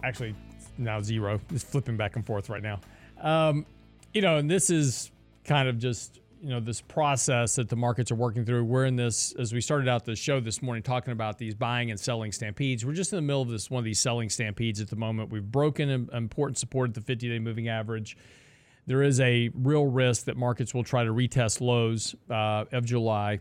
actually, 0.03 0.33
now 0.77 1.01
zero. 1.01 1.41
It's 1.51 1.63
flipping 1.63 1.97
back 1.97 2.15
and 2.15 2.25
forth 2.25 2.49
right 2.49 2.63
now. 2.63 2.79
Um, 3.21 3.65
you 4.13 4.21
know, 4.21 4.37
and 4.37 4.49
this 4.49 4.69
is 4.69 5.11
kind 5.43 5.67
of 5.67 5.77
just 5.77 6.19
you 6.41 6.49
know 6.49 6.59
this 6.59 6.81
process 6.81 7.55
that 7.55 7.69
the 7.69 7.75
markets 7.75 8.11
are 8.11 8.15
working 8.15 8.45
through. 8.45 8.63
We're 8.63 8.85
in 8.85 8.95
this 8.95 9.33
as 9.33 9.53
we 9.53 9.61
started 9.61 9.89
out 9.89 10.05
the 10.05 10.15
show 10.15 10.39
this 10.39 10.61
morning 10.61 10.83
talking 10.83 11.11
about 11.11 11.37
these 11.37 11.55
buying 11.55 11.89
and 11.89 11.99
selling 11.99 12.31
stampedes. 12.31 12.85
We're 12.85 12.93
just 12.93 13.11
in 13.11 13.17
the 13.17 13.21
middle 13.21 13.41
of 13.41 13.49
this 13.49 13.69
one 13.69 13.79
of 13.79 13.85
these 13.85 13.99
selling 13.99 14.29
stampedes 14.29 14.79
at 14.79 14.89
the 14.89 14.95
moment. 14.95 15.31
We've 15.31 15.43
broken 15.43 15.89
an 15.89 16.09
important 16.13 16.57
support 16.57 16.95
at 16.95 17.05
the 17.05 17.15
50-day 17.15 17.39
moving 17.39 17.67
average. 17.67 18.17
There 18.85 19.01
is 19.01 19.19
a 19.19 19.49
real 19.53 19.85
risk 19.85 20.25
that 20.25 20.37
markets 20.37 20.73
will 20.73 20.83
try 20.83 21.03
to 21.03 21.11
retest 21.11 21.61
lows 21.61 22.15
uh, 22.29 22.65
of 22.71 22.85
July. 22.85 23.39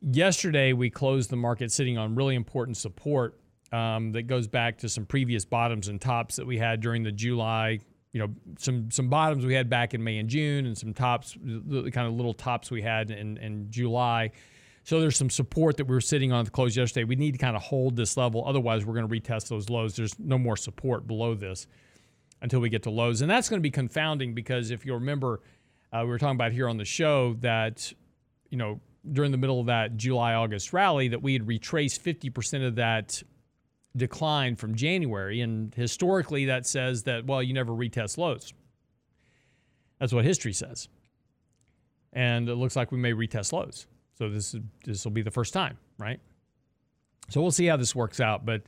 Yesterday, 0.00 0.72
we 0.72 0.90
closed 0.90 1.30
the 1.30 1.36
market 1.36 1.72
sitting 1.72 1.98
on 1.98 2.14
really 2.14 2.34
important 2.34 2.76
support 2.76 3.40
um, 3.72 4.12
that 4.12 4.22
goes 4.22 4.46
back 4.46 4.78
to 4.78 4.88
some 4.88 5.06
previous 5.06 5.44
bottoms 5.44 5.88
and 5.88 6.00
tops 6.00 6.36
that 6.36 6.46
we 6.46 6.58
had 6.58 6.80
during 6.80 7.02
the 7.02 7.12
July 7.12 7.80
you 8.12 8.20
know 8.20 8.34
some 8.58 8.90
some 8.90 9.08
bottoms 9.08 9.44
we 9.44 9.54
had 9.54 9.68
back 9.68 9.94
in 9.94 10.02
May 10.02 10.18
and 10.18 10.28
June, 10.28 10.66
and 10.66 10.76
some 10.76 10.94
tops, 10.94 11.36
the 11.40 11.90
kind 11.90 12.06
of 12.06 12.14
little 12.14 12.34
tops 12.34 12.70
we 12.70 12.82
had 12.82 13.10
in 13.10 13.36
in 13.38 13.70
July. 13.70 14.30
So 14.84 15.00
there's 15.00 15.16
some 15.16 15.28
support 15.28 15.76
that 15.76 15.84
we 15.84 15.94
were 15.94 16.00
sitting 16.00 16.32
on 16.32 16.40
at 16.40 16.44
the 16.46 16.50
close 16.50 16.74
yesterday. 16.74 17.04
We 17.04 17.16
need 17.16 17.32
to 17.32 17.38
kind 17.38 17.54
of 17.54 17.62
hold 17.62 17.94
this 17.94 18.16
level, 18.16 18.42
otherwise 18.46 18.86
we're 18.86 18.94
going 18.94 19.08
to 19.08 19.14
retest 19.14 19.48
those 19.48 19.68
lows. 19.68 19.94
There's 19.94 20.18
no 20.18 20.38
more 20.38 20.56
support 20.56 21.06
below 21.06 21.34
this 21.34 21.66
until 22.40 22.60
we 22.60 22.68
get 22.68 22.82
to 22.84 22.90
lows, 22.90 23.20
and 23.20 23.30
that's 23.30 23.48
going 23.48 23.58
to 23.58 23.62
be 23.62 23.70
confounding 23.70 24.34
because 24.34 24.70
if 24.70 24.86
you 24.86 24.94
remember, 24.94 25.40
uh, 25.92 26.00
we 26.02 26.08
were 26.08 26.18
talking 26.18 26.36
about 26.36 26.52
here 26.52 26.68
on 26.68 26.76
the 26.76 26.84
show 26.84 27.34
that 27.40 27.92
you 28.50 28.58
know 28.58 28.80
during 29.12 29.32
the 29.32 29.38
middle 29.38 29.60
of 29.60 29.66
that 29.66 29.96
July 29.96 30.34
August 30.34 30.72
rally 30.72 31.08
that 31.08 31.22
we 31.22 31.32
had 31.32 31.46
retraced 31.46 32.04
50% 32.04 32.66
of 32.66 32.74
that 32.76 33.22
decline 33.96 34.56
from 34.56 34.74
January. 34.74 35.40
And 35.40 35.74
historically, 35.74 36.46
that 36.46 36.66
says 36.66 37.04
that, 37.04 37.26
well, 37.26 37.42
you 37.42 37.54
never 37.54 37.72
retest 37.72 38.18
lows. 38.18 38.52
That's 39.98 40.12
what 40.12 40.24
history 40.24 40.52
says. 40.52 40.88
And 42.12 42.48
it 42.48 42.54
looks 42.54 42.76
like 42.76 42.92
we 42.92 42.98
may 42.98 43.12
retest 43.12 43.52
lows. 43.52 43.86
So 44.14 44.28
this 44.28 44.56
this 44.84 45.04
will 45.04 45.12
be 45.12 45.22
the 45.22 45.30
first 45.30 45.52
time, 45.52 45.78
right? 45.98 46.18
So 47.28 47.40
we'll 47.40 47.52
see 47.52 47.66
how 47.66 47.76
this 47.76 47.94
works 47.94 48.20
out. 48.20 48.44
But 48.44 48.62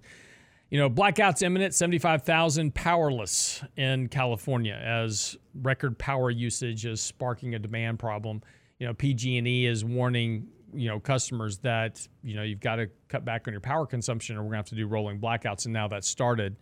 you 0.70 0.78
know, 0.78 0.88
blackouts 0.88 1.42
imminent. 1.42 1.74
Seventy-five 1.74 2.22
thousand 2.22 2.74
powerless 2.74 3.62
in 3.76 4.08
California 4.08 4.80
as 4.82 5.36
record 5.62 5.98
power 5.98 6.30
usage 6.30 6.86
is 6.86 7.00
sparking 7.00 7.54
a 7.54 7.58
demand 7.58 7.98
problem. 7.98 8.42
You 8.78 8.86
know, 8.86 8.94
PG&E 8.94 9.66
is 9.66 9.84
warning 9.84 10.46
you 10.72 10.88
know 10.88 11.00
customers 11.00 11.58
that 11.58 12.06
you 12.22 12.34
know 12.34 12.42
you've 12.42 12.60
got 12.60 12.76
to 12.76 12.88
cut 13.08 13.24
back 13.24 13.46
on 13.48 13.52
your 13.52 13.60
power 13.60 13.86
consumption 13.86 14.36
or 14.36 14.40
we're 14.40 14.50
going 14.50 14.52
to 14.52 14.58
have 14.58 14.68
to 14.68 14.74
do 14.76 14.86
rolling 14.86 15.18
blackouts 15.20 15.64
and 15.64 15.72
now 15.72 15.88
that's 15.88 16.08
started 16.08 16.56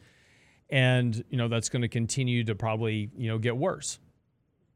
and 0.70 1.22
you 1.30 1.36
know 1.36 1.48
that's 1.48 1.68
going 1.68 1.82
to 1.82 1.88
continue 1.88 2.44
to 2.44 2.54
probably 2.54 3.10
you 3.16 3.28
know 3.28 3.38
get 3.38 3.56
worse 3.56 3.98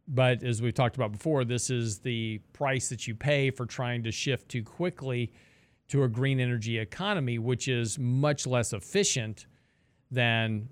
but 0.09 0.43
as 0.43 0.61
we've 0.61 0.75
talked 0.75 0.97
about 0.97 1.13
before 1.13 1.45
this 1.45 1.71
is 1.71 1.99
the 2.01 2.39
price 2.53 2.89
that 2.89 3.07
you 3.07 3.15
pay 3.15 3.51
for 3.51 3.67
trying 3.67 4.03
to 4.03 4.13
shift 4.13 4.49
too 4.49 4.63
quickly 4.63 5.33
to 5.89 6.05
a 6.05 6.09
green 6.09 6.41
energy 6.41 6.79
economy 6.79 7.39
which 7.39 7.69
is 7.69 7.99
much 7.99 8.47
less 8.47 8.73
efficient 8.73 9.47
than 10.11 10.69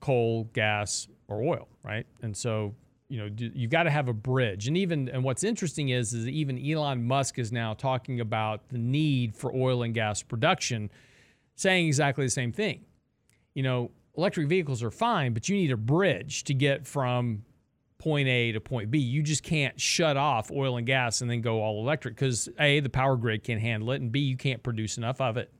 coal 0.00 0.44
gas 0.52 1.08
or 1.28 1.42
oil 1.42 1.68
right? 1.86 2.06
And 2.22 2.36
so 2.36 2.74
you 3.08 3.18
know 3.18 3.28
you've 3.36 3.70
got 3.70 3.84
to 3.84 3.90
have 3.90 4.08
a 4.08 4.12
bridge. 4.12 4.66
And 4.66 4.76
even 4.76 5.08
and 5.08 5.22
what's 5.22 5.44
interesting 5.44 5.90
is 5.90 6.12
is 6.12 6.26
even 6.28 6.58
Elon 6.58 7.04
Musk 7.04 7.38
is 7.38 7.52
now 7.52 7.72
talking 7.74 8.20
about 8.20 8.68
the 8.68 8.78
need 8.78 9.34
for 9.34 9.54
oil 9.54 9.84
and 9.84 9.94
gas 9.94 10.22
production 10.22 10.90
saying 11.54 11.86
exactly 11.86 12.26
the 12.26 12.30
same 12.30 12.52
thing. 12.52 12.84
You 13.54 13.62
know 13.62 13.90
electric 14.16 14.48
vehicles 14.48 14.82
are 14.82 14.90
fine 14.90 15.32
but 15.32 15.48
you 15.48 15.56
need 15.56 15.70
a 15.70 15.76
bridge 15.76 16.42
to 16.44 16.54
get 16.54 16.86
from 16.86 17.44
point 17.98 18.28
A 18.28 18.52
to 18.52 18.60
point 18.60 18.90
B. 18.90 18.98
You 18.98 19.22
just 19.22 19.42
can't 19.42 19.80
shut 19.80 20.16
off 20.16 20.50
oil 20.50 20.76
and 20.76 20.86
gas 20.86 21.20
and 21.20 21.30
then 21.30 21.40
go 21.40 21.62
all 21.62 21.80
electric 21.82 22.16
cuz 22.16 22.48
A 22.58 22.80
the 22.80 22.90
power 22.90 23.16
grid 23.16 23.42
can't 23.42 23.60
handle 23.60 23.90
it 23.92 24.00
and 24.00 24.12
B 24.12 24.20
you 24.20 24.36
can't 24.36 24.62
produce 24.62 24.98
enough 24.98 25.20
of 25.20 25.36
it. 25.36 25.52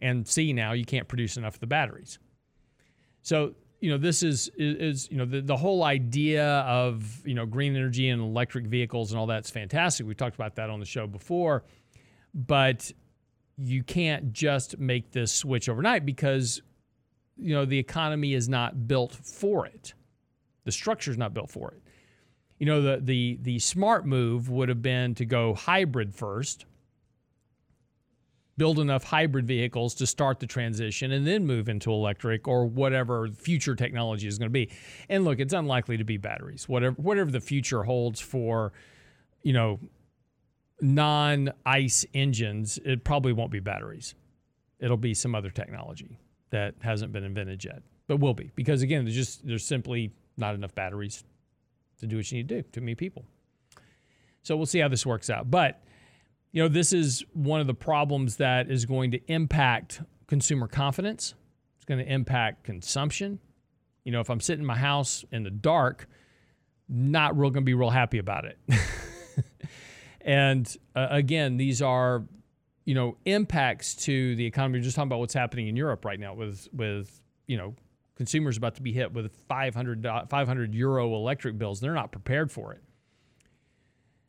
And 0.00 0.26
C 0.26 0.52
now 0.52 0.72
you 0.72 0.84
can't 0.84 1.08
produce 1.08 1.36
enough 1.36 1.54
of 1.54 1.60
the 1.60 1.66
batteries. 1.66 2.18
So 3.22 3.54
you 3.80 3.90
know 3.90 3.98
this 3.98 4.22
is 4.22 4.50
is, 4.56 5.10
you 5.10 5.16
know 5.16 5.24
the, 5.24 5.40
the 5.40 5.56
whole 5.56 5.84
idea 5.84 6.44
of 6.60 7.22
you 7.26 7.34
know 7.34 7.46
green 7.46 7.76
energy 7.76 8.08
and 8.08 8.20
electric 8.20 8.66
vehicles 8.66 9.12
and 9.12 9.18
all 9.18 9.26
that's 9.26 9.50
fantastic. 9.50 10.06
We 10.06 10.14
talked 10.14 10.34
about 10.34 10.56
that 10.56 10.70
on 10.70 10.80
the 10.80 10.86
show 10.86 11.06
before. 11.06 11.64
But 12.34 12.92
you 13.56 13.82
can't 13.82 14.32
just 14.32 14.78
make 14.78 15.12
this 15.12 15.32
switch 15.32 15.68
overnight 15.68 16.04
because 16.04 16.60
you 17.36 17.54
know 17.54 17.64
the 17.64 17.78
economy 17.78 18.34
is 18.34 18.48
not 18.48 18.86
built 18.86 19.14
for 19.14 19.66
it 19.66 19.94
the 20.66 20.72
structure 20.72 21.10
is 21.10 21.16
not 21.16 21.32
built 21.32 21.50
for 21.50 21.70
it 21.70 21.82
you 22.58 22.66
know 22.66 22.82
the 22.82 23.00
the 23.02 23.38
the 23.40 23.58
smart 23.58 24.06
move 24.06 24.50
would 24.50 24.68
have 24.68 24.82
been 24.82 25.14
to 25.14 25.24
go 25.24 25.54
hybrid 25.54 26.14
first 26.14 26.66
build 28.56 28.78
enough 28.78 29.04
hybrid 29.04 29.46
vehicles 29.46 29.94
to 29.94 30.06
start 30.06 30.40
the 30.40 30.46
transition 30.46 31.12
and 31.12 31.26
then 31.26 31.46
move 31.46 31.68
into 31.68 31.90
electric 31.90 32.48
or 32.48 32.66
whatever 32.66 33.28
future 33.28 33.74
technology 33.74 34.26
is 34.26 34.38
going 34.38 34.48
to 34.48 34.52
be. 34.52 34.70
And 35.08 35.24
look, 35.24 35.40
it's 35.40 35.52
unlikely 35.52 35.98
to 35.98 36.04
be 36.04 36.16
batteries. 36.16 36.68
Whatever 36.68 36.94
whatever 36.96 37.30
the 37.30 37.40
future 37.40 37.82
holds 37.82 38.20
for, 38.20 38.72
you 39.42 39.52
know, 39.52 39.78
non-ICE 40.80 42.06
engines, 42.14 42.78
it 42.84 43.04
probably 43.04 43.32
won't 43.32 43.50
be 43.50 43.60
batteries. 43.60 44.14
It'll 44.78 44.96
be 44.96 45.14
some 45.14 45.34
other 45.34 45.50
technology 45.50 46.18
that 46.50 46.74
hasn't 46.80 47.12
been 47.12 47.24
invented 47.24 47.64
yet, 47.64 47.82
but 48.06 48.20
will 48.20 48.34
be 48.34 48.50
because 48.54 48.82
again, 48.82 49.04
there's 49.04 49.16
just 49.16 49.46
there's 49.46 49.64
simply 49.64 50.12
not 50.36 50.54
enough 50.54 50.74
batteries 50.74 51.24
to 52.00 52.06
do 52.06 52.16
what 52.16 52.30
you 52.30 52.38
need 52.38 52.48
to 52.48 52.62
do. 52.62 52.68
Too 52.70 52.80
many 52.80 52.94
people. 52.94 53.24
So 54.42 54.56
we'll 54.56 54.66
see 54.66 54.78
how 54.78 54.88
this 54.88 55.04
works 55.04 55.28
out, 55.28 55.50
but 55.50 55.82
you 56.52 56.62
know, 56.62 56.68
this 56.68 56.92
is 56.94 57.22
one 57.34 57.60
of 57.60 57.66
the 57.66 57.74
problems 57.74 58.36
that 58.36 58.70
is 58.70 58.86
going 58.86 59.10
to 59.10 59.20
impact 59.30 60.00
consumer 60.26 60.66
confidence. 60.66 61.34
It's 61.76 61.84
going 61.84 62.02
to 62.02 62.10
impact 62.10 62.64
consumption. 62.64 63.38
You 64.04 64.12
know, 64.12 64.20
if 64.20 64.30
I'm 64.30 64.40
sitting 64.40 64.62
in 64.62 64.66
my 64.66 64.78
house 64.78 65.22
in 65.32 65.42
the 65.42 65.50
dark, 65.50 66.08
not 66.88 67.36
real 67.36 67.50
going 67.50 67.64
to 67.64 67.66
be 67.66 67.74
real 67.74 67.90
happy 67.90 68.18
about 68.18 68.46
it. 68.46 68.58
and 70.20 70.74
uh, 70.94 71.08
again, 71.10 71.56
these 71.56 71.82
are, 71.82 72.24
you 72.84 72.94
know, 72.94 73.16
impacts 73.24 73.94
to 73.96 74.34
the 74.36 74.46
economy. 74.46 74.78
We're 74.78 74.84
just 74.84 74.96
talking 74.96 75.08
about 75.08 75.18
what's 75.18 75.34
happening 75.34 75.68
in 75.68 75.76
Europe 75.76 76.04
right 76.04 76.18
now 76.18 76.32
with 76.34 76.68
with 76.72 77.20
you 77.46 77.56
know 77.56 77.74
consumers 78.16 78.56
about 78.56 78.74
to 78.76 78.82
be 78.82 78.92
hit 78.92 79.12
with 79.12 79.30
500 79.48 80.06
500 80.28 80.74
euro 80.74 81.14
electric 81.14 81.58
bills. 81.58 81.80
They're 81.80 81.94
not 81.94 82.12
prepared 82.12 82.50
for 82.50 82.72
it. 82.72 82.82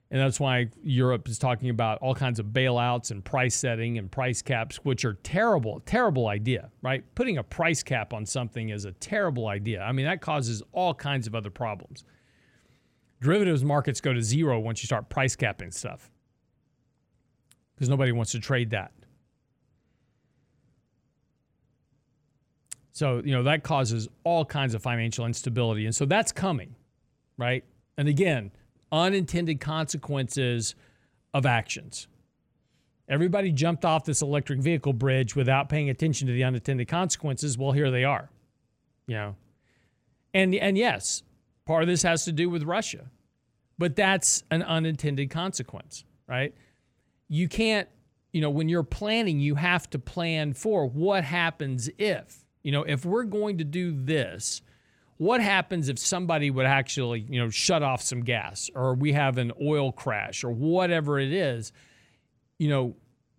And 0.09 0.21
that's 0.21 0.39
why 0.39 0.69
Europe 0.81 1.27
is 1.27 1.37
talking 1.37 1.69
about 1.69 1.97
all 1.99 2.15
kinds 2.15 2.39
of 2.39 2.47
bailouts 2.47 3.11
and 3.11 3.23
price 3.23 3.55
setting 3.55 3.97
and 3.97 4.09
price 4.09 4.41
caps, 4.41 4.77
which 4.77 5.03
are 5.03 5.15
terrible, 5.15 5.81
terrible 5.85 6.27
idea, 6.27 6.69
right? 6.81 7.03
Putting 7.13 7.37
a 7.37 7.43
price 7.43 7.83
cap 7.83 8.13
on 8.13 8.25
something 8.25 8.69
is 8.69 8.85
a 8.85 8.93
terrible 8.93 9.47
idea. 9.47 9.81
I 9.81 9.91
mean, 9.91 10.05
that 10.05 10.21
causes 10.21 10.63
all 10.71 10.93
kinds 10.93 11.27
of 11.27 11.35
other 11.35 11.49
problems. 11.49 12.05
Derivatives 13.19 13.65
markets 13.65 13.99
go 13.99 14.13
to 14.13 14.21
zero 14.21 14.59
once 14.59 14.81
you 14.81 14.85
start 14.85 15.09
price 15.09 15.35
capping 15.35 15.71
stuff 15.71 16.09
because 17.75 17.89
nobody 17.89 18.13
wants 18.13 18.31
to 18.31 18.39
trade 18.39 18.69
that. 18.69 18.91
So, 22.97 23.21
you 23.23 23.31
know, 23.31 23.43
that 23.43 23.61
causes 23.61 24.07
all 24.23 24.43
kinds 24.43 24.73
of 24.73 24.81
financial 24.81 25.27
instability. 25.27 25.85
And 25.85 25.93
so 25.93 26.05
that's 26.05 26.31
coming, 26.31 26.73
right? 27.37 27.63
And 27.95 28.07
again, 28.07 28.49
unintended 28.91 29.59
consequences 29.59 30.73
of 31.31 31.45
actions. 31.45 32.07
Everybody 33.07 33.51
jumped 33.51 33.85
off 33.85 34.03
this 34.03 34.23
electric 34.23 34.61
vehicle 34.61 34.93
bridge 34.93 35.35
without 35.35 35.69
paying 35.69 35.91
attention 35.91 36.25
to 36.25 36.33
the 36.33 36.43
unintended 36.43 36.87
consequences. 36.87 37.55
Well, 37.55 37.71
here 37.71 37.91
they 37.91 38.03
are. 38.03 38.31
You 39.05 39.15
know. 39.15 39.35
And 40.33 40.55
and 40.55 40.75
yes, 40.75 41.21
part 41.67 41.83
of 41.83 41.87
this 41.87 42.01
has 42.01 42.25
to 42.25 42.31
do 42.31 42.49
with 42.49 42.63
Russia. 42.63 43.11
But 43.77 43.95
that's 43.95 44.43
an 44.49 44.63
unintended 44.63 45.29
consequence, 45.29 46.03
right? 46.27 46.51
You 47.27 47.47
can't, 47.47 47.87
you 48.33 48.41
know, 48.41 48.49
when 48.49 48.69
you're 48.69 48.81
planning, 48.81 49.39
you 49.39 49.53
have 49.53 49.87
to 49.91 49.99
plan 49.99 50.53
for 50.53 50.87
what 50.87 51.23
happens 51.23 51.91
if. 51.99 52.43
You 52.63 52.71
know, 52.71 52.83
if 52.83 53.05
we're 53.05 53.23
going 53.23 53.59
to 53.59 53.63
do 53.63 53.91
this, 53.91 54.61
what 55.17 55.41
happens 55.41 55.89
if 55.89 55.97
somebody 55.97 56.51
would 56.51 56.65
actually, 56.65 57.25
you 57.29 57.39
know, 57.39 57.49
shut 57.49 57.81
off 57.81 58.01
some 58.01 58.21
gas 58.21 58.69
or 58.75 58.93
we 58.93 59.13
have 59.13 59.37
an 59.37 59.51
oil 59.61 59.91
crash 59.91 60.43
or 60.43 60.51
whatever 60.51 61.19
it 61.19 61.31
is? 61.31 61.71
You 62.59 62.69
know, 62.69 62.95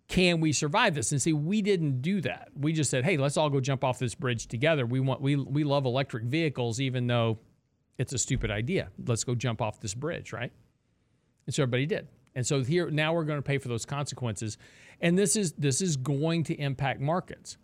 can 0.09 0.41
we 0.41 0.51
survive 0.51 0.95
this? 0.95 1.11
And 1.11 1.21
see, 1.21 1.33
we 1.33 1.61
didn't 1.61 2.01
do 2.01 2.19
that. 2.21 2.49
We 2.55 2.73
just 2.73 2.89
said, 2.89 3.05
hey, 3.05 3.17
let's 3.17 3.37
all 3.37 3.49
go 3.49 3.59
jump 3.59 3.83
off 3.83 3.99
this 3.99 4.15
bridge 4.15 4.47
together. 4.47 4.85
We 4.85 4.99
want 4.99 5.21
we 5.21 5.35
we 5.35 5.63
love 5.63 5.85
electric 5.85 6.23
vehicles, 6.23 6.81
even 6.81 7.07
though 7.07 7.39
it's 7.97 8.11
a 8.11 8.17
stupid 8.17 8.49
idea. 8.49 8.89
Let's 9.05 9.23
go 9.23 9.35
jump 9.35 9.61
off 9.61 9.79
this 9.79 9.93
bridge, 9.93 10.33
right? 10.33 10.51
And 11.45 11.53
so 11.53 11.63
everybody 11.63 11.85
did. 11.85 12.07
And 12.35 12.45
so 12.45 12.63
here 12.63 12.89
now 12.89 13.13
we're 13.13 13.23
going 13.23 13.37
to 13.37 13.43
pay 13.43 13.59
for 13.59 13.67
those 13.67 13.85
consequences. 13.85 14.57
And 14.99 15.17
this 15.17 15.35
is 15.35 15.53
this 15.53 15.81
is 15.81 15.95
going 15.95 16.43
to 16.45 16.55
impact 16.55 16.99
markets. 16.99 17.57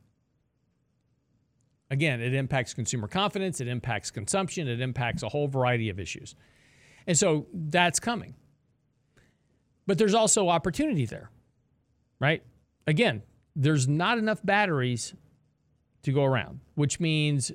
Again, 1.96 2.20
it 2.20 2.34
impacts 2.34 2.74
consumer 2.74 3.08
confidence, 3.08 3.62
it 3.62 3.70
impacts 3.70 4.12
consumption, 4.12 4.68
it 4.68 4.82
impacts 4.82 5.24
a 5.24 5.30
whole 5.30 5.48
variety 5.48 5.88
of 5.88 5.98
issues. 5.98 6.36
And 7.08 7.18
so 7.18 7.48
that's 7.54 8.02
coming. 8.02 8.36
But 9.88 9.98
there's 9.98 10.14
also 10.14 10.50
opportunity 10.50 11.06
there, 11.06 11.32
right? 12.20 12.44
Again, 12.86 13.24
there's 13.56 13.88
not 13.88 14.18
enough 14.18 14.42
batteries 14.44 15.14
to 16.04 16.12
go 16.12 16.26
around, 16.26 16.60
which 16.74 17.00
means, 17.00 17.54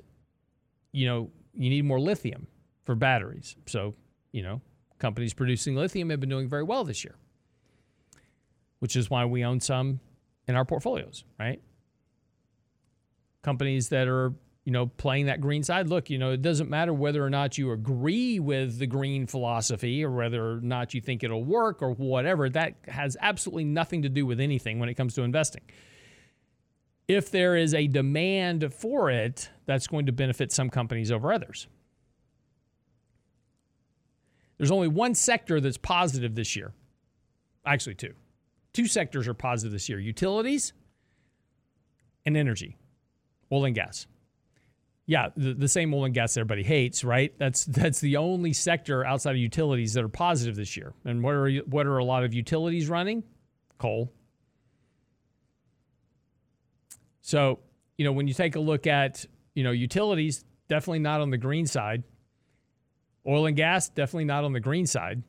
you 0.91 1.05
know, 1.05 1.29
you 1.53 1.69
need 1.69 1.85
more 1.85 1.99
lithium 1.99 2.47
for 2.83 2.95
batteries. 2.95 3.55
So, 3.67 3.93
you 4.31 4.41
know, 4.41 4.59
companies 4.97 5.35
producing 5.35 5.75
lithium 5.75 6.09
have 6.09 6.19
been 6.19 6.29
doing 6.29 6.49
very 6.49 6.63
well 6.63 6.83
this 6.83 7.03
year, 7.03 7.13
which 8.79 8.95
is 8.95 9.07
why 9.07 9.23
we 9.23 9.43
own 9.43 9.59
some 9.59 9.99
in 10.47 10.55
our 10.55 10.65
portfolios, 10.65 11.25
right? 11.39 11.61
Companies 13.41 13.89
that 13.89 14.07
are 14.07 14.33
you 14.65 14.71
know 14.71 14.87
playing 14.87 15.25
that 15.25 15.41
green 15.41 15.63
side. 15.63 15.87
Look 15.87 16.09
you 16.09 16.17
know 16.17 16.31
it 16.31 16.41
doesn't 16.41 16.69
matter 16.69 16.93
whether 16.93 17.23
or 17.23 17.29
not 17.29 17.57
you 17.57 17.71
agree 17.71 18.39
with 18.39 18.77
the 18.79 18.87
green 18.87 19.27
philosophy 19.27 20.03
or 20.03 20.11
whether 20.11 20.53
or 20.53 20.61
not 20.61 20.93
you 20.93 21.01
think 21.01 21.23
it'll 21.23 21.43
work 21.43 21.81
or 21.81 21.91
whatever 21.91 22.49
that 22.49 22.75
has 22.87 23.17
absolutely 23.19 23.65
nothing 23.65 24.03
to 24.03 24.09
do 24.09 24.25
with 24.25 24.39
anything 24.39 24.79
when 24.79 24.89
it 24.89 24.95
comes 24.95 25.13
to 25.15 25.23
investing. 25.23 25.63
If 27.07 27.31
there 27.31 27.55
is 27.57 27.73
a 27.73 27.87
demand 27.87 28.73
for 28.73 29.09
it 29.09 29.49
that's 29.65 29.87
going 29.87 30.05
to 30.05 30.11
benefit 30.11 30.51
some 30.51 30.69
companies 30.69 31.11
over 31.11 31.33
others. 31.33 31.67
There's 34.57 34.71
only 34.71 34.87
one 34.87 35.15
sector 35.15 35.59
that's 35.59 35.77
positive 35.77 36.35
this 36.35 36.55
year. 36.55 36.71
Actually 37.65 37.95
two. 37.95 38.13
Two 38.73 38.85
sectors 38.85 39.27
are 39.27 39.33
positive 39.33 39.73
this 39.73 39.89
year 39.89 39.99
utilities 39.99 40.71
and 42.25 42.37
energy 42.37 42.77
oil 43.51 43.65
and 43.65 43.75
gas. 43.75 44.07
Yeah, 45.07 45.29
the, 45.35 45.53
the 45.53 45.67
same 45.67 45.93
oil 45.93 46.05
and 46.05 46.13
gas 46.13 46.37
everybody 46.37 46.63
hates, 46.63 47.03
right? 47.03 47.37
That's 47.37 47.65
that's 47.65 47.99
the 47.99 48.17
only 48.17 48.53
sector 48.53 49.05
outside 49.05 49.31
of 49.31 49.37
utilities 49.37 49.93
that 49.93 50.03
are 50.03 50.09
positive 50.09 50.55
this 50.55 50.77
year. 50.77 50.93
And 51.03 51.23
what 51.23 51.33
are 51.33 51.51
what 51.65 51.85
are 51.85 51.97
a 51.97 52.05
lot 52.05 52.23
of 52.23 52.33
utilities 52.33 52.87
running? 52.87 53.23
Coal. 53.77 54.13
So, 57.21 57.59
you 57.97 58.05
know, 58.05 58.11
when 58.11 58.27
you 58.27 58.33
take 58.33 58.55
a 58.55 58.59
look 58.59 58.87
at, 58.87 59.25
you 59.53 59.63
know, 59.63 59.71
utilities, 59.71 60.43
definitely 60.67 60.99
not 60.99 61.21
on 61.21 61.29
the 61.29 61.37
green 61.37 61.65
side. 61.65 62.03
Oil 63.27 63.45
and 63.45 63.55
gas, 63.55 63.89
definitely 63.89 64.25
not 64.25 64.43
on 64.43 64.53
the 64.53 64.59
green 64.59 64.87
side. 64.87 65.23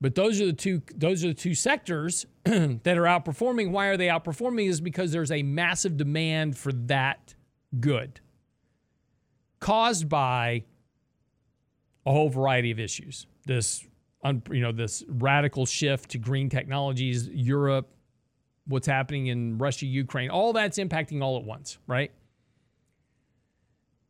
But 0.00 0.14
those 0.14 0.40
are 0.40 0.46
the 0.46 0.52
two 0.52 0.82
those 0.96 1.24
are 1.24 1.28
the 1.28 1.34
two 1.34 1.54
sectors 1.54 2.26
that 2.44 2.98
are 2.98 3.04
outperforming. 3.04 3.70
Why 3.70 3.86
are 3.86 3.96
they 3.96 4.06
outperforming? 4.06 4.68
Is 4.68 4.80
because 4.80 5.12
there's 5.12 5.30
a 5.30 5.42
massive 5.42 5.96
demand 5.96 6.56
for 6.56 6.72
that 6.72 7.34
good 7.78 8.20
caused 9.60 10.08
by 10.08 10.64
a 12.06 12.12
whole 12.12 12.30
variety 12.30 12.70
of 12.70 12.80
issues. 12.80 13.26
This 13.46 13.86
you 14.50 14.60
know 14.60 14.72
this 14.72 15.04
radical 15.08 15.66
shift 15.66 16.10
to 16.10 16.18
green 16.18 16.48
technologies, 16.48 17.28
Europe, 17.28 17.88
what's 18.66 18.86
happening 18.86 19.28
in 19.28 19.58
Russia, 19.58 19.86
Ukraine, 19.86 20.30
all 20.30 20.52
that's 20.52 20.78
impacting 20.78 21.22
all 21.22 21.36
at 21.38 21.44
once, 21.44 21.78
right? 21.86 22.10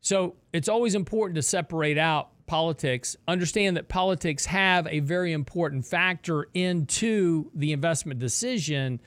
So, 0.03 0.37
it's 0.53 0.69
always 0.69 0.95
important 0.95 1.37
to 1.37 1.43
separate 1.43 1.99
out 1.99 2.31
politics, 2.51 3.17
understand 3.29 3.77
that 3.77 3.89
politics 3.89 4.45
have 4.45 4.89
a 4.89 4.99
very 4.99 5.33
important 5.33 5.87
factor 5.87 6.49
into 6.53 7.49
the 7.55 7.73
investment 7.73 8.19
decision, 8.19 9.01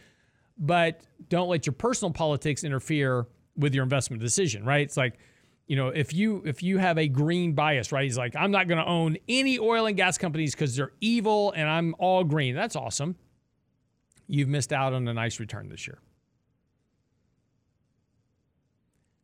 but 0.57 1.01
don't 1.27 1.49
let 1.49 1.65
your 1.65 1.73
personal 1.73 2.13
politics 2.13 2.63
interfere 2.63 3.27
with 3.57 3.75
your 3.75 3.83
investment 3.83 4.21
decision, 4.21 4.63
right? 4.63 4.79
It's 4.79 4.95
like, 4.95 5.19
you 5.67 5.75
know, 5.75 5.89
if 5.89 6.13
you 6.13 6.41
if 6.45 6.63
you 6.63 6.77
have 6.77 6.97
a 6.97 7.09
green 7.09 7.51
bias, 7.51 7.91
right? 7.91 8.05
He's 8.05 8.17
like, 8.17 8.33
I'm 8.33 8.51
not 8.51 8.69
going 8.69 8.77
to 8.77 8.89
own 8.89 9.17
any 9.27 9.59
oil 9.59 9.87
and 9.87 9.97
gas 9.97 10.17
companies 10.17 10.55
because 10.55 10.77
they're 10.77 10.93
evil 11.01 11.51
and 11.51 11.69
I'm 11.69 11.95
all 11.99 12.23
green. 12.23 12.55
That's 12.55 12.77
awesome. 12.77 13.17
You've 14.25 14.47
missed 14.47 14.71
out 14.71 14.93
on 14.93 15.05
a 15.05 15.13
nice 15.13 15.41
return 15.41 15.67
this 15.67 15.85
year. 15.85 15.99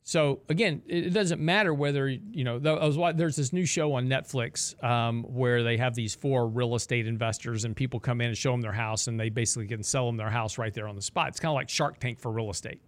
So 0.09 0.39
again, 0.49 0.81
it 0.87 1.13
doesn't 1.13 1.39
matter 1.39 1.71
whether 1.71 2.09
you 2.09 2.43
know. 2.43 2.57
There's 2.57 3.35
this 3.35 3.53
new 3.53 3.67
show 3.67 3.93
on 3.93 4.07
Netflix 4.07 4.83
um, 4.83 5.21
where 5.21 5.61
they 5.61 5.77
have 5.77 5.93
these 5.93 6.15
four 6.15 6.47
real 6.47 6.73
estate 6.73 7.05
investors, 7.05 7.63
and 7.63 7.75
people 7.75 7.99
come 7.99 8.19
in 8.19 8.29
and 8.29 8.35
show 8.35 8.49
them 8.49 8.61
their 8.61 8.71
house, 8.71 9.05
and 9.05 9.19
they 9.19 9.29
basically 9.29 9.67
can 9.67 9.83
sell 9.83 10.07
them 10.07 10.17
their 10.17 10.31
house 10.31 10.57
right 10.57 10.73
there 10.73 10.87
on 10.87 10.95
the 10.95 11.01
spot. 11.03 11.27
It's 11.27 11.39
kind 11.39 11.51
of 11.51 11.57
like 11.57 11.69
Shark 11.69 11.99
Tank 11.99 12.19
for 12.19 12.31
real 12.31 12.49
estate. 12.49 12.81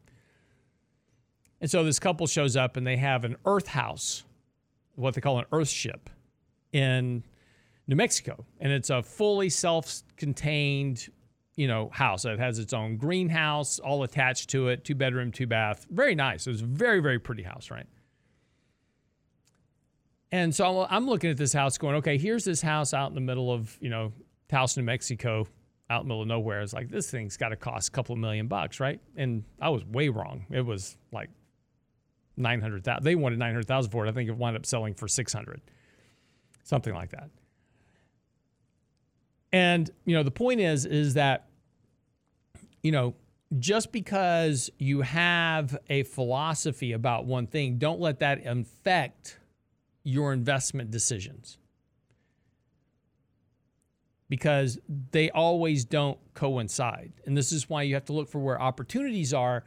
And 1.59 1.69
so 1.69 1.83
this 1.83 1.99
couple 1.99 2.25
shows 2.25 2.57
up, 2.57 2.75
and 2.75 2.87
they 2.87 2.97
have 2.97 3.23
an 3.23 3.35
Earth 3.45 3.67
house, 3.67 4.23
what 4.95 5.13
they 5.13 5.21
call 5.21 5.37
an 5.37 5.45
Earth 5.51 5.69
ship, 5.69 6.09
in 6.73 7.23
New 7.85 7.97
Mexico, 7.97 8.45
and 8.59 8.71
it's 8.71 8.89
a 8.89 9.03
fully 9.03 9.49
self-contained 9.49 11.07
you 11.55 11.67
know, 11.67 11.89
house. 11.91 12.25
It 12.25 12.39
has 12.39 12.59
its 12.59 12.73
own 12.73 12.97
greenhouse, 12.97 13.79
all 13.79 14.03
attached 14.03 14.49
to 14.51 14.69
it, 14.69 14.83
two 14.83 14.95
bedroom, 14.95 15.31
two 15.31 15.47
bath. 15.47 15.85
Very 15.89 16.15
nice. 16.15 16.47
It 16.47 16.51
was 16.51 16.61
a 16.61 16.65
very, 16.65 16.99
very 16.99 17.19
pretty 17.19 17.43
house, 17.43 17.69
right? 17.69 17.87
And 20.31 20.55
so 20.55 20.87
I'm 20.89 21.07
looking 21.07 21.29
at 21.29 21.37
this 21.37 21.51
house 21.51 21.77
going, 21.77 21.95
okay, 21.97 22.17
here's 22.17 22.45
this 22.45 22.61
house 22.61 22.93
out 22.93 23.09
in 23.09 23.15
the 23.15 23.21
middle 23.21 23.51
of, 23.51 23.77
you 23.81 23.89
know, 23.89 24.13
Taos, 24.47 24.77
New 24.77 24.83
Mexico, 24.83 25.45
out 25.89 26.03
in 26.03 26.07
the 26.07 26.13
middle 26.13 26.21
of 26.21 26.27
nowhere. 26.29 26.61
It's 26.61 26.71
like, 26.71 26.89
this 26.89 27.11
thing's 27.11 27.35
got 27.35 27.49
to 27.49 27.57
cost 27.57 27.89
a 27.89 27.91
couple 27.91 28.13
of 28.13 28.19
million 28.19 28.47
bucks, 28.47 28.79
right? 28.79 29.01
And 29.17 29.43
I 29.59 29.69
was 29.69 29.83
way 29.83 30.07
wrong. 30.07 30.45
It 30.49 30.61
was 30.61 30.95
like 31.11 31.29
900,000. 32.37 33.03
They 33.03 33.15
wanted 33.15 33.39
900,000 33.39 33.91
for 33.91 34.05
it. 34.05 34.09
I 34.09 34.13
think 34.13 34.29
it 34.29 34.37
wound 34.37 34.55
up 34.55 34.65
selling 34.65 34.93
for 34.93 35.09
600, 35.09 35.59
something 36.63 36.93
like 36.93 37.11
that. 37.11 37.29
And 39.53 39.89
you 40.05 40.15
know, 40.15 40.23
the 40.23 40.31
point 40.31 40.61
is 40.61 40.85
is 40.85 41.15
that 41.15 41.47
you 42.83 42.91
know, 42.91 43.15
just 43.59 43.91
because 43.91 44.69
you 44.77 45.01
have 45.01 45.77
a 45.89 46.03
philosophy 46.03 46.93
about 46.93 47.25
one 47.25 47.47
thing, 47.47 47.77
don't 47.77 47.99
let 47.99 48.19
that 48.19 48.45
affect 48.45 49.37
your 50.03 50.33
investment 50.33 50.89
decisions. 50.89 51.57
Because 54.29 54.79
they 55.11 55.29
always 55.29 55.83
don't 55.83 56.17
coincide. 56.33 57.11
And 57.25 57.35
this 57.35 57.51
is 57.51 57.69
why 57.69 57.81
you 57.83 57.95
have 57.95 58.05
to 58.05 58.13
look 58.13 58.29
for 58.29 58.39
where 58.39 58.59
opportunities 58.59 59.33
are 59.33 59.65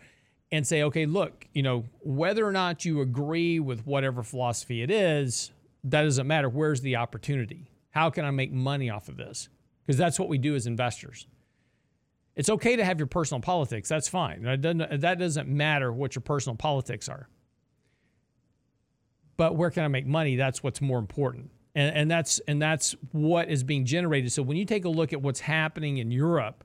and 0.51 0.67
say, 0.67 0.83
okay, 0.85 1.05
look, 1.05 1.47
you 1.53 1.63
know, 1.63 1.85
whether 2.01 2.47
or 2.47 2.53
not 2.53 2.85
you 2.85 3.03
agree 3.03 3.61
with 3.61 3.87
whatever 3.87 4.23
philosophy 4.23 4.83
it 4.83 4.91
is, 4.91 5.53
that 5.85 6.03
doesn't 6.03 6.27
matter. 6.27 6.49
Where's 6.49 6.81
the 6.81 6.97
opportunity? 6.97 7.71
How 7.91 8.09
can 8.09 8.25
I 8.25 8.31
make 8.31 8.53
money 8.53 8.89
off 8.89 9.09
of 9.09 9.19
this? 9.19 9.49
Because 9.85 9.99
that's 9.99 10.19
what 10.19 10.29
we 10.29 10.39
do 10.39 10.55
as 10.55 10.67
investors. 10.67 11.27
It's 12.37 12.49
okay 12.51 12.77
to 12.77 12.85
have 12.85 12.99
your 12.99 13.07
personal 13.07 13.41
politics. 13.41 13.89
That's 13.89 14.09
fine. 14.09 14.43
That 14.43 14.61
doesn't, 14.61 15.01
that 15.01 15.19
doesn't 15.19 15.49
matter 15.49 15.93
what 15.93 16.15
your 16.17 16.23
personal 16.23 16.57
politics 16.57 17.09
are. 17.09 17.29
But 19.37 19.57
where 19.57 19.71
can 19.71 19.85
I 19.85 19.89
make 19.89 20.07
money? 20.07 20.37
That's 20.37 20.63
what's 20.63 20.81
more 20.81 20.99
important. 20.99 21.51
And, 21.75 21.97
and 21.97 22.11
that's 22.11 22.39
and 22.47 22.63
that's 22.63 22.95
what 23.11 23.51
is 23.51 23.65
being 23.65 23.85
generated. 23.85 24.33
So 24.33 24.43
when 24.43 24.57
you 24.57 24.65
take 24.65 24.85
a 24.85 24.89
look 24.89 25.13
at 25.13 25.21
what's 25.21 25.41
happening 25.41 25.99
in 25.99 26.13
Europe 26.13 26.63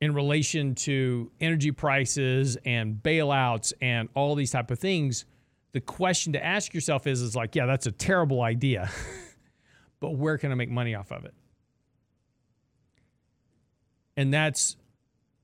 in 0.00 0.14
relation 0.14 0.74
to 0.74 1.30
energy 1.40 1.70
prices 1.70 2.56
and 2.64 2.96
bailouts 3.02 3.74
and 3.82 4.08
all 4.14 4.34
these 4.34 4.50
type 4.50 4.70
of 4.70 4.78
things, 4.78 5.26
the 5.72 5.80
question 5.80 6.32
to 6.32 6.42
ask 6.42 6.72
yourself 6.72 7.06
is 7.06 7.20
is 7.20 7.36
like, 7.36 7.54
yeah, 7.54 7.66
that's 7.66 7.86
a 7.86 7.92
terrible 7.92 8.40
idea. 8.40 8.90
but 10.04 10.16
where 10.16 10.36
can 10.36 10.52
I 10.52 10.54
make 10.54 10.68
money 10.68 10.94
off 10.94 11.10
of 11.10 11.24
it? 11.24 11.32
And 14.18 14.34
that's 14.34 14.76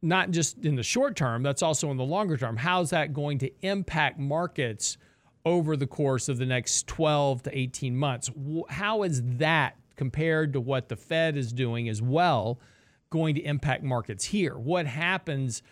not 0.03 0.33
just 0.33 0.67
in 0.67 0.75
the 0.75 0.83
short 0.83 1.17
term, 1.17 1.43
that's 1.43 1.63
also 1.63 1.91
in 1.91 1.97
the 1.97 2.05
longer 2.05 2.37
term. 2.37 2.59
How's 2.59 2.91
that 2.91 3.15
going 3.15 3.39
to 3.39 3.51
impact 3.63 4.19
markets 4.19 4.99
over 5.47 5.79
the 5.79 5.87
course 5.87 6.29
of 6.29 6.37
the 6.37 6.45
next 6.45 6.87
12 6.89 7.45
to 7.45 7.59
18 7.59 7.97
months? 7.97 8.31
How 8.69 9.03
is 9.03 9.23
that 9.39 9.77
compared 9.97 10.53
to 10.53 10.61
what 10.61 10.91
the 10.91 10.97
Fed 10.97 11.39
is 11.39 11.55
doing 11.55 11.89
as 11.89 12.03
well 12.03 12.61
going 13.09 13.35
to 13.37 13.41
impact 13.41 13.83
markets 13.83 14.27
here? 14.27 14.59
What 14.59 14.85
happens, 14.85 15.63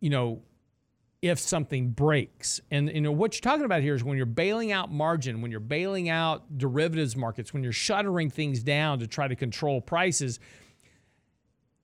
you 0.00 0.10
know, 0.10 0.42
if 1.22 1.38
something 1.38 1.90
breaks? 1.90 2.60
And 2.70 2.88
you 2.88 3.00
know 3.00 3.12
what 3.12 3.34
you're 3.34 3.50
talking 3.50 3.64
about 3.64 3.82
here 3.82 3.94
is 3.94 4.04
when 4.04 4.16
you're 4.16 4.26
bailing 4.26 4.72
out 4.72 4.92
margin, 4.92 5.42
when 5.42 5.50
you're 5.50 5.60
bailing 5.60 6.08
out 6.08 6.58
derivatives 6.58 7.16
markets, 7.16 7.52
when 7.52 7.62
you're 7.62 7.72
shuttering 7.72 8.30
things 8.30 8.62
down 8.62 8.98
to 9.00 9.06
try 9.06 9.28
to 9.28 9.36
control 9.36 9.80
prices, 9.80 10.38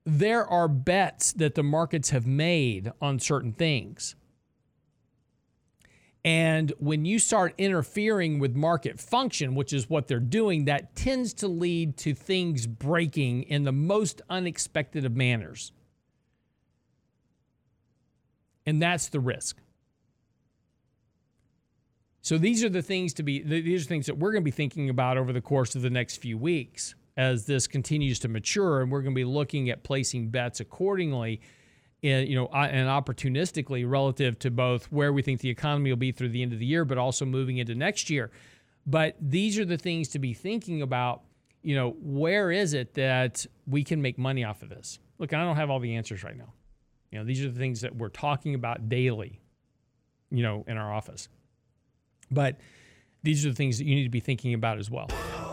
there 0.07 0.47
are 0.47 0.69
bets 0.69 1.33
that 1.33 1.55
the 1.55 1.63
markets 1.63 2.11
have 2.11 2.27
made 2.27 2.93
on 3.01 3.19
certain 3.19 3.53
things. 3.53 4.15
And 6.25 6.73
when 6.79 7.05
you 7.05 7.19
start 7.19 7.55
interfering 7.59 8.39
with 8.39 8.57
market 8.57 8.99
function, 8.99 9.55
which 9.55 9.75
is 9.75 9.91
what 9.91 10.09
they're 10.09 10.21
doing, 10.21 10.65
that 10.65 10.97
tends 10.97 11.35
to 11.35 11.49
lead 11.49 11.99
to 11.99 12.15
things 12.15 12.67
breaking 12.67 13.43
in 13.43 13.65
the 13.65 13.73
most 13.73 14.23
unexpected 14.31 15.05
of 15.05 15.15
manners. 15.15 15.73
And 18.67 18.81
that's 18.81 19.09
the 19.09 19.21
risk. 19.21 19.59
So 22.23 22.39
these 22.39 22.65
are 22.65 22.71
the 22.71 22.81
things 22.81 23.13
to 23.15 23.23
be 23.23 23.43
these 23.43 23.85
are 23.85 23.89
things 23.89 24.07
that 24.07 24.17
we're 24.17 24.33
going 24.33 24.43
to 24.43 24.47
be 24.47 24.51
thinking 24.51 24.89
about 24.89 25.19
over 25.19 25.31
the 25.33 25.43
course 25.43 25.75
of 25.75 25.83
the 25.83 25.91
next 25.91 26.17
few 26.17 26.39
weeks 26.39 26.95
as 27.19 27.45
this 27.45 27.67
continues 27.67 28.19
to 28.21 28.29
mature, 28.29 28.81
and 28.81 28.91
we're 28.91 29.03
going 29.03 29.15
to 29.15 29.19
be 29.19 29.27
looking 29.27 29.69
at 29.69 29.83
placing 29.85 30.31
bets 30.31 30.61
accordingly. 30.61 31.41
In, 32.01 32.27
you 32.27 32.35
know, 32.35 32.49
and 32.49 32.87
opportunistically 32.87 33.89
relative 33.89 34.39
to 34.41 34.51
both 34.51 34.93
where 34.93 35.11
we 35.11 35.23
think 35.23 35.41
the 35.41 35.49
economy 35.49 35.91
will 35.91 35.97
be 35.97 36.13
through 36.13 36.29
the 36.31 36.43
end 36.43 36.53
of 36.53 36.59
the 36.59 36.67
year, 36.67 36.85
but 36.85 36.99
also 36.99 37.25
moving 37.25 37.57
into 37.57 37.75
next 37.75 38.11
year. 38.11 38.31
But 38.87 39.17
these 39.19 39.59
are 39.59 39.65
the 39.65 39.79
things 39.79 40.09
to 40.09 40.19
be 40.19 40.35
thinking 40.35 40.83
about. 40.83 41.23
You 41.63 41.75
know, 41.77 41.97
where 42.03 42.51
is 42.51 42.75
it 42.75 42.93
that 42.95 43.47
we 43.67 43.85
can 43.85 44.03
make 44.03 44.19
money 44.19 44.45
off 44.45 44.63
of 44.63 44.69
this? 44.69 44.99
Look, 45.19 45.33
I 45.33 45.43
don't 45.43 45.57
have 45.57 45.71
all 45.71 45.81
the 45.81 45.97
answers 45.97 46.23
right 46.23 46.37
now. 46.37 46.53
You 47.15 47.21
know, 47.21 47.25
these 47.25 47.45
are 47.45 47.49
the 47.49 47.59
things 47.59 47.83
that 47.83 47.95
we're 47.95 48.09
talking 48.09 48.57
about 48.57 48.89
daily, 48.89 49.39
you 50.33 50.43
know, 50.43 50.65
in 50.67 50.77
our 50.77 50.93
office. 50.93 51.29
But 52.29 52.57
these 53.23 53.47
are 53.47 53.51
the 53.51 53.55
things 53.55 53.79
that 53.79 53.85
you 53.85 53.95
need 53.95 54.03
to 54.03 54.11
be 54.11 54.19
thinking 54.19 54.53
about 54.53 54.79
as 54.79 54.91
well. 54.91 55.09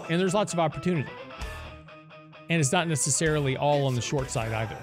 And 0.09 0.20
there's 0.20 0.34
lots 0.34 0.53
of 0.53 0.59
opportunity 0.59 1.12
and 2.49 2.59
it's 2.59 2.72
not 2.72 2.88
necessarily 2.88 3.57
all 3.57 3.86
on 3.86 3.93
the 3.93 4.01
short 4.01 4.32
side 4.32 4.51
either. 4.51 4.76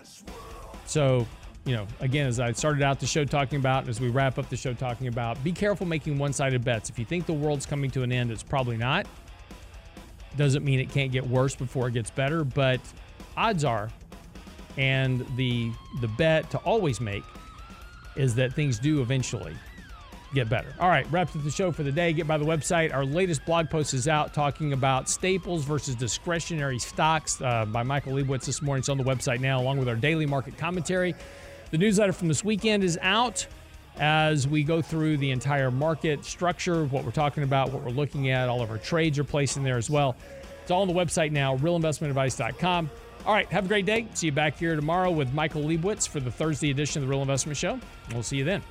So, 0.86 1.26
you 1.64 1.74
know, 1.74 1.84
again, 1.98 2.28
as 2.28 2.38
I 2.38 2.52
started 2.52 2.84
out 2.84 3.00
the 3.00 3.06
show 3.06 3.24
talking 3.24 3.58
about, 3.58 3.88
as 3.88 4.00
we 4.00 4.08
wrap 4.08 4.38
up 4.38 4.48
the 4.48 4.56
show 4.56 4.72
talking 4.72 5.08
about, 5.08 5.42
be 5.42 5.50
careful 5.50 5.84
making 5.84 6.16
one 6.16 6.32
sided 6.32 6.64
bets. 6.64 6.88
If 6.88 6.98
you 6.98 7.04
think 7.04 7.26
the 7.26 7.32
world's 7.32 7.66
coming 7.66 7.90
to 7.90 8.04
an 8.04 8.12
end, 8.12 8.30
it's 8.30 8.44
probably 8.44 8.76
not. 8.76 9.06
Doesn't 10.36 10.64
mean 10.64 10.78
it 10.78 10.90
can't 10.90 11.10
get 11.10 11.26
worse 11.26 11.56
before 11.56 11.88
it 11.88 11.92
gets 11.94 12.10
better, 12.10 12.44
but 12.44 12.80
odds 13.36 13.64
are, 13.64 13.90
and 14.78 15.26
the 15.36 15.70
the 16.00 16.08
bet 16.08 16.50
to 16.50 16.58
always 16.58 17.00
make 17.00 17.24
is 18.16 18.34
that 18.36 18.54
things 18.54 18.78
do 18.78 19.02
eventually 19.02 19.54
get 20.34 20.48
better. 20.48 20.74
All 20.78 20.88
right, 20.88 21.10
wraps 21.10 21.34
up 21.34 21.42
the 21.42 21.50
show 21.50 21.72
for 21.72 21.82
the 21.82 21.92
day. 21.92 22.12
Get 22.12 22.26
by 22.26 22.38
the 22.38 22.44
website. 22.44 22.94
Our 22.94 23.04
latest 23.04 23.44
blog 23.44 23.70
post 23.70 23.94
is 23.94 24.08
out 24.08 24.34
talking 24.34 24.72
about 24.72 25.08
staples 25.08 25.64
versus 25.64 25.94
discretionary 25.94 26.78
stocks 26.78 27.40
uh, 27.40 27.64
by 27.64 27.82
Michael 27.82 28.12
Lebowitz 28.12 28.44
this 28.44 28.62
morning. 28.62 28.80
It's 28.80 28.88
on 28.88 28.98
the 28.98 29.04
website 29.04 29.40
now, 29.40 29.60
along 29.60 29.78
with 29.78 29.88
our 29.88 29.96
daily 29.96 30.26
market 30.26 30.56
commentary. 30.58 31.14
The 31.70 31.78
newsletter 31.78 32.12
from 32.12 32.28
this 32.28 32.44
weekend 32.44 32.84
is 32.84 32.98
out 33.02 33.46
as 33.98 34.46
we 34.46 34.62
go 34.62 34.80
through 34.80 35.16
the 35.16 35.30
entire 35.30 35.70
market 35.70 36.24
structure, 36.24 36.84
what 36.84 37.04
we're 37.04 37.10
talking 37.10 37.42
about, 37.42 37.72
what 37.72 37.82
we're 37.82 37.90
looking 37.90 38.30
at. 38.30 38.48
All 38.48 38.62
of 38.62 38.70
our 38.70 38.78
trades 38.78 39.18
are 39.18 39.24
placed 39.24 39.56
in 39.56 39.64
there 39.64 39.76
as 39.76 39.90
well. 39.90 40.14
It's 40.62 40.70
all 40.70 40.82
on 40.82 40.88
the 40.88 40.94
website 40.94 41.32
now, 41.32 41.56
realinvestmentadvice.com. 41.56 42.90
All 43.26 43.34
right, 43.34 43.48
have 43.48 43.66
a 43.66 43.68
great 43.68 43.84
day. 43.86 44.06
See 44.14 44.26
you 44.26 44.32
back 44.32 44.58
here 44.58 44.74
tomorrow 44.74 45.10
with 45.10 45.34
Michael 45.34 45.62
Lebowitz 45.62 46.08
for 46.08 46.20
the 46.20 46.30
Thursday 46.30 46.70
edition 46.70 47.02
of 47.02 47.08
the 47.08 47.10
Real 47.10 47.22
Investment 47.22 47.56
Show. 47.58 47.78
We'll 48.12 48.22
see 48.22 48.36
you 48.36 48.44
then. 48.44 48.62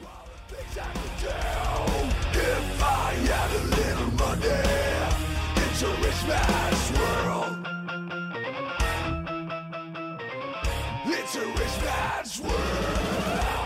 It's 11.10 11.36
a 11.36 11.46
rich 11.46 11.82
man's 11.84 12.42
world. 12.42 13.57